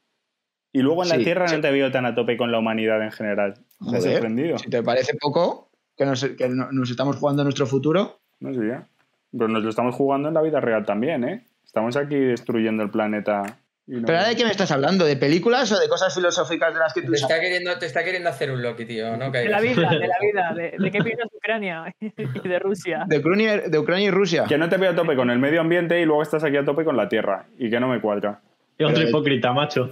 [0.72, 1.56] y luego en la Sí, Tierra sí.
[1.58, 3.54] no te veo tan a tope con la humanidad en general.
[3.80, 4.58] Me ha sorprendido.
[4.58, 8.20] Si te parece poco, que nos, que no- nos estamos jugando nuestro futuro.
[8.40, 8.88] No sé, ya.
[9.32, 11.46] Pero nos lo estamos jugando en la vida real también, ¿eh?
[11.64, 13.58] Estamos aquí destruyendo el planeta.
[13.88, 16.80] No- Pero ahora de qué me estás hablando, ¿de películas o de cosas filosóficas de
[16.80, 17.32] las que tú Te sabes?
[17.36, 19.18] está queriendo, te está queriendo hacer un Loki, tío.
[19.18, 22.60] No De la vida, de la vida, de, de qué piensas de Ucrania y de
[22.60, 23.04] Rusia.
[23.08, 24.46] De Ucrania, de Ucrania y Rusia.
[24.48, 26.64] Que no te veo a tope con el medio ambiente y luego estás aquí a
[26.66, 27.46] tope con la Tierra.
[27.58, 28.42] Y que no me cuadra.
[28.78, 29.92] Y otro Pero- hipócrita, macho.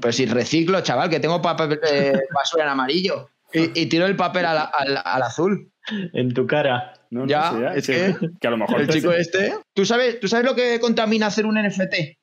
[0.00, 3.28] Pues si reciclo, chaval, que tengo papel, eh, basura en amarillo.
[3.52, 5.70] Y, y tiro el papel al, al- al azul.
[6.12, 6.94] En tu cara.
[7.10, 7.74] No, no Ya, sé, ya.
[7.74, 9.54] es que que a lo mejor El te- chico este.
[9.74, 12.16] ¿Tú sabes, ¿Tú sabes lo que contamina hacer un NFT?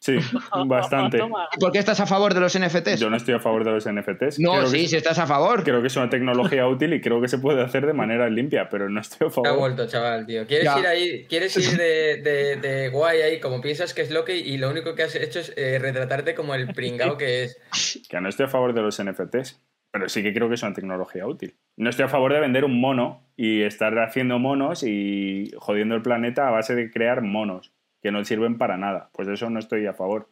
[0.00, 0.16] Sí,
[0.66, 1.18] bastante.
[1.18, 1.46] Toma.
[1.54, 2.98] ¿Y por qué estás a favor de los NFTs?
[2.98, 4.38] Yo no estoy a favor de los NFTs.
[4.40, 5.62] no, creo sí, que, si estás a favor.
[5.62, 8.68] creo que es una tecnología útil y creo que se puede hacer de manera limpia,
[8.70, 9.58] pero no estoy a Te ha favor.
[9.58, 10.46] vuelto, chaval, tío.
[10.46, 10.78] ¿Quieres Ya.
[10.80, 11.26] ir ahí?
[11.28, 14.94] ¿Quieres ir de, de- de guay ahí como piensas que es Loki y lo único
[14.94, 17.60] que has hecho es eh, retratarte como el pringao que es?
[18.08, 19.60] Que no estoy a favor de los NFTs,
[19.92, 21.56] pero sí que creo que es una tecnología útil.
[21.76, 26.00] No estoy a favor de vender un mono y estar haciendo monos y jodiendo el
[26.02, 27.72] planeta a base de crear monos
[28.02, 29.10] que no sirven para nada.
[29.12, 30.28] Pues de eso no estoy a favor.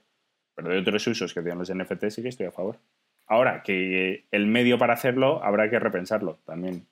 [0.54, 2.78] Pero de otros usos que tienen los NFTs sí que estoy a favor.
[3.26, 6.86] Ahora, que el medio para hacerlo habrá que repensarlo también.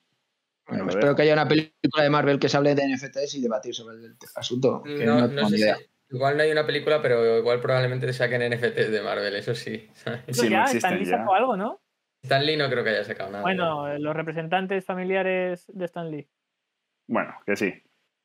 [0.69, 3.75] Bueno, espero que haya una película de Marvel que se hable de NFTs y debatir
[3.75, 4.83] sobre el asunto.
[4.83, 5.77] que No, no no tengo sé ni idea.
[5.77, 5.87] si.
[6.09, 9.89] Igual no hay una película, pero igual probablemente te saquen NFTs de Marvel, eso sí.
[10.29, 11.81] Sí, no ya, Stan Lee sacó algo, ¿no?
[12.23, 13.43] Stan Lee no creo que haya sacado nada.
[13.43, 16.29] Bueno, los representantes familiares de Stan Lee.
[17.09, 17.73] Bueno, que sí.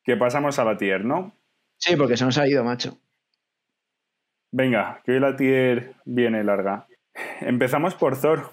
[0.04, 1.36] Que pasamos a la tier, ¿no?
[1.82, 3.00] Sí, porque se nos ha ido, macho.
[4.52, 6.88] Venga, que hoy la tier viene larga.
[7.42, 8.52] Empezamos por Thor.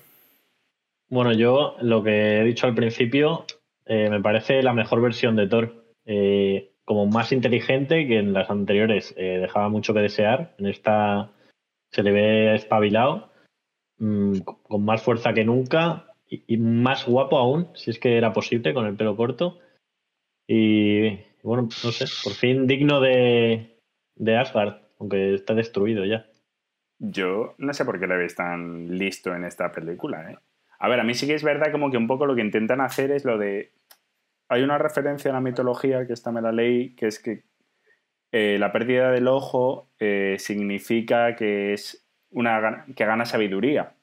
[1.10, 3.44] Bueno, yo lo que he dicho al principio
[3.84, 5.84] eh, me parece la mejor versión de Thor.
[6.06, 10.54] Eh, como más inteligente que en las anteriores eh, dejaba mucho que desear.
[10.58, 11.30] En esta
[11.90, 13.30] se le ve espabilado,
[13.98, 18.32] mm, con más fuerza que nunca y, y más guapo aún, si es que era
[18.32, 19.58] posible, con el pelo corto.
[20.46, 23.78] Y bueno, no sé, por fin digno de,
[24.16, 26.26] de Asgard, aunque está destruido ya.
[26.98, 30.38] Yo no sé por qué le veis tan listo en esta película, ¿eh?
[30.80, 32.80] A ver, a mí sí que es verdad como que un poco lo que intentan
[32.80, 33.72] hacer es lo de...
[34.48, 37.42] Hay una referencia en la mitología, que esta me la leí, que es que
[38.30, 43.94] eh, la pérdida del ojo eh, significa que es una que gana sabiduría.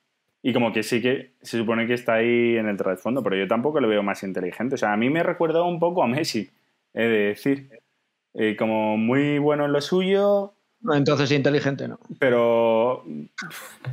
[0.42, 3.48] Y como que sí que se supone que está ahí en el trasfondo, pero yo
[3.48, 4.76] tampoco lo veo más inteligente.
[4.76, 6.52] O sea, a mí me recuerda un poco a Messi,
[6.96, 7.70] he de decir.
[8.34, 10.56] Eh, como muy bueno en lo suyo,
[10.94, 12.00] Entonces inteligente no.
[12.20, 13.06] pero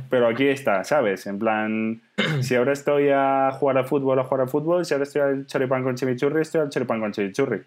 [0.09, 1.25] pero aquí está, ¿sabes?
[1.27, 2.01] En plan,
[2.41, 5.45] si ahora estoy a jugar al fútbol, a jugar al fútbol, si ahora estoy al
[5.45, 7.61] choripán con chimichurri, estoy al choripán con chimichurri.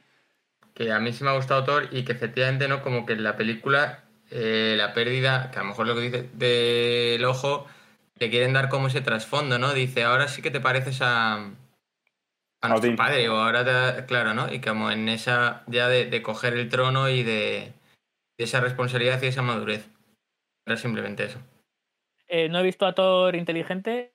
[0.75, 2.83] que a mí sí me ha gustado Thor y que efectivamente, ¿no?
[2.83, 6.29] Como que en la película, eh, la pérdida, que a lo mejor lo que dice
[6.35, 7.67] del ojo,
[8.19, 9.73] te quieren dar como ese trasfondo, ¿no?
[9.73, 11.51] Dice, ahora sí que te pareces a,
[12.63, 12.97] a nuestro Odín.
[12.97, 14.53] padre, o ahora te- claro, ¿no?
[14.53, 17.73] Y como en esa, ya de, de coger el trono y de,
[18.39, 19.89] de esa responsabilidad y esa madurez.
[20.67, 21.39] Era simplemente eso.
[22.29, 24.15] Eh, no he visto a Thor inteligente,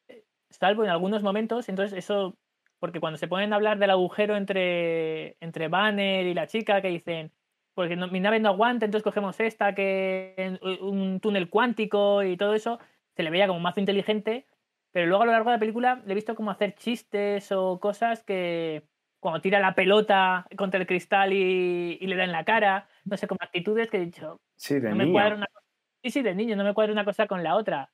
[0.50, 1.70] salvo en algunos momentos.
[1.70, 2.36] Entonces, eso,
[2.80, 6.90] porque cuando se ponen a hablar del agujero entre, entre Banner y la chica, que
[6.90, 7.32] dicen,
[7.74, 12.54] porque no- mi nave no aguanta, entonces cogemos esta, que un túnel cuántico y todo
[12.54, 12.80] eso,
[13.16, 14.46] se le veía como mazo inteligente,
[14.92, 17.80] pero luego a lo largo de la película le he visto como hacer chistes o
[17.80, 18.88] cosas que
[19.20, 23.18] cuando tira la pelota contra el cristal y, y le da en la cara, no
[23.18, 25.66] sé, como actitudes que he dicho, Sí, de no me cuadra una cosa.
[26.04, 27.92] Sí, sí, de niño, no me cuadra una cosa con la otra.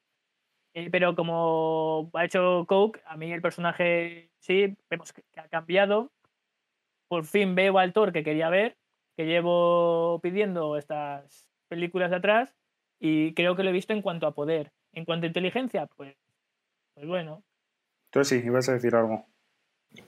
[0.73, 5.47] Eh, pero como ha hecho Coke, a mí el personaje sí, vemos que, que ha
[5.49, 6.11] cambiado.
[7.07, 8.77] Por fin veo al Thor que quería ver,
[9.15, 12.55] que llevo pidiendo estas películas de atrás,
[12.99, 14.71] y creo que lo he visto en cuanto a poder.
[14.93, 16.15] En cuanto a inteligencia, pues,
[16.97, 17.43] pues bueno.
[18.11, 19.27] Entonces sí, ibas a decir algo.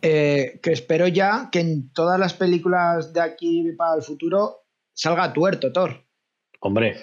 [0.02, 5.32] Eh, que espero ya que en todas las películas de aquí para el futuro salga
[5.32, 6.04] tuerto Thor.
[6.60, 6.98] Hombre,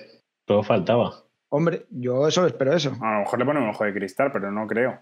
[0.44, 1.24] todo faltaba.
[1.50, 2.96] Hombre, yo solo espero eso.
[3.00, 5.00] A lo mejor le ponen un ojo de cristal, pero no creo.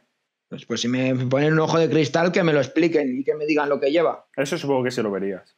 [0.50, 3.34] Pues, pues si me ponen un ojo de cristal, que me lo expliquen y que
[3.34, 4.28] me digan lo que lleva.
[4.36, 5.56] Eso supongo que sí lo verías.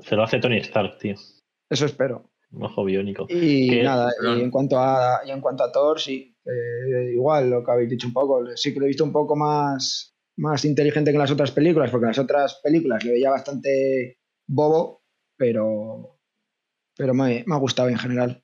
[0.00, 1.14] Se lo hace Tony Stark, tío.
[1.70, 2.32] Eso espero.
[2.50, 3.26] Un ojo biónico.
[3.28, 3.82] Y ¿Qué?
[3.84, 7.70] nada, y en cuanto a y en cuanto a Thor, sí, eh, igual lo que
[7.70, 11.16] habéis dicho un poco, sí que lo he visto un poco más, más inteligente que
[11.16, 14.18] en las otras películas, porque en las otras películas le veía bastante
[14.48, 15.02] bobo,
[15.36, 16.18] pero,
[16.96, 18.42] pero me, me ha gustado en general.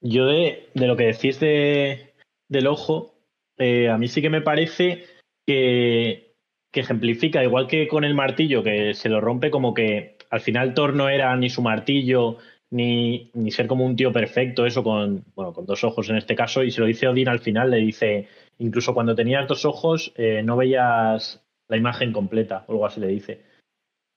[0.00, 2.14] Yo de, de lo que decís de,
[2.48, 3.14] del ojo,
[3.58, 5.04] eh, a mí sí que me parece
[5.46, 6.36] que,
[6.72, 10.74] que ejemplifica, igual que con el martillo, que se lo rompe como que al final
[10.74, 12.38] Thor no era ni su martillo,
[12.70, 16.34] ni, ni ser como un tío perfecto, eso con, bueno, con dos ojos en este
[16.34, 18.28] caso, y se lo dice Odín al final, le dice,
[18.58, 23.08] incluso cuando tenías dos ojos eh, no veías la imagen completa, o algo así le
[23.08, 23.42] dice.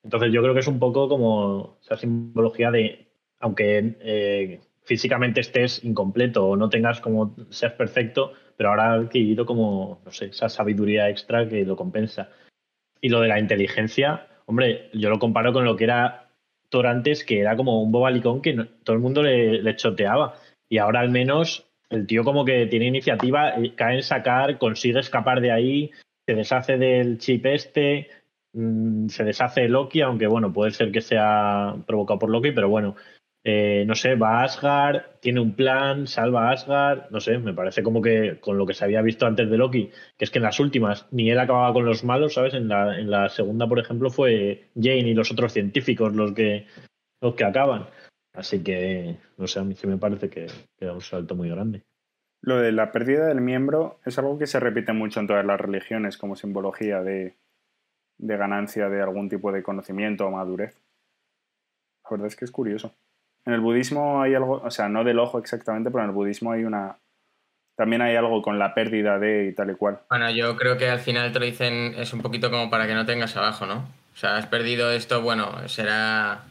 [0.03, 3.07] Entonces yo creo que es un poco como esa simbología de,
[3.39, 9.45] aunque eh, físicamente estés incompleto o no tengas como seas perfecto, pero ahora ha adquirido
[9.45, 12.29] como, no sé, esa sabiduría extra que lo compensa.
[12.99, 16.30] Y lo de la inteligencia, hombre, yo lo comparo con lo que era
[16.85, 18.53] Antes, que era como un bobalicón que
[18.83, 20.35] todo el mundo le, le choteaba.
[20.69, 24.99] Y ahora al menos el tío como que tiene iniciativa, eh, cae en sacar, consigue
[24.99, 25.91] escapar de ahí,
[26.25, 28.09] se deshace del chip este,
[28.53, 32.69] mm, se deshace de Loki, aunque bueno, puede ser que sea provocado por Loki, pero
[32.69, 32.95] bueno,
[33.43, 37.53] eh, no sé, va a Asgard, tiene un plan, salva a Asgard, no sé, me
[37.53, 40.37] parece como que con lo que se había visto antes de Loki, que es que
[40.37, 42.53] en las últimas ni él acababa con los malos, ¿sabes?
[42.53, 46.67] En la, en la segunda, por ejemplo, fue Jane y los otros científicos los que,
[47.19, 47.87] los que acaban.
[48.33, 50.47] Así que, no sé, a mí sí me parece que,
[50.77, 51.83] que da un salto muy grande.
[52.43, 55.59] Lo de la pérdida del miembro es algo que se repite mucho en todas las
[55.59, 57.37] religiones como simbología de,
[58.17, 60.79] de ganancia de algún tipo de conocimiento o madurez.
[62.03, 62.95] La verdad es que es curioso.
[63.45, 66.51] En el budismo hay algo, o sea, no del ojo exactamente, pero en el budismo
[66.51, 66.97] hay una...
[67.75, 69.99] También hay algo con la pérdida de y tal y cual.
[70.09, 72.93] Bueno, yo creo que al final te lo dicen, es un poquito como para que
[72.93, 73.85] no tengas abajo, ¿no?
[74.13, 76.43] O sea, has perdido esto, bueno, será.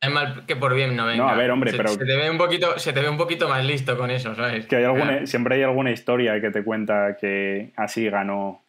[0.00, 1.24] Es mal que por bien no venga.
[1.24, 3.16] No, a ver, hombre, se, pero- Se te, ve un poquito, se te ve un
[3.18, 4.66] poquito más listo con eso, ¿sabes?
[4.66, 8.64] Que hay alguna, siempre hay alguna historia que te cuenta que así ganó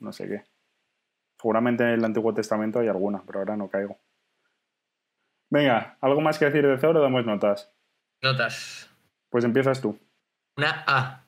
[0.00, 0.42] no sé qué.
[1.40, 3.96] Seguramente en el Antiguo Testamento hay alguna, pero ahora no caigo.
[5.50, 7.72] Venga, ¿algo más que decir de Thor o damos notas?
[8.22, 8.90] Notas.
[9.30, 9.98] Pues empiezas tú.
[10.56, 11.24] Una A.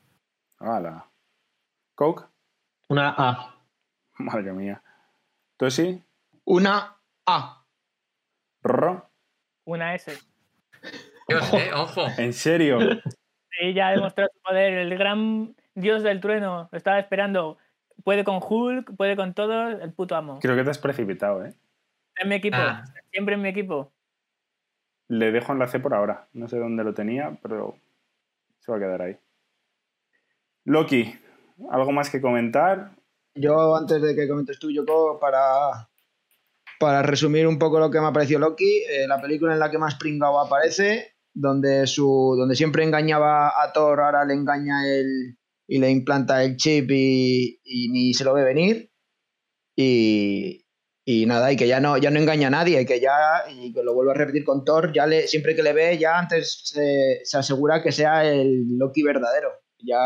[0.58, 1.06] Hala.
[1.94, 2.24] ¿Coke?
[2.88, 3.54] Una A.
[4.18, 4.82] Madre mía.
[5.56, 6.02] ¿Tú sí?
[6.44, 7.64] Una A.
[8.62, 9.08] ¿Rorro?
[9.64, 10.18] Una S.
[11.28, 12.06] Dios, eh, ojo.
[12.18, 12.78] ¿En serio?
[13.58, 14.74] Sí, ya ha demostrado su poder.
[14.74, 17.56] El gran dios del trueno lo estaba esperando.
[18.04, 20.38] Puede con Hulk, puede con todos, el puto amo.
[20.40, 21.54] Creo que te has precipitado, ¿eh?
[22.16, 22.84] En mi equipo, Ah.
[23.12, 23.92] siempre en mi equipo.
[25.10, 26.28] Le dejo en la C por ahora.
[26.34, 27.74] No sé dónde lo tenía, pero
[28.60, 29.16] se va a quedar ahí.
[30.64, 31.12] Loki,
[31.68, 32.92] ¿algo más que comentar?
[33.34, 35.88] Yo, antes de que comentes tú, Yoko, para,
[36.78, 39.78] para resumir un poco lo que me ha Loki, eh, la película en la que
[39.78, 45.78] más pringao aparece, donde, su, donde siempre engañaba a Thor, ahora le engaña el, y
[45.80, 48.92] le implanta el chip y, y ni se lo ve venir.
[49.74, 50.64] Y,
[51.10, 53.72] y nada, y que ya no, ya no engaña a nadie, y que ya, y
[53.72, 56.62] que lo vuelvo a repetir con Thor, ya le, siempre que le ve, ya antes
[56.64, 59.50] se, se asegura que sea el Loki verdadero.
[59.78, 59.98] Ya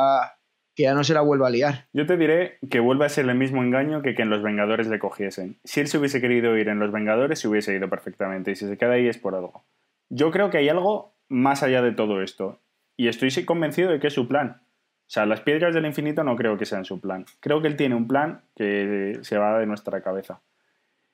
[0.75, 1.87] que ya no se la vuelva a liar.
[1.93, 4.89] Yo te diré que vuelve a ser el mismo engaño que que en Los Vengadores
[4.89, 5.59] le cogiesen.
[5.65, 8.51] Si él se hubiese querido ir en Los Vengadores, se hubiese ido perfectamente.
[8.51, 9.65] Y si se queda ahí es por algo.
[10.09, 12.61] Yo creo que hay algo más allá de todo esto.
[12.97, 14.63] Y estoy convencido de que es su plan.
[15.07, 17.25] O sea, las piedras del infinito no creo que sean su plan.
[17.41, 20.41] Creo que él tiene un plan que se va de nuestra cabeza.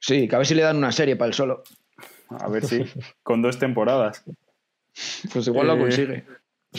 [0.01, 1.63] Sí, que a ver si le dan una serie para el solo.
[2.31, 2.85] A ver si,
[3.23, 4.25] con dos temporadas.
[5.33, 6.25] Pues igual lo Eh, consigue.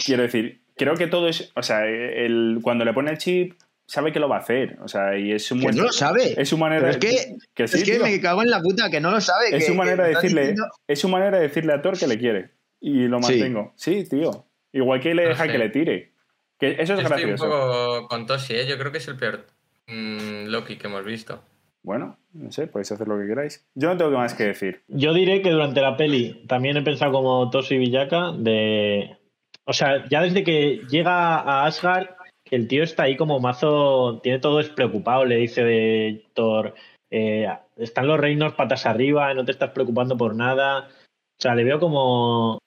[0.06, 1.52] Quiero decir, creo que todo es.
[1.56, 3.53] O sea, el, cuando le pone el chip,
[3.85, 4.77] sabe que lo va a hacer.
[4.81, 6.39] O sea, y es su, Que no lo sabe.
[6.41, 8.03] es su manera Pero es que, que sí, es que tío.
[8.03, 9.48] me cago en la puta, que no lo sabe.
[9.56, 10.41] Es que- su manera de decirle.
[10.41, 12.52] diciendo- Es su manera de decirle a Thor que le quiere.
[12.80, 13.73] Y lo mantengo.
[13.76, 14.45] Sí, tío.
[14.72, 15.52] Igual que le No deja sé.
[15.52, 16.11] que le tire.
[16.60, 17.43] Que eso es Yo estoy un gracioso.
[17.49, 18.68] poco con Toshi, ¿eh?
[18.68, 19.45] Yo creo que es el peor
[19.88, 21.43] mm, Loki que hemos visto.
[21.84, 23.66] Bueno, no sé, podéis hacer lo que queráis.
[23.76, 24.84] Yo no tengo más que decir.
[24.88, 29.18] Yo diré que durante la peli también he pensado como Toshi Villaka de...
[29.66, 32.10] O sea, ya desde que llega a Asgard,
[32.45, 36.76] el tío está ahí como mazo, tiene todo despreocupado, le dice de Thor,
[37.10, 37.48] eh,
[37.78, 40.88] están los reinos patas arriba, no te estás preocupando por nada.
[40.88, 42.61] O sea, le veo como...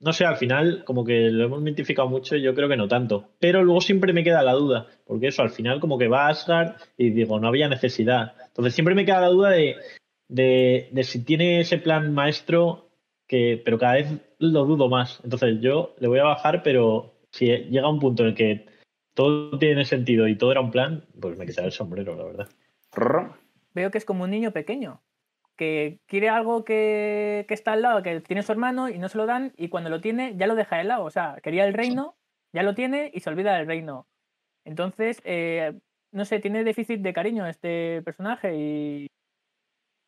[0.00, 2.86] No sé, al final como que lo hemos mitificado mucho y yo creo que no
[2.86, 3.30] tanto.
[3.40, 6.30] Pero luego siempre me queda la duda, porque eso, al final como que va a
[6.30, 8.34] Asgard y digo, no había necesidad.
[8.46, 9.76] Entonces siempre me queda la duda de,
[10.28, 12.90] de, de si tiene ese plan maestro,
[13.26, 14.08] que, pero cada vez
[14.38, 15.20] lo dudo más.
[15.24, 18.66] Entonces yo le voy a bajar, pero si llega un punto en el que
[19.14, 22.48] todo tiene sentido y todo era un plan, pues me quitaré el sombrero, la verdad.
[23.74, 25.00] Veo que es como un niño pequeño,
[25.58, 29.18] que quiere algo que, que está al lado, que tiene su hermano y no se
[29.18, 31.04] lo dan, y cuando lo tiene ya lo deja de lado.
[31.04, 32.16] O sea, quería el reino,
[32.54, 34.06] ya lo tiene y se olvida del reino.
[34.64, 35.74] Entonces, eh,
[36.12, 39.06] no sé, tiene déficit de cariño este personaje y,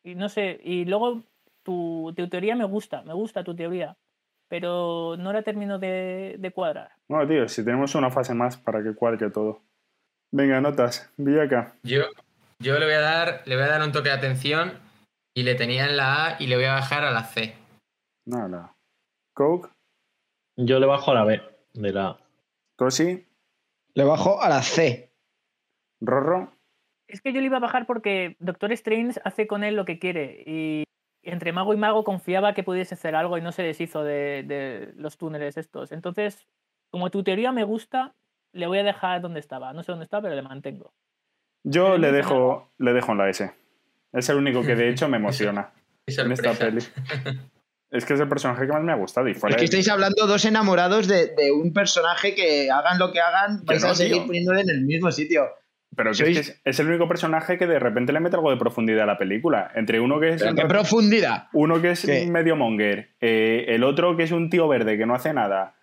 [0.03, 1.23] y no sé, y luego
[1.63, 3.97] tu, tu teoría me gusta, me gusta tu teoría,
[4.47, 6.91] pero no la termino de, de cuadrar.
[7.09, 9.61] Bueno, tío, si tenemos una fase más para que cuadre todo.
[10.31, 11.11] Venga, notas.
[11.17, 11.75] Villaca.
[11.83, 12.03] Yo,
[12.59, 14.90] yo le voy a dar, le voy a dar un toque de atención
[15.33, 17.55] y le tenía en la A y le voy a bajar a la C.
[18.25, 18.75] Nada.
[19.33, 19.69] Coke.
[20.57, 21.41] Yo le bajo a la B
[21.73, 22.17] de la A.
[22.75, 23.25] Toshi.
[23.93, 25.11] Le bajo a la C.
[26.01, 26.51] Rorro.
[27.07, 29.99] Es que yo le iba a bajar porque Doctor Strange hace con él lo que
[29.99, 30.83] quiere y
[31.23, 34.93] entre mago y mago confiaba que pudiese hacer algo y no se deshizo de, de
[34.95, 35.91] los túneles estos.
[35.91, 36.47] Entonces,
[36.89, 38.15] como tu teoría me gusta,
[38.53, 39.73] le voy a dejar donde estaba.
[39.73, 40.93] No sé dónde está, pero le mantengo.
[41.63, 43.53] Yo Pero le no dejo, le dejo en la S.
[44.13, 45.71] Es el único que de hecho me emociona
[46.07, 46.81] en esta peli.
[47.89, 49.27] Es que es el personaje que más me ha gustado.
[49.27, 52.97] Y fuera Es que de- estáis hablando dos enamorados de, de un personaje que hagan
[52.99, 54.25] lo que hagan, vais no, a seguir tío.
[54.27, 55.43] poniéndole en el mismo sitio.
[55.93, 58.37] Pero que sois- es, que es, es el único personaje que de repente le mete
[58.37, 59.71] algo de profundidad a la película.
[59.75, 61.47] Entre uno que es, Pero qué profundidad.
[61.51, 62.25] uno que es ¿Qué?
[62.27, 65.75] medio monger, eh, el otro que es un tío verde que no hace nada,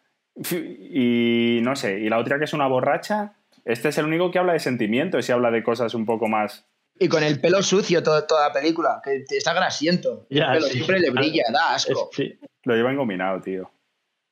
[0.52, 3.34] y no sé, y la otra que es una borracha.
[3.64, 6.66] Este es el único que habla de sentimientos y habla de cosas un poco más.
[7.00, 10.26] Y con el pelo sucio todo- toda la película, que está grasiento.
[10.30, 10.72] Ya, el pelo sí.
[10.74, 12.10] siempre le brilla, da Es- asco.
[12.12, 12.38] sí.
[12.64, 13.70] Lo lleva engominado, tío.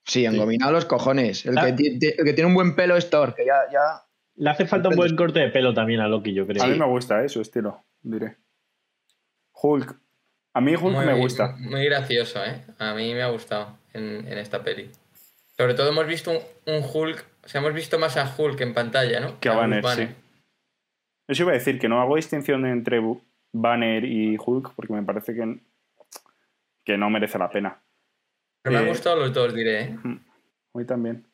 [0.05, 1.47] Sí, engominado los cojones.
[1.47, 1.74] El, Ah.
[1.74, 4.05] que, el que tiene un buen pelo es Thor, que ya, ya...
[4.36, 6.62] Le hace falta un buen corte de pelo también a Loki, yo creo.
[6.62, 8.36] A mí me gusta eh, su estilo, diré.
[9.52, 9.97] Hulk.
[10.55, 11.55] A mí Hulk me gusta.
[11.59, 12.62] Muy gracioso, ¿eh?
[12.78, 14.90] A mí me ha gustado en, en esta peli.
[15.56, 18.74] Sobre todo hemos visto un, un Hulk, o sea, hemos visto más a Hulk en
[18.74, 19.40] pantalla, ¿no?
[19.40, 20.09] Que a Banner, sí.
[21.28, 23.01] Eso iba a decir que no hago distinción entre
[23.53, 25.61] Banner y Hulk porque me parece que,
[26.85, 27.81] que no merece la pena.
[28.62, 29.98] Pero me Eh, han gustado los dos, diré, ¿eh?
[30.73, 31.27] Hoy también.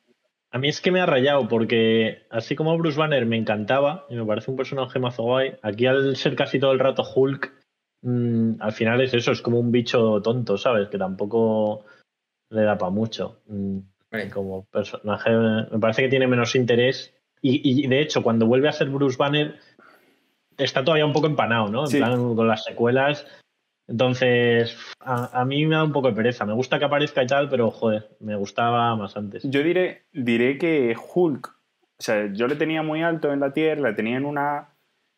[0.51, 4.15] A mí es que me ha rayado porque así como Bruce Banner me encantaba y
[4.15, 7.51] me parece un personaje mazo guay, aquí al ser casi todo el rato Hulk,
[8.03, 10.89] mm, al final es eso, es como un bicho tonto, ¿sabes?
[10.89, 11.85] Que tampoco
[12.49, 13.41] le da para mucho.
[13.47, 13.79] Mm,
[14.31, 17.11] como personaje me parece que tiene menos interés
[17.41, 19.55] y, y, de hecho cuando vuelve a ser Bruce Banner
[20.57, 21.81] está todavía un poco empanado, ¿no?
[21.81, 21.97] En Sí.
[21.97, 23.25] plan con las secuelas.
[23.87, 26.45] Entonces, a, a mí me da un poco de pereza.
[26.45, 29.43] Me gusta que aparezca y tal, pero joder, me gustaba más antes.
[29.43, 33.89] Yo diré, diré que Hulk, o sea, yo le tenía muy alto en la tierra,
[33.89, 34.69] le tenía en una A,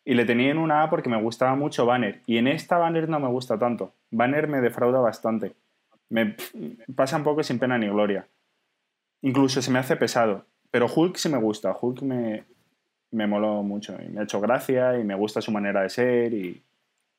[0.04, 2.22] y le tenía en una A porque me gustaba mucho Banner.
[2.26, 3.94] Y en esta Banner no me gusta tanto.
[4.12, 5.54] Banner me defrauda bastante.
[6.10, 6.36] Me
[6.96, 8.28] pasa un poco sin pena ni gloria.
[9.22, 10.46] Incluso se me hace pesado.
[10.72, 11.76] Pero Hulk sí me gusta.
[11.80, 12.44] Hulk me,
[13.16, 13.96] me moló mucho.
[14.02, 16.62] Y me ha hecho gracia y me gusta su manera de ser y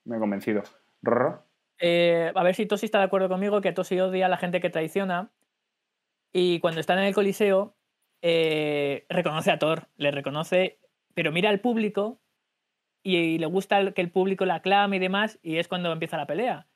[0.04, 0.62] me ha convencido.
[1.02, 1.42] Rorro.
[1.78, 4.60] Eh, a ver si Tosi está de acuerdo conmigo que Tosi odia a la gente
[4.60, 5.30] que traiciona.
[6.32, 7.74] Y cuando están en el Coliseo,
[8.22, 10.78] eh, reconoce a Thor, le reconoce,
[11.14, 12.20] pero mira al público
[13.02, 16.26] y, le gusta que el público la aclame y demás, y es cuando empieza la
[16.26, 16.66] pelea.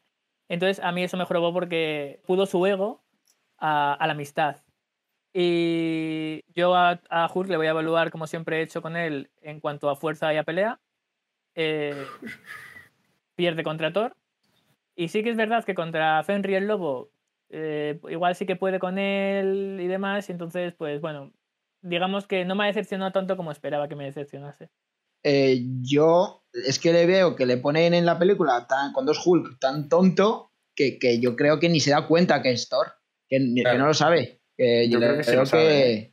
[0.48, 3.02] Entonces, a mí eso me porque pudo su ego
[3.58, 4.62] a la amistad.
[5.32, 9.30] Y yo a, a Hulk le voy a evaluar, como siempre he hecho con él,
[9.42, 10.80] en cuanto a fuerza y a pelea.
[11.54, 12.04] Eh,
[13.36, 14.16] pierde contra Thor.
[14.96, 17.10] Y sí que es verdad que contra Fenry el Lobo,
[17.48, 20.28] eh, igual sí que puede con él y demás.
[20.28, 21.32] Y entonces, pues bueno,
[21.80, 24.68] digamos que no me ha decepcionado tanto como esperaba que me decepcionase.
[25.22, 29.20] Eh, yo es que le veo que le ponen en la película tan, con dos
[29.24, 32.86] Hulk tan tonto que, que yo creo que ni se da cuenta que es Thor,
[33.28, 34.39] que, no lo sabe.
[34.60, 36.12] Que Yo creo que creo lo ¿eh?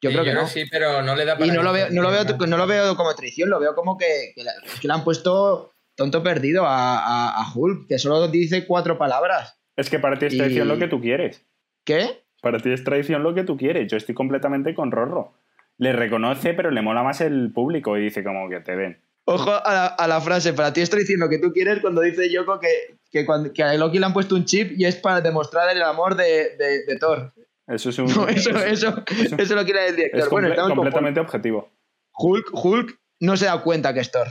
[0.00, 0.46] Yo creo que no.
[0.46, 2.66] Sí, pero no le da Y para no lo veo, no lo veo, no lo
[2.68, 6.64] veo como traición, lo veo como que, que, la- que le han puesto tonto perdido
[6.64, 9.58] a, a- a Hulk, que solo dice cuatro palabras.
[9.76, 11.44] Es que para ti es traición Y- lo que tú quieres.
[11.84, 12.22] ¿Qué?
[12.40, 13.90] Para ti es traición lo que tú quieres.
[13.90, 15.34] Yo estoy completamente con Rorro.
[15.78, 19.00] Le reconoce, pero le mola más el público y dice como que te ven.
[19.24, 22.30] Ojo a la, a la frase, para ti estoy diciendo que tú quieres cuando dice
[22.30, 25.20] Yoko que, que, cuando, que a Loki le han puesto un chip y es para
[25.20, 27.32] demostrar el amor de, de, de Thor.
[27.68, 28.06] Eso es un.
[28.06, 29.04] No, eso, es- eso,
[29.38, 30.20] eso lo quiere el director.
[30.20, 31.70] es bueno, con completamente objetivo.
[32.16, 32.50] Hulk.
[32.52, 33.00] Hulk.
[33.20, 34.26] No se da cuenta que es Thor.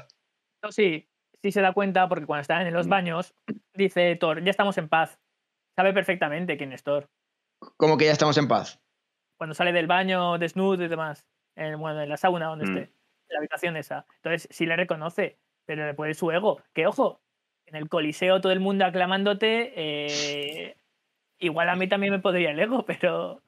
[0.64, 1.08] No, sí,
[1.42, 3.34] sí se da cuenta porque cuando están en los baños,
[3.74, 5.18] dice Thor, ya estamos en paz.
[5.78, 7.08] Sabe perfectamente quién es Thor.
[7.78, 8.80] Como que ya estamos en paz.
[9.40, 11.26] Cuando sale del baño desnudo y demás,
[11.56, 12.70] en, bueno, en la sauna donde Mm.
[12.78, 12.94] esté, en
[13.30, 14.06] la habitación esa.
[14.18, 16.62] Entonces sí le reconoce, pero le puede su ego.
[16.74, 17.22] Que ojo,
[17.66, 20.76] en el coliseo todo el mundo aclamándote, eh,
[21.42, 23.44] igual a mí también me podría el ego, pero...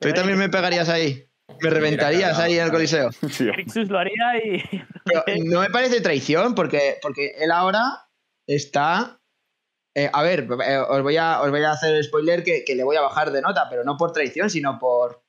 [0.00, 1.28] Tú también me pegarías ahí.
[1.60, 3.10] Me reventarías ahí en el coliseo.
[3.30, 4.62] Sí, Crixus lo haría y...
[5.04, 8.08] Pero no me parece traición porque, porque él ahora
[8.46, 9.20] está...
[9.94, 12.84] eh, a ver, eh, os, voy a, os voy a hacer spoiler que, que le
[12.84, 15.22] voy a bajar de nota, pero no por traición, sino por...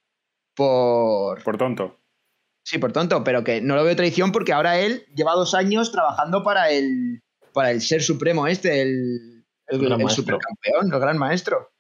[0.56, 1.44] Por...
[1.44, 2.00] por tonto.
[2.66, 5.92] Sí, por tonto, pero que no lo veo traición porque ahora él lleva dos años
[5.92, 7.22] trabajando para el,
[7.54, 10.24] para el ser supremo este, el, el, Gran el maestro.
[10.24, 11.72] supercampeón, el gran maestro.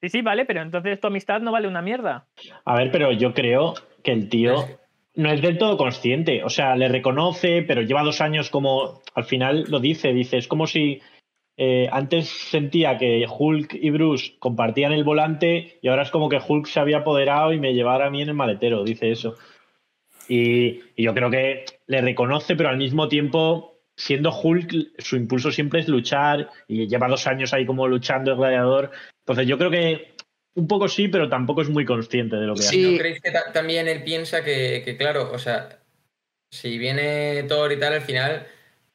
[0.00, 2.26] Sí, sí, vale, pero entonces tu amistad no vale una mierda.
[2.64, 4.54] A ver, pero yo creo que el tío
[5.14, 6.42] no es del todo consciente.
[6.44, 9.02] O sea, le reconoce, pero lleva dos años como.
[9.14, 11.00] Al final lo dice, dice, es como si
[11.62, 16.40] eh, antes sentía que Hulk y Bruce compartían el volante y ahora es como que
[16.46, 19.36] Hulk se había apoderado y me llevara a mí en el maletero, dice eso.
[20.26, 25.50] Y, y yo creo que le reconoce, pero al mismo tiempo, siendo Hulk, su impulso
[25.50, 28.92] siempre es luchar y lleva dos años ahí como luchando el gladiador.
[29.30, 30.14] Entonces yo creo que
[30.56, 32.70] un poco sí, pero tampoco es muy consciente de lo que hace.
[32.70, 32.92] Sí.
[32.92, 35.78] ¿No creéis que ta- también él piensa que, que, claro, o sea,
[36.52, 38.46] si viene Thor y tal, al final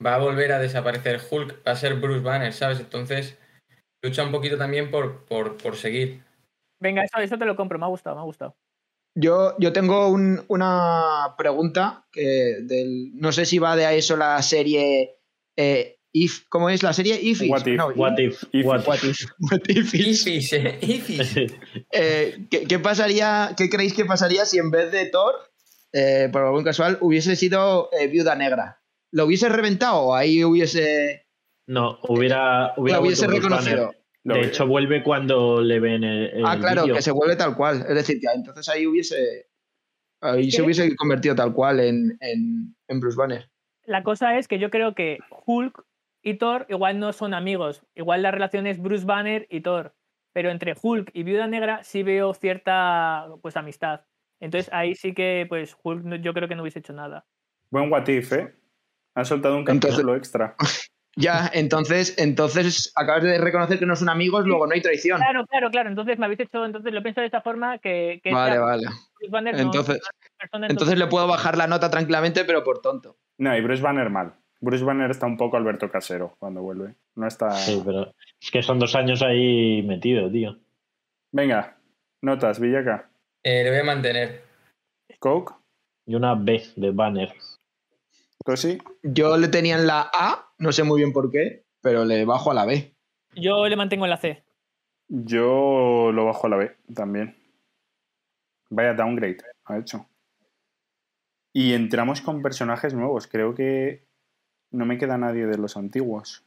[0.05, 2.81] va a volver a desaparecer Hulk, va a ser Bruce Banner, ¿sabes?
[2.81, 3.37] Entonces
[4.03, 6.21] lucha un poquito también por, por, por seguir.
[6.81, 8.55] Venga, eso, eso te lo compro, me ha gustado, me ha gustado.
[9.17, 14.17] Yo, yo tengo un- una pregunta que del, no sé si va de a eso
[14.17, 15.15] la serie
[15.57, 17.19] eh, If, ¿cómo es la serie?
[17.21, 18.41] If Is, What If, no, What if?
[18.53, 20.25] If- What What If, What If Is.
[20.25, 20.53] Ifis,
[21.35, 21.47] eh.
[21.91, 25.33] Eh, ¿qué, qué pasaría, ¿Qué creéis que pasaría si en vez de Thor,
[25.91, 28.81] eh, por algún casual, hubiese sido eh, Viuda Negra?
[29.11, 31.25] ¿Lo hubiese reventado o ahí hubiese,
[31.67, 33.93] No, hubiera, hubiera lo hubiese reconocido?
[34.23, 36.95] De hecho, vuelve cuando le ven el, el Ah, claro, vídeo.
[36.95, 37.85] que se vuelve tal cual.
[37.87, 39.47] Es decir, que entonces ahí hubiese.
[40.21, 43.49] Ahí se hubiese convertido tal cual en, en, en Bruce Banner.
[43.85, 45.84] La cosa es que yo creo que Hulk
[46.25, 47.83] y Thor igual no son amigos.
[47.95, 49.93] Igual la relación es Bruce Banner y Thor.
[50.33, 54.01] Pero entre Hulk y Viuda Negra sí veo cierta pues amistad.
[54.41, 57.25] Entonces ahí sí que pues Hulk no- yo creo que no hubiese hecho nada.
[57.69, 58.53] Buen what if, ¿eh?
[59.13, 60.55] Han soltado un capítulo extra.
[61.17, 65.17] Ya, entonces, entonces acabas de reconocer que no son amigos, luego no hay traición.
[65.21, 65.87] Claro, claro, claro.
[65.87, 68.83] Entonces me habéis hecho, entonces lo pienso de esta forma que, que Vale, esta vale.
[69.17, 70.01] Bruce Banner no- Entonces,
[70.51, 73.17] no entonces le puedo bajar la nota tranquilamente, pero por tonto.
[73.37, 74.35] No, y Bruce Banner mal.
[74.59, 76.95] Bruce Banner está un poco Alberto Casero cuando vuelve.
[77.15, 77.51] No está.
[77.51, 80.57] Sí, pero es que son dos años ahí metido, tío.
[81.31, 81.77] Venga,
[82.21, 83.09] notas, Villaca.
[83.43, 84.43] Eh, le voy a mantener.
[85.19, 85.53] Coke,
[86.05, 87.33] Y una B de Banner.
[88.43, 88.77] Tosi.
[89.01, 92.51] Yo le tenía en la A, no sé muy bien por qué, pero le bajo
[92.51, 92.93] a la B.
[93.35, 94.43] Yo le mantengo en la C.
[95.07, 97.35] Yo lo bajo a la B también.
[98.69, 100.05] Vaya downgrade, ha hecho.
[101.53, 103.27] Y entramos con personajes nuevos.
[103.27, 104.05] Creo que
[104.75, 106.45] no me queda nadie de los antiguos.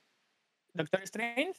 [0.75, 1.55] Doctor Strange.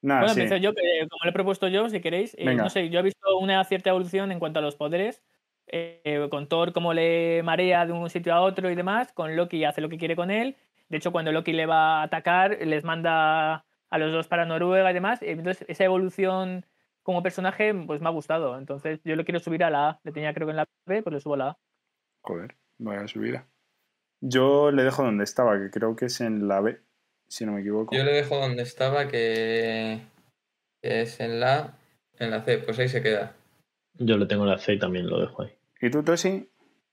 [0.00, 0.60] Nada, bueno, sí.
[0.60, 2.34] yo, que como le he propuesto yo, si queréis.
[2.36, 5.22] eh, no sé, yo he visto una cierta evolución en cuanto a los poderes.
[5.68, 9.12] eh, con Thor como le marea de un sitio a otro y demás.
[9.12, 10.56] Con Loki hace lo que quiere con él.
[10.88, 14.90] De hecho, cuando Loki le va a atacar, les manda a los dos para Noruega
[14.90, 15.20] y demás.
[15.22, 16.66] Entonces, esa evolución
[17.02, 18.58] como personaje, pues me ha gustado.
[18.58, 20.00] Entonces, yo lo quiero subir a la A.
[20.02, 21.58] Le tenía creo que en la B, pues le subo a la A.
[22.22, 23.46] Joder, vaya subida.
[24.24, 26.80] Yo le dejo donde estaba, que creo que es en la B,
[27.26, 27.94] si no me equivoco.
[27.94, 30.00] Yo le dejo donde estaba, que,
[30.80, 31.76] que es en la,
[32.20, 32.58] en la C.
[32.58, 33.34] Pues ahí se queda.
[33.98, 35.50] Yo lo tengo en la C y también lo dejo ahí.
[35.80, 36.48] ¿Y tú, Tosi?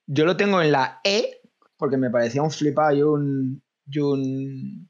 [0.08, 1.40] Yo lo tengo en la E
[1.78, 4.90] porque me parecía un flipado y un, y un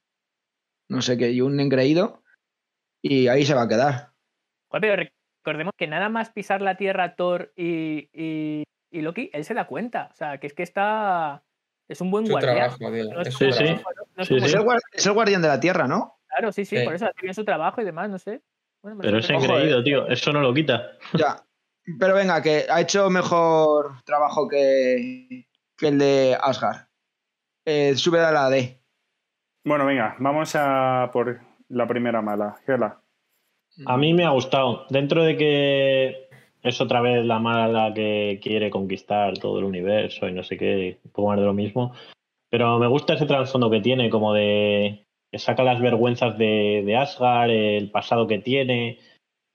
[0.89, 2.23] no sé qué, y un engreído.
[3.01, 4.13] Y ahí se va a quedar.
[4.71, 4.95] Pero
[5.43, 9.67] recordemos que nada más pisar la Tierra Thor y, y, y Loki, él se da
[9.67, 10.09] cuenta.
[10.13, 11.43] O sea, que es que está...
[11.89, 12.55] Es un buen Su guardián.
[12.55, 13.13] trabajo, tío.
[13.13, 13.73] No es es como- su Sí, sí.
[13.73, 13.89] trabajo.
[14.15, 16.19] no es Sí, como- Es el, guar- es el guardián de la tierra, ¿no?
[16.27, 16.85] Claro, sí, sí, Sí.
[16.85, 18.41] por eso bien su trabajo y demás, no sé.
[18.83, 20.07] Bueno, Pero es engreído, tío.
[20.07, 20.91] Eso no lo quita.
[21.13, 21.43] Ya.
[21.99, 26.85] Pero venga, que ha hecho mejor trabajo que, que el de Asgard.
[27.65, 28.79] Eh, sube a la D.
[29.65, 31.39] Bueno, venga, vamos a por
[31.69, 32.57] la primera mala.
[32.65, 33.01] Gela.
[33.87, 34.85] A mí me ha gustado.
[34.89, 36.28] Dentro de que
[36.63, 40.99] es otra vez la mala que quiere conquistar todo el universo y no sé qué,
[41.03, 41.93] un poco más de lo mismo.
[42.49, 46.95] Pero me gusta ese trasfondo que tiene, como de que saca las vergüenzas de, de
[46.97, 48.99] Asgard, el pasado que tiene.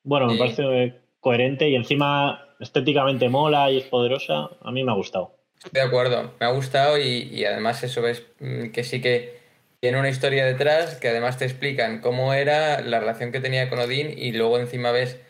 [0.04, 4.50] Bueno, me parece coherente y encima estéticamente mola y es poderosa.
[4.62, 5.36] A mí me ha gustado.
[5.56, 9.38] Estoy de acuerdo, me ha gustado y, y además eso ves mm, que sí que
[9.80, 13.78] tiene una historia detrás, que además te explican cómo era la relación que tenía con
[13.78, 15.20] Odín y luego encima ves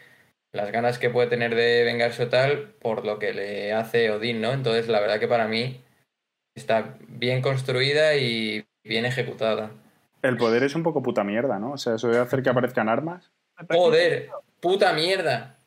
[0.55, 4.41] las ganas que puede tener de vengarse o tal por lo que le hace Odín,
[4.41, 4.53] ¿no?
[4.53, 5.83] Entonces la verdad que para mí
[6.55, 9.71] está bien construida y bien ejecutada.
[10.23, 11.73] El poder es un poco puta mierda, ¿no?
[11.73, 13.31] O sea, eso de hacer que aparezcan armas.
[13.57, 14.29] Parece- Joder,
[14.61, 15.59] puta mierda.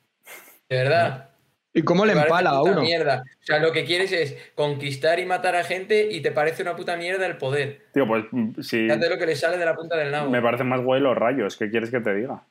[0.69, 1.29] De verdad.
[1.73, 2.81] ¿Y cómo le parece empala a puta uno?
[2.81, 3.23] mierda.
[3.41, 6.75] O sea, lo que quieres es conquistar y matar a gente y te parece una
[6.77, 7.85] puta mierda el poder.
[7.93, 8.83] Tío, pues mm, sí.
[8.85, 10.29] Fíjate lo que le sale de la punta del nabo.
[10.31, 11.57] Me parecen más guay los rayos.
[11.57, 12.41] ¿Qué quieres que te diga?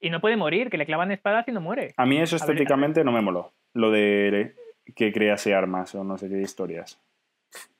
[0.00, 1.94] Y no puede morir, que le clavan espadas y no muere.
[1.96, 3.52] A mí eso ver, estéticamente no me moló.
[3.72, 4.54] Lo de
[4.94, 7.00] que crease armas o no sé qué historias.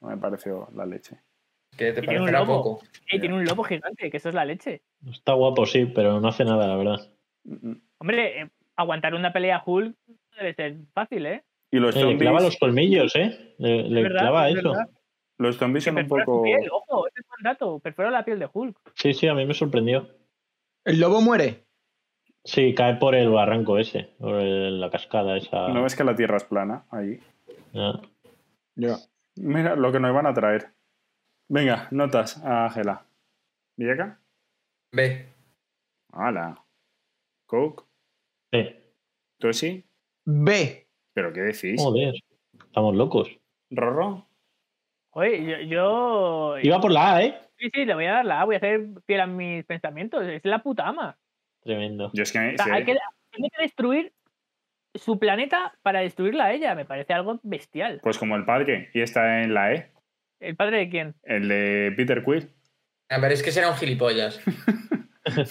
[0.00, 1.18] No me pareció la leche.
[1.76, 2.62] Que te tiene un lobo.
[2.62, 2.82] poco.
[3.08, 4.82] Tiene un lobo gigante, que eso es la leche.
[5.10, 7.12] Está guapo, sí, pero no hace nada, la verdad.
[7.98, 9.94] Hombre, eh, aguantar una pelea Hulk
[10.38, 11.42] debe ser fácil, ¿eh?
[11.72, 13.54] Y los Eh, le zombies, clava los colmillos, ¿eh?
[13.58, 14.70] Le, le verdad, clava es eso.
[14.70, 14.88] verdad.
[15.38, 16.42] los zombies son un poco...
[16.44, 17.80] piel, ojo, ese es buen dato.
[17.80, 18.78] Perfora la piel de Hulk.
[18.94, 20.08] Sí, sí, a mí me sorprendió.
[20.84, 21.63] ¿El lobo muere?
[22.44, 25.68] Sí, cae por el barranco ese, por el- la cascada esa.
[25.68, 26.84] ¿No ves que la Tierra es plana?
[26.90, 27.18] Ahí.
[27.74, 28.00] Ah.
[28.76, 28.96] Ya.
[29.36, 30.68] Mira lo que nos van a traer.
[31.48, 33.04] Venga, notas a Gela.
[33.76, 34.20] ¿Villaca?
[34.92, 35.26] Ve.
[36.12, 36.62] Hola.
[37.46, 37.84] ¿Coke?
[38.52, 38.76] Sí.
[39.38, 39.84] ¿Tosi?
[40.24, 40.86] B.
[41.14, 41.80] ¿Pero qué decís?
[41.82, 42.14] Joder,
[42.66, 43.28] estamos locos.
[43.70, 44.26] ¿Rorro?
[45.12, 47.38] Oye, yo, yo- Iba por la A, ¿eh?
[47.58, 50.24] Sí, sí, le voy a dar la A, voy a hacer fiel a mis pensamientos.
[50.24, 51.16] Es la puta ama.
[51.64, 52.10] Tremendo.
[52.14, 52.38] Yo es que...
[52.38, 52.96] O sea, sí, hay que,
[53.30, 54.12] tiene que destruir
[54.94, 56.74] su planeta para destruirla a ella.
[56.74, 58.00] Me parece algo bestial.
[58.02, 58.90] Pues como el padre.
[58.94, 59.90] Y está en la E.
[60.40, 61.14] ¿El padre de quién?
[61.22, 62.50] El de Peter Quill.
[63.08, 64.40] A ver, es que será un gilipollas.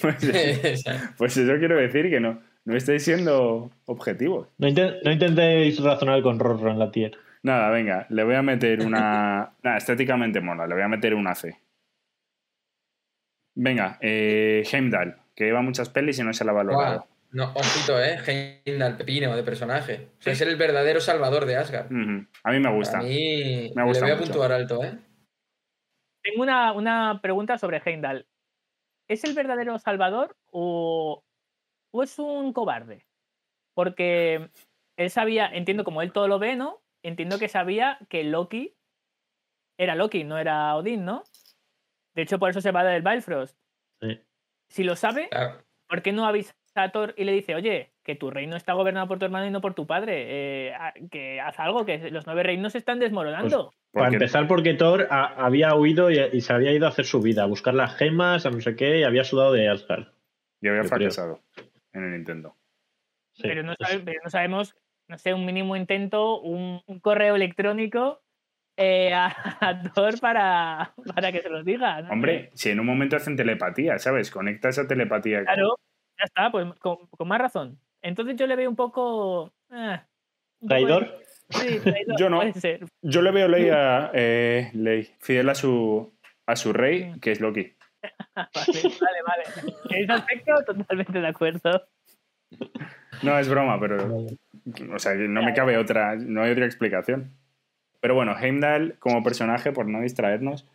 [1.18, 2.40] pues eso quiero decir que no.
[2.64, 4.48] No estáis siendo objetivos.
[4.56, 7.18] No, inten- no intentéis razonar con Rorro en la tierra.
[7.42, 9.52] Nada, venga, le voy a meter una.
[9.64, 11.58] Nada, estéticamente mola, le voy a meter una C.
[13.56, 16.96] Venga, eh, Heimdall, que lleva muchas pelis y no se la ha valorado.
[16.98, 17.08] Guau.
[17.32, 18.16] No, ojito, ¿eh?
[18.64, 20.08] Heimdall, pepino de personaje.
[20.20, 21.86] O sea, es el verdadero salvador de Asgard.
[22.44, 22.98] A mí me gusta.
[22.98, 24.26] A mí Me gusta le voy a mucho.
[24.32, 24.98] puntuar alto, ¿eh?
[26.22, 28.26] Tengo una, una pregunta sobre Heimdall.
[29.08, 31.24] ¿Es el verdadero salvador o,
[31.92, 33.04] o es un cobarde?
[33.74, 34.48] Porque
[34.96, 36.82] él sabía, entiendo como él todo lo ve, ¿no?
[37.02, 38.76] Entiendo que sabía que Loki
[39.76, 41.24] era Loki, no era Odín, ¿no?
[42.14, 43.58] De hecho, por eso se va del Bifrost.
[44.00, 44.20] Sí.
[44.74, 45.62] Si lo sabe, Claro.
[45.88, 49.06] ¿por qué no avisa a Thor y le dice, oye, que tu reino está gobernado
[49.06, 50.24] por tu hermano y no por tu padre?
[50.26, 50.72] eh,
[51.12, 53.72] que haz algo, que los nueve reinos se están desmoronando.
[53.92, 57.04] Para Porque- empezar, porque Thor a- había huido y, y se había ido a hacer
[57.04, 60.08] su vida, a buscar las gemas, a no sé qué, y había sudado de Asgard.
[60.60, 60.88] Yo había creo.
[60.88, 61.40] fracasado
[61.92, 62.56] en el Nintendo.
[63.34, 64.76] Sí, pero, no pues- sabe- pero no sabemos,
[65.06, 68.23] no sé, un mínimo intento, un, un correo electrónico
[68.76, 69.26] eh, a,
[69.60, 72.02] a Thor para, para que se los diga.
[72.02, 72.10] ¿no?
[72.10, 74.30] Hombre, si en un momento hacen telepatía, ¿sabes?
[74.30, 75.38] Conecta esa telepatía.
[75.38, 75.76] con- Claro,
[76.18, 77.78] ya está, pues con, con más razón.
[78.02, 79.52] Entonces yo le veo un poco...
[79.72, 80.00] eh,
[80.60, 81.18] poco- ¿Traidor?
[81.50, 82.38] Sí, traidor, Yo no.
[82.38, 82.86] puede ser.
[83.02, 86.12] Yo le veo ley a eh, ley, fiel a su
[86.46, 87.74] a su rey, que es Loki.
[88.34, 88.52] Vale,
[89.00, 89.74] vale, vale.
[89.90, 91.86] En ese aspecto, totalmente de acuerdo.
[93.22, 94.26] No, es broma, pero.
[94.94, 96.14] O sea, no me cabe otra.
[96.16, 97.32] No hay otra explicación.
[98.04, 100.68] Pero bueno, Heimdall, como personaje, por no distraernos,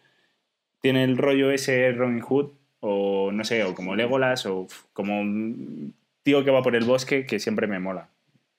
[0.81, 5.93] tiene el rollo ese Robin Hood, o no sé, o como Legolas, o como un
[6.23, 8.10] tío que va por el bosque que siempre me mola.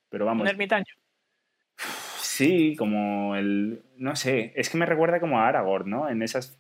[0.09, 0.95] Pero vamos, Un ermitaño.
[2.21, 3.83] sí, como el.
[3.97, 6.09] No sé, es que me recuerda como a Aragorn, ¿no?
[6.09, 6.57] En esas.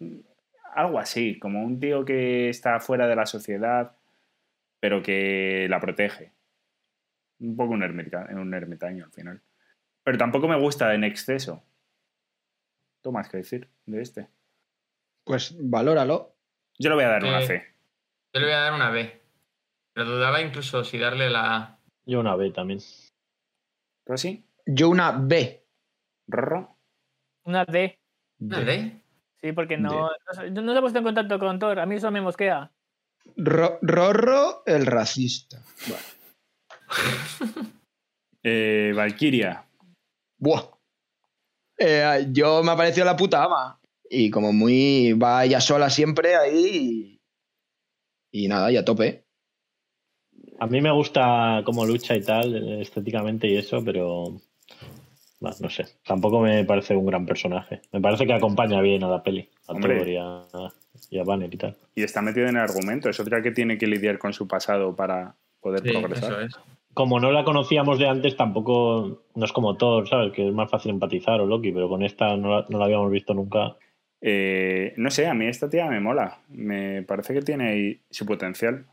[0.74, 3.92] Algo así, como un tío que está fuera de la sociedad,
[4.80, 6.32] pero que la protege.
[7.38, 9.40] Un poco un, ermita- un ermitaño al final.
[10.02, 11.62] Pero tampoco me gusta en exceso.
[13.02, 14.28] ¿Tú más que decir de este?
[15.24, 16.34] Pues valóralo.
[16.78, 17.74] Yo le voy a dar una Eh, C.
[18.34, 19.20] Yo le voy a dar una B.
[19.92, 21.78] Pero dudaba incluso si darle la A.
[22.06, 22.80] Yo una B también.
[24.06, 24.44] ¿Tú sí?
[24.66, 25.64] Yo una B.
[26.28, 26.76] ¿Rorro?
[27.44, 27.98] Una D.
[28.38, 29.02] ¿Una D?
[29.40, 31.78] Sí, porque no, no, se- no se ha puesto en contacto con Thor.
[31.80, 32.70] A mí eso me mosquea.
[33.36, 35.62] Ro- Rorro el racista.
[38.42, 39.66] Eh, Valkyria.
[40.38, 40.62] Buah.
[41.82, 43.80] Eh, yo me ha parecido la puta ama.
[44.08, 45.12] Y como muy.
[45.14, 47.20] Va ella sola siempre ahí.
[48.30, 49.24] Y, y nada, y a tope.
[50.58, 54.40] A mí me gusta cómo lucha y tal, estéticamente y eso, pero.
[55.40, 55.86] no sé.
[56.04, 57.80] Tampoco me parece un gran personaje.
[57.92, 59.48] Me parece que acompaña bien a la peli.
[59.68, 59.72] A.
[59.80, 60.42] Thor y a,
[61.08, 61.76] y a Banner y tal.
[61.94, 63.08] Y está metido en el argumento.
[63.08, 66.32] Es otra que tiene que lidiar con su pasado para poder Sí, progresar.
[66.32, 66.52] eso es.
[66.94, 69.22] Como no la conocíamos de antes, tampoco.
[69.34, 70.32] No es como Thor, ¿sabes?
[70.32, 73.10] Que es más fácil empatizar o Loki, pero con esta no la, no la habíamos
[73.10, 73.76] visto nunca.
[74.20, 76.42] Eh, no sé, a mí esta tía me mola.
[76.48, 78.86] Me parece que tiene ahí su potencial.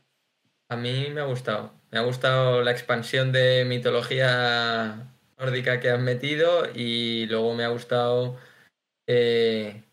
[0.69, 1.74] A mí me ha gustado.
[1.91, 7.69] Me ha gustado la expansión de mitología nórdica que han metido y luego me ha
[7.69, 8.38] gustado
[9.07, 9.84] eh,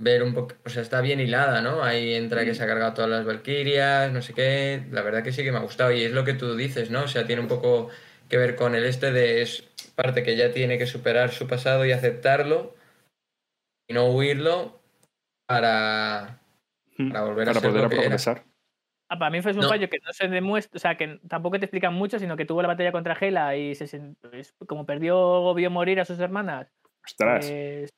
[0.00, 1.82] ver un poco, o sea, está bien hilada, ¿no?
[1.84, 4.82] Ahí entra que se ha cargado todas las Valquirias, no sé qué.
[4.90, 7.04] La verdad que sí que me ha gustado y es lo que tú dices, ¿no?
[7.04, 7.90] O sea, tiene un poco
[8.28, 9.62] que ver con el este de es
[9.94, 12.74] parte que ya tiene que superar su pasado y aceptarlo
[13.86, 14.80] y no huirlo
[15.46, 16.40] para,
[16.96, 18.04] para volver a para ser poder lo que era.
[18.04, 18.44] progresar.
[19.10, 19.68] Ah, para mí fue un No.
[19.68, 22.62] fallo que no se demuestra, o sea, que tampoco te explican mucho, sino que tuvo
[22.62, 26.68] la batalla contra Hela y se pues, como perdió, vio morir a sus hermanas,
[27.04, 27.44] Ostras.
[27.44, 27.90] pues,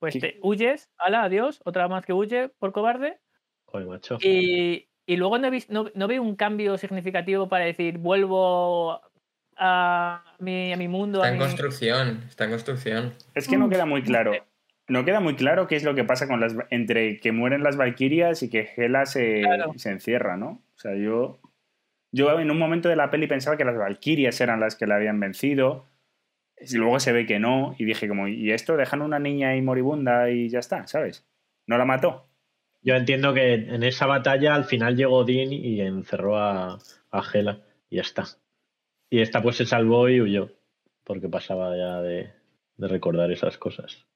[0.00, 3.18] pues te huyes, ala, adiós, otra más que huye por cobarde.
[3.66, 4.18] Joder, macho.
[4.20, 9.00] Y, y luego no, veo un cambio significativo para decir, vuelvo
[9.56, 11.18] a mi, a mi mundo.
[11.18, 13.12] Está a en mi- construcción, está en construcción.
[13.34, 14.32] Es que no queda muy claro.
[14.88, 17.76] No queda muy claro qué es lo que pasa con las entre que mueren las
[17.76, 19.72] Valquirias y que Hela se, Claro.
[19.76, 20.60] se encierra, ¿no?
[20.74, 21.38] O sea, yo.
[22.12, 24.96] Yo en un momento de la peli pensaba que las Valquirias eran las que la
[24.96, 25.86] habían vencido.
[26.60, 27.74] Y luego se ve que no.
[27.78, 28.76] Y dije, como, ¿y esto?
[28.76, 31.26] Dejan una niña ahí moribunda y ya está, ¿sabes?
[31.66, 32.28] No la mató.
[32.82, 36.78] Yo entiendo que en esa batalla al final llegó Odín y encerró a,
[37.10, 38.24] a Hela y ya está.
[39.10, 40.50] Y esta pues se salvó y huyó,
[41.04, 42.30] porque pasaba ya de,
[42.76, 44.06] de recordar esas cosas.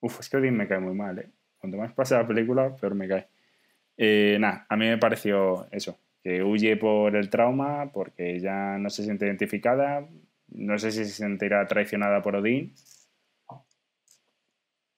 [0.00, 1.30] Uf, es que Odin me cae muy mal, ¿eh?
[1.58, 3.28] Cuanto más pasa la película, peor me cae.
[3.98, 8.88] Eh, nada, a mí me pareció eso, que huye por el trauma, porque ya no
[8.88, 10.08] se siente identificada,
[10.52, 12.74] no sé si se sentirá traicionada por Odín.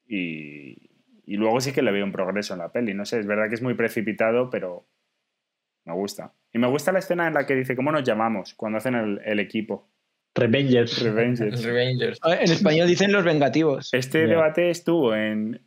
[0.06, 0.90] Y,
[1.24, 3.48] y luego sí que le veo un progreso en la peli, no sé, es verdad
[3.48, 4.86] que es muy precipitado, pero
[5.84, 6.34] me gusta.
[6.52, 8.54] Y me gusta la escena en la que dice, ¿cómo nos llamamos?
[8.54, 9.88] Cuando hacen el, el equipo.
[10.34, 11.02] Revengers.
[11.02, 11.62] Revengers.
[11.64, 12.20] Revengers.
[12.24, 13.92] En español dicen los vengativos.
[13.92, 15.60] Este debate estuvo en,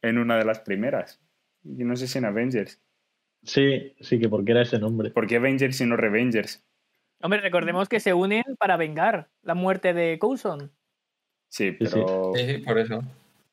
[0.00, 1.20] en una de las primeras.
[1.64, 2.80] Y no sé si en Avengers.
[3.44, 5.10] Sí, sí, que porque era ese nombre.
[5.10, 6.64] ¿Por qué Avengers y no Revengers?
[7.22, 10.72] Hombre, recordemos que se unen para vengar la muerte de Coulson.
[11.48, 11.92] Sí, Sí, sí.
[11.94, 12.32] pero.
[12.34, 13.00] Sí, sí, por eso.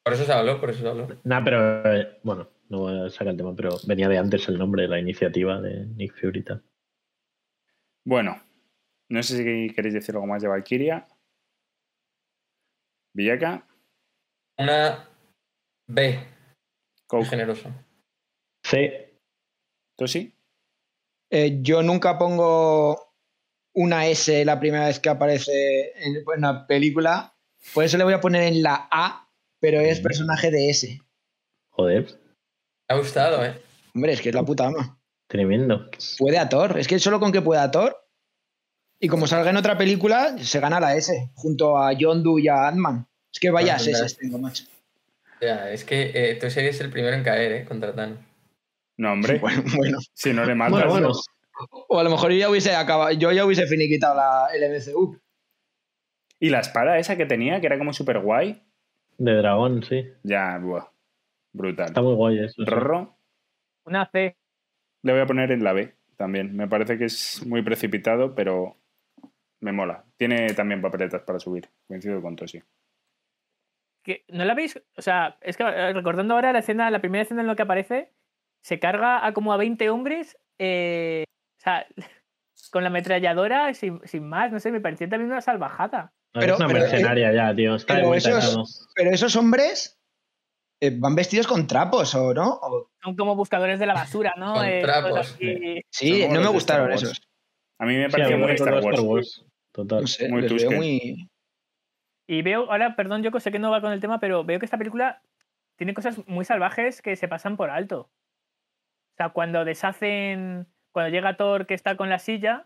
[0.04, 1.08] Por eso se habló, por eso se habló.
[1.24, 4.58] Nah, pero eh, bueno, no voy a sacar el tema, pero venía de antes el
[4.58, 6.64] nombre de la iniciativa de Nick Fury tal.
[8.06, 8.42] Bueno,
[9.10, 11.08] no sé si queréis decir algo más de Valkyria.
[13.14, 13.68] Villaca,
[14.58, 15.10] Una
[15.88, 16.26] B, muy
[17.08, 17.70] Coke, generoso.
[18.64, 19.20] C,
[19.98, 20.34] Tosi.
[21.30, 23.09] Eh, yo nunca pongo
[23.74, 27.36] una S la primera vez que aparece en una película.
[27.74, 29.30] Por eso le voy a poner en la A,
[29.60, 31.00] pero es personaje de S.
[31.70, 32.08] joder,
[32.90, 33.62] Me ha gustado, ¿eh?
[33.94, 35.00] Hombre, es que es la puta ama.
[35.28, 35.90] tremendo.
[36.18, 36.78] Puede a Thor.
[36.80, 37.96] Es que solo con que pueda Thor.
[39.02, 42.68] Y como salga en otra película, se gana la S, junto a Yondu y a
[42.68, 43.08] Ant-Man.
[43.32, 44.66] Es que vaya Ah, S tengo, macho.
[45.42, 47.66] Ya, es que eh, tú serías el primero en caer, ¿eh?
[47.66, 48.20] Contra Thanos.
[48.98, 50.00] No, hombre, Bueno, bueno.
[50.14, 50.72] si no le matas.
[50.74, 51.12] Bueno, bueno,
[51.88, 55.20] O a lo mejor yo ya hubiese acabado, yo ya hubiese finiquitado la, el MCU.
[56.40, 58.64] Y la espada esa que tenía, que era como súper guay.
[59.18, 60.06] de dragón, sí.
[60.24, 60.88] Ya, buah,
[61.52, 61.88] brutal.
[61.88, 62.54] Está muy guay eso.
[62.58, 62.66] sí.
[62.66, 63.18] Rorro,
[63.86, 64.38] Una C.
[65.04, 66.56] le voy a poner en la B también.
[66.56, 68.78] Me parece que es muy precipitado, pero
[69.60, 70.06] me mola.
[70.18, 71.70] Tiene también papeletas para subir.
[71.88, 72.62] Coincido con Tosi.
[74.04, 74.82] Que, ¿No la veis?
[74.98, 77.64] O sea, es que eh, recordando ahora la escena, la primera escena en la que
[77.64, 78.14] aparece,
[78.62, 80.38] se carga a como a 20 hombres.
[80.58, 81.26] eh,
[81.60, 81.86] o sea,
[82.72, 86.14] con la ametralladora, sin, sin más, no sé, me pareció también una salvajada.
[86.34, 87.76] No, Pero- es una pero, eh, mercenaria ya, tío.
[87.76, 88.64] Está de pero vuelta eso es- todo.
[88.96, 89.96] Pero esos hombres
[90.82, 92.54] eh, van vestidos con trapos, ¿o no?
[92.62, 94.54] O- Son como buscadores de la basura, ¿no?
[94.54, 95.38] Con Eh, trapos.
[95.90, 97.22] sí, no me de gustaron esos.
[97.80, 99.46] A mí me Sí, pareció muy Star Wars.
[99.72, 100.02] Total.
[100.02, 101.30] No sé, Muy les veo muy...
[102.28, 104.66] Y veo, ahora, perdón, yo sé que no va con el tema, pero veo que
[104.66, 105.22] esta película
[105.78, 108.02] tiene cosas muy salvajes que se pasan por alto.
[108.02, 112.66] O sea, cuando deshacen, cuando llega Thor que está con la silla,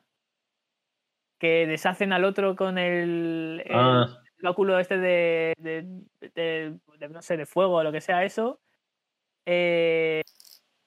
[1.39, 4.07] que deshacen al otro con el, el Ah,
[4.41, 5.83] báculo este de, de,
[6.21, 8.59] de- de, no sé, de fuego o lo que sea eso.
[9.45, 10.21] eh,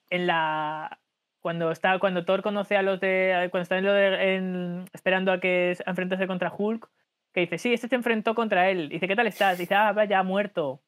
[0.08, 0.98] en la
[1.40, 5.30] cuando está cuando Thor conoce a los de cuando está en lo de- en- esperando
[5.32, 6.88] a que se- a enfrentarse contra Hulk
[7.34, 10.20] que dice sí este se enfrentó contra él dice qué tal estás dice ah vaya
[10.20, 10.80] ha muerto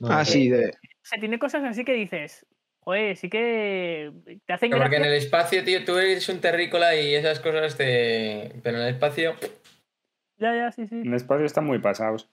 [0.00, 0.70] no, Ah, sí, de...
[0.70, 2.46] o sea tiene cosas así que dices
[2.88, 4.10] joder sí que
[4.46, 8.50] te hacen porque en el espacio, tío, tú eres un terrícola y esas cosas te.
[8.62, 9.34] Pero en el espacio.
[10.38, 12.30] ya ya sí sí En el espacio están muy pasados.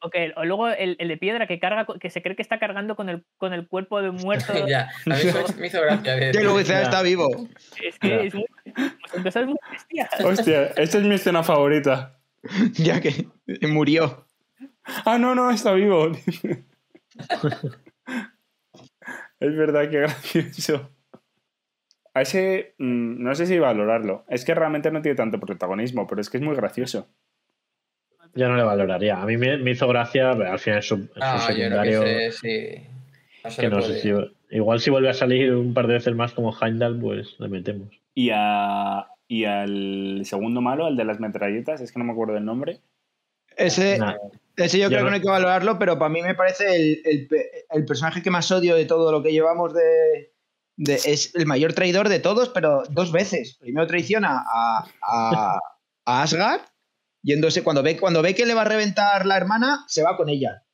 [0.00, 2.94] Ok, o luego el, el de piedra que carga que se cree que está cargando
[2.94, 6.14] con el con el cuerpo de un muerto ya, a mí eso me hizo gracia.
[6.16, 6.82] de- Ya luego "Ah, Ya.
[6.82, 7.48] está vivo.
[7.82, 8.16] es que Ya.
[8.20, 8.44] es muy,
[9.10, 10.10] pues cosas muy bestias.
[10.22, 12.18] Hostia, esta es mi escena favorita.
[12.74, 13.28] ya que
[13.66, 14.26] murió.
[15.06, 16.12] Ah, no, no, está vivo.
[19.40, 20.90] Es verdad que gracioso.
[22.14, 24.24] A ese, mm, no sé si valorarlo.
[24.28, 27.08] Es que realmente no tiene tanto protagonismo, pero es que es muy gracioso.
[28.34, 29.20] Yo no le valoraría.
[29.20, 31.48] A mí me, me hizo gracia, pero al final es un, es un Ah, yo
[31.48, 32.86] no secundario que sé, sí.
[33.44, 34.10] No se que le no sé si.
[34.50, 37.88] Igual si vuelve a salir un par de veces más como Heimdall, pues le metemos.
[38.14, 42.34] Y, a, y al segundo malo, al de las metralletas, es que no me acuerdo
[42.34, 42.80] del nombre.
[43.58, 44.14] Ese, Nah,
[44.56, 46.74] ese yo Yo creo no- que no hay que valorarlo, pero para mí me parece
[46.76, 47.28] el, el
[47.70, 50.32] el personaje que más odio de todo lo que llevamos de,
[50.76, 53.56] de- Es el mayor traidor de todos, pero dos veces.
[53.60, 55.58] Primero traiciona a, a,
[56.06, 56.60] a Asgard,
[57.22, 60.28] yéndose cuando ve, cuando ve que le va a reventar la hermana, se va con
[60.28, 60.64] ella.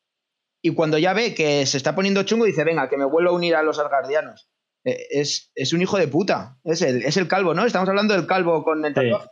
[0.62, 3.34] Y cuando ya ve que se está poniendo chungo, dice, venga, que me vuelvo a
[3.34, 4.48] unir a los asgardianos.
[4.84, 6.58] Eh, Es, es un hijo de puta.
[6.64, 7.66] Es el, es el calvo, ¿no?
[7.66, 9.24] Estamos hablando del calvo con el tatuaje.
[9.26, 9.30] sí.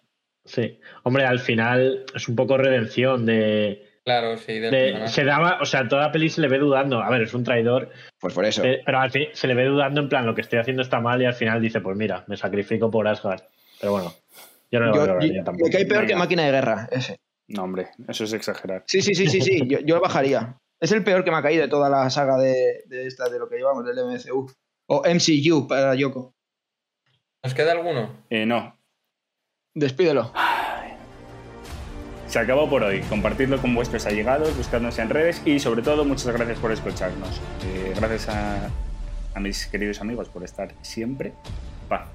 [1.04, 3.88] Hombre, al final es un poco redención de.
[4.04, 7.00] Claro, sí, del de- se daba, o sea, toda la peli se le ve dudando.
[7.00, 8.64] A ver, es un traidor, Pues por eso.
[8.64, 11.00] eh, pero al fin se le ve dudando en plan, lo que estoy haciendo está
[11.00, 13.42] mal y al final dice, pues mira, me sacrifico por Asgard.
[13.80, 14.12] Pero bueno,
[14.72, 15.66] yo no lo Yo- valoraría yo- tampoco.
[15.68, 17.16] me cae peor que máquina de guerra, ese.
[17.48, 18.82] No, hombre, eso es exagerar.
[18.86, 19.62] Sí, sí, sí, sí, sí.
[19.68, 20.56] Yo, yo lo bajaría.
[20.80, 23.38] Es el peor que me ha caído de toda la saga de, de esta, de
[23.38, 24.50] lo que llevamos, del MCU.
[24.88, 26.34] O MCU para Yoko.
[27.44, 28.24] ¿Nos queda alguno?
[28.30, 28.76] Eh, no,
[29.74, 30.32] Despídelo.
[32.26, 33.00] Se acabó por hoy.
[33.02, 37.40] Compartidlo con vuestros allegados, buscadnos en redes y sobre todo muchas gracias por escucharnos.
[37.64, 38.70] Eh, gracias a,
[39.40, 41.32] mis queridos amigos por estar siempre.
[41.88, 42.08] Paz.